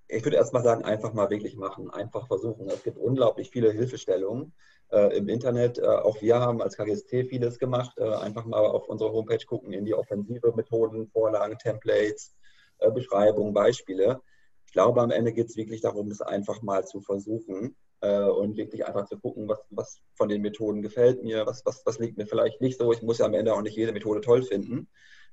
ich 0.08 0.24
würde 0.24 0.38
erst 0.38 0.54
mal 0.54 0.64
sagen, 0.64 0.86
einfach 0.86 1.14
mal 1.14 1.32
wirklich 1.32 1.56
machen, 1.56 1.90
einfach 1.90 2.28
versuchen. 2.28 2.70
Es 2.70 2.84
gibt 2.84 3.00
unglaublich 3.00 3.50
viele 3.50 3.72
Hilfestellungen 3.72 4.54
äh, 4.92 5.18
im 5.18 5.28
Internet. 5.30 5.82
auch 5.82 6.22
wir 6.22 6.40
haben 6.40 6.62
als 6.62 6.78
KGST 6.78 7.10
vieles 7.28 7.58
gemacht. 7.58 8.00
einfach 8.00 8.46
mal 8.46 8.60
auf 8.60 8.88
unsere 8.88 9.12
Homepage 9.12 9.44
gucken, 9.44 9.74
in 9.74 9.84
die 9.84 9.96
offensive 9.96 10.54
Methoden, 10.56 11.08
Vorlagen, 11.08 11.58
Templates, 11.58 12.36
Beschreibungen, 12.94 13.56
Beispiele. 13.56 14.22
Ich 14.68 14.74
glaube, 14.74 15.02
am 15.02 15.10
Ende 15.10 15.34
geht 15.34 15.48
es 15.48 15.58
wirklich 15.58 15.82
darum, 15.82 16.12
es 16.12 16.22
einfach 16.22 16.62
mal 16.62 16.86
zu 16.86 17.02
versuchen 17.02 17.76
und 18.02 18.58
wirklich 18.58 18.86
einfach 18.86 19.08
zu 19.08 19.18
gucken, 19.18 19.48
was, 19.48 19.60
was 19.70 20.02
von 20.14 20.30
den 20.30 20.42
Methoden 20.42 20.82
gefällt 20.82 21.24
mir, 21.24 21.46
was, 21.46 21.66
was, 21.66 21.86
was 21.86 21.98
liegt 21.98 22.18
mir 22.18 22.28
vielleicht 22.28 22.62
nicht 22.62 22.78
so. 22.78 22.92
Ich 22.92 23.02
muss 23.02 23.18
ja 23.18 23.26
am 23.26 23.34
Ende 23.34 23.54
auch 23.54 23.62
nicht 23.62 23.78
jede 23.78 23.94
Methode 23.94 24.22
toll 24.22 24.44
finden. 24.44 24.88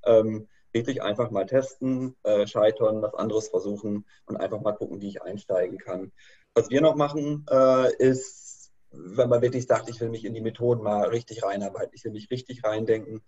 Ähm, 0.05 0.49
wirklich 0.73 1.03
einfach 1.03 1.31
mal 1.31 1.47
testen, 1.47 2.17
äh, 2.23 2.47
scheitern, 2.47 3.03
was 3.03 3.15
anderes 3.15 3.49
versuchen 3.49 4.07
und 4.27 4.37
einfach 4.37 4.61
mal 4.61 4.73
gucken, 4.73 5.01
wie 5.01 5.09
ich 5.09 5.23
einsteigen 5.23 5.79
kann. 5.79 6.13
Was 6.55 6.71
wir 6.71 6.81
noch 6.81 6.97
machen, 6.97 7.47
äh, 7.51 7.95
ist, 7.97 8.73
wenn 8.91 9.29
man 9.29 9.43
wirklich 9.43 9.67
sagt, 9.67 9.89
ich 9.89 10.01
will 10.01 10.11
mich 10.11 10.25
in 10.25 10.35
die 10.35 10.41
Methoden 10.41 10.83
mal 10.83 11.09
richtig 11.09 11.43
reinarbeiten, 11.43 11.93
ich 11.95 12.05
will 12.05 12.13
mich 12.13 12.31
richtig 12.31 12.65
reindenken, 12.65 13.23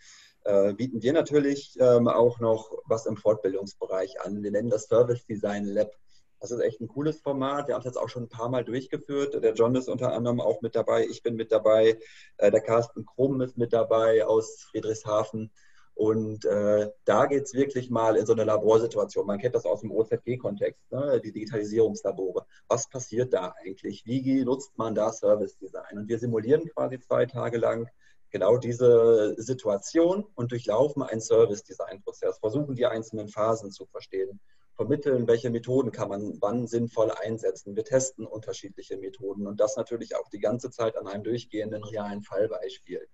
äh, 0.45 0.74
bieten 0.74 1.03
wir 1.03 1.12
natürlich 1.12 1.76
ähm, 1.80 2.09
auch 2.09 2.39
noch 2.39 2.70
was 2.87 3.07
im 3.07 3.16
Fortbildungsbereich 3.16 4.20
an. 4.20 4.43
Wir 4.43 4.51
nennen 4.51 4.70
das 4.70 4.85
Service 4.85 5.24
Design 5.24 5.64
Lab. 5.64 5.91
Das 6.45 6.51
ist 6.51 6.61
echt 6.61 6.82
ein 6.82 6.88
cooles 6.88 7.22
Format. 7.22 7.68
Wir 7.68 7.74
haben 7.74 7.80
es 7.80 7.86
jetzt 7.86 7.97
auch 7.97 8.11
schon 8.11 8.24
ein 8.24 8.28
paar 8.28 8.51
Mal 8.51 8.66
durchgeführt. 8.66 9.42
Der 9.42 9.55
John 9.55 9.74
ist 9.76 9.88
unter 9.88 10.12
anderem 10.12 10.42
auch 10.42 10.61
mit 10.61 10.76
dabei. 10.76 11.07
Ich 11.07 11.22
bin 11.22 11.36
mit 11.36 11.51
dabei. 11.51 11.99
Äh, 12.36 12.51
der 12.51 12.61
Carsten 12.61 13.07
Krumm 13.07 13.40
ist 13.40 13.57
mit 13.57 13.72
dabei 13.72 14.26
aus 14.26 14.66
Friedrichshafen. 14.70 15.51
Und 15.95 16.45
äh, 16.45 16.90
da 17.07 17.24
geht 17.24 17.45
es 17.45 17.55
wirklich 17.55 17.88
mal 17.88 18.16
in 18.16 18.26
so 18.26 18.34
eine 18.34 18.45
Laborsituation. 18.45 19.26
Man 19.26 19.38
kennt 19.38 19.55
das 19.55 19.64
aus 19.64 19.80
dem 19.80 19.90
OZG-Kontext, 19.90 20.92
ne? 20.92 21.18
die 21.24 21.32
Digitalisierungslabore. 21.32 22.45
Was 22.68 22.90
passiert 22.90 23.32
da 23.32 23.55
eigentlich? 23.62 24.05
Wie 24.05 24.45
nutzt 24.45 24.76
man 24.76 24.95
da 24.95 25.12
Service 25.12 25.57
Design? 25.57 25.97
Und 25.97 26.09
wir 26.09 26.18
simulieren 26.18 26.68
quasi 26.68 27.01
zwei 27.01 27.24
Tage 27.24 27.57
lang 27.57 27.88
genau 28.30 28.59
diese 28.59 29.34
Situation 29.38 30.26
und 30.34 30.53
durchlaufen 30.53 31.05
einen 31.05 31.22
Service 31.22 31.62
Design-Prozess, 31.62 32.38
versuchen 32.38 32.74
die 32.74 32.84
einzelnen 32.84 33.28
Phasen 33.28 33.70
zu 33.70 33.86
verstehen, 33.86 34.40
vermitteln, 34.77 35.27
welche 35.27 35.51
Methoden 35.51 35.93
kann 35.93 36.09
man 36.09 36.39
wann 36.41 36.66
sinnvoll 36.66 37.11
einsetzen. 37.11 37.77
Wir 37.77 37.85
testen 37.85 38.27
unterschiedliche 38.27 38.97
Methoden 38.97 39.47
und 39.47 39.61
das 39.61 39.77
natürlich 39.77 40.16
auch 40.16 40.29
die 40.29 40.41
ganze 40.41 40.70
Zeit 40.70 40.97
an 40.97 41.07
einem 41.07 41.25
durchgehenden 41.25 41.85
realen 41.85 42.22
Fallbeispiel 42.22 43.09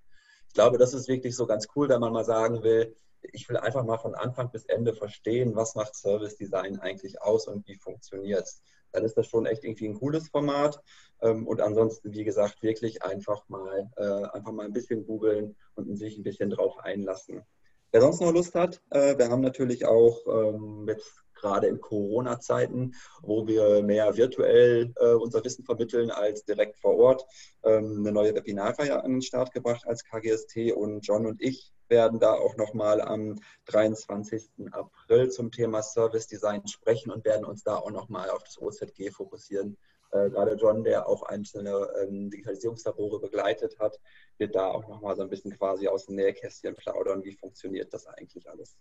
ich 0.50 0.54
glaube, 0.54 0.78
das 0.78 0.94
ist 0.94 1.06
wirklich 1.06 1.36
so 1.36 1.46
ganz 1.46 1.68
cool, 1.76 1.88
wenn 1.88 2.00
man 2.00 2.12
mal 2.12 2.24
sagen 2.24 2.64
will, 2.64 2.96
ich 3.22 3.48
will 3.48 3.56
einfach 3.56 3.84
mal 3.84 3.98
von 3.98 4.16
Anfang 4.16 4.50
bis 4.50 4.64
Ende 4.64 4.92
verstehen, 4.92 5.54
was 5.54 5.76
macht 5.76 5.94
Service 5.94 6.38
Design 6.38 6.80
eigentlich 6.80 7.22
aus 7.22 7.46
und 7.46 7.68
wie 7.68 7.76
funktioniert 7.76 8.42
es. 8.42 8.60
Dann 8.90 9.04
ist 9.04 9.16
das 9.16 9.28
schon 9.28 9.46
echt 9.46 9.62
irgendwie 9.62 9.86
ein 9.86 9.94
cooles 9.94 10.28
Format. 10.28 10.82
Ähm, 11.22 11.46
und 11.46 11.60
ansonsten, 11.60 12.12
wie 12.12 12.24
gesagt, 12.24 12.64
wirklich 12.64 13.04
einfach 13.04 13.48
mal, 13.48 13.88
äh, 13.96 14.36
einfach 14.36 14.50
mal 14.50 14.66
ein 14.66 14.72
bisschen 14.72 15.06
googeln 15.06 15.54
und 15.76 15.96
sich 15.96 16.18
ein 16.18 16.24
bisschen 16.24 16.50
drauf 16.50 16.76
einlassen. 16.80 17.44
Wer 17.92 18.00
sonst 18.00 18.20
noch 18.20 18.32
Lust 18.32 18.56
hat, 18.56 18.82
äh, 18.90 19.16
wir 19.18 19.28
haben 19.28 19.42
natürlich 19.42 19.86
auch 19.86 20.26
ähm, 20.26 20.84
mit 20.84 21.00
gerade 21.40 21.66
in 21.66 21.80
Corona-Zeiten, 21.80 22.94
wo 23.22 23.46
wir 23.46 23.82
mehr 23.82 24.16
virtuell 24.16 24.92
äh, 24.96 25.14
unser 25.14 25.44
Wissen 25.44 25.64
vermitteln 25.64 26.10
als 26.10 26.44
direkt 26.44 26.78
vor 26.78 26.96
Ort, 26.96 27.24
ähm, 27.64 27.98
eine 28.00 28.12
neue 28.12 28.34
Webinarreihe 28.34 29.02
an 29.02 29.12
den 29.12 29.22
Start 29.22 29.52
gebracht 29.52 29.86
als 29.86 30.04
KGST 30.04 30.72
und 30.74 31.00
John 31.06 31.26
und 31.26 31.40
ich 31.40 31.72
werden 31.88 32.20
da 32.20 32.32
auch 32.34 32.56
nochmal 32.56 33.00
am 33.00 33.40
23. 33.66 34.50
April 34.70 35.30
zum 35.30 35.50
Thema 35.50 35.82
Service 35.82 36.28
Design 36.28 36.66
sprechen 36.66 37.10
und 37.10 37.24
werden 37.24 37.44
uns 37.44 37.64
da 37.64 37.76
auch 37.76 37.90
nochmal 37.90 38.30
auf 38.30 38.44
das 38.44 38.60
OZG 38.60 39.10
fokussieren. 39.10 39.76
Äh, 40.12 40.30
gerade 40.30 40.54
John, 40.54 40.82
der 40.82 41.08
auch 41.08 41.22
einzelne 41.22 41.88
ähm, 42.00 42.30
Digitalisierungslabore 42.30 43.20
begleitet 43.20 43.78
hat, 43.78 43.98
wird 44.38 44.54
da 44.54 44.68
auch 44.68 44.88
nochmal 44.88 45.16
so 45.16 45.22
ein 45.22 45.28
bisschen 45.28 45.52
quasi 45.52 45.88
aus 45.88 46.06
dem 46.06 46.16
Nähkästchen 46.16 46.74
plaudern, 46.76 47.22
wie 47.24 47.36
funktioniert 47.36 47.92
das 47.92 48.06
eigentlich 48.06 48.48
alles. 48.48 48.76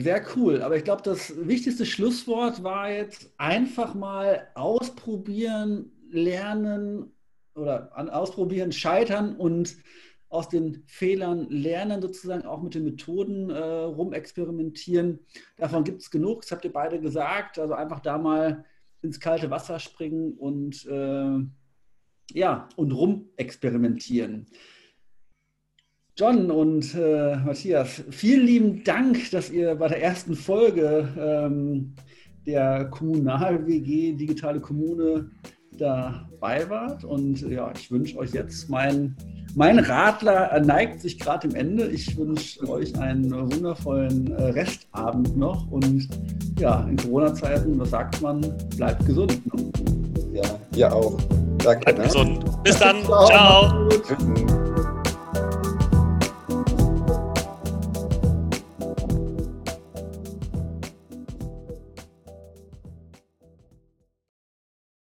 Sehr 0.00 0.24
cool, 0.34 0.62
aber 0.62 0.76
ich 0.76 0.84
glaube, 0.84 1.02
das 1.02 1.34
wichtigste 1.46 1.84
Schlusswort 1.84 2.62
war 2.62 2.90
jetzt 2.90 3.34
einfach 3.36 3.94
mal 3.94 4.48
ausprobieren, 4.54 5.92
lernen 6.08 7.12
oder 7.54 7.90
ausprobieren, 7.94 8.72
scheitern 8.72 9.36
und 9.36 9.76
aus 10.30 10.48
den 10.48 10.84
Fehlern 10.86 11.50
lernen, 11.50 12.00
sozusagen 12.00 12.46
auch 12.46 12.62
mit 12.62 12.74
den 12.74 12.84
Methoden 12.84 13.50
äh, 13.50 13.58
rumexperimentieren. 13.58 15.18
Davon 15.58 15.84
gibt 15.84 16.00
es 16.00 16.10
genug, 16.10 16.42
das 16.42 16.52
habt 16.52 16.64
ihr 16.64 16.72
beide 16.72 16.98
gesagt. 16.98 17.58
Also 17.58 17.74
einfach 17.74 18.00
da 18.00 18.16
mal 18.16 18.64
ins 19.02 19.20
kalte 19.20 19.50
Wasser 19.50 19.78
springen 19.80 20.32
und 20.32 20.86
äh, 20.86 21.40
ja, 22.32 22.68
und 22.76 22.92
rumexperimentieren. 22.92 24.46
John 26.20 26.50
und 26.50 26.94
äh, 26.96 27.36
Matthias, 27.36 28.02
vielen 28.10 28.44
lieben 28.44 28.84
Dank, 28.84 29.30
dass 29.30 29.48
ihr 29.48 29.74
bei 29.76 29.88
der 29.88 30.02
ersten 30.02 30.34
Folge 30.34 31.08
ähm, 31.18 31.94
der 32.46 32.84
Kommunal-WG 32.90 34.16
Digitale 34.16 34.60
Kommune 34.60 35.30
dabei 35.78 36.68
wart. 36.68 37.04
Und 37.04 37.40
ja, 37.48 37.72
ich 37.74 37.90
wünsche 37.90 38.18
euch 38.18 38.32
jetzt 38.32 38.68
mein 38.68 39.16
Mein 39.54 39.78
Radler 39.78 40.60
neigt 40.60 41.00
sich 41.00 41.18
gerade 41.18 41.48
im 41.48 41.54
Ende. 41.54 41.86
Ich 41.86 42.14
wünsche 42.18 42.68
euch 42.68 42.94
einen 42.98 43.32
wundervollen 43.32 44.30
äh, 44.32 44.42
Restabend 44.50 45.38
noch 45.38 45.70
und 45.70 46.06
ja, 46.58 46.86
in 46.86 46.98
Corona-Zeiten, 46.98 47.78
was 47.80 47.88
sagt 47.88 48.20
man, 48.20 48.42
bleibt 48.76 49.06
gesund. 49.06 49.40
Ja, 50.34 50.42
ihr 50.76 50.94
auch. 50.94 51.16
Danke. 51.64 51.80
Bleibt 51.84 51.98
ne? 51.98 52.04
gesund. 52.04 52.62
Bis 52.62 52.78
dann. 52.78 53.02
Ciao. 53.04 53.88
Ciao. 53.88 54.59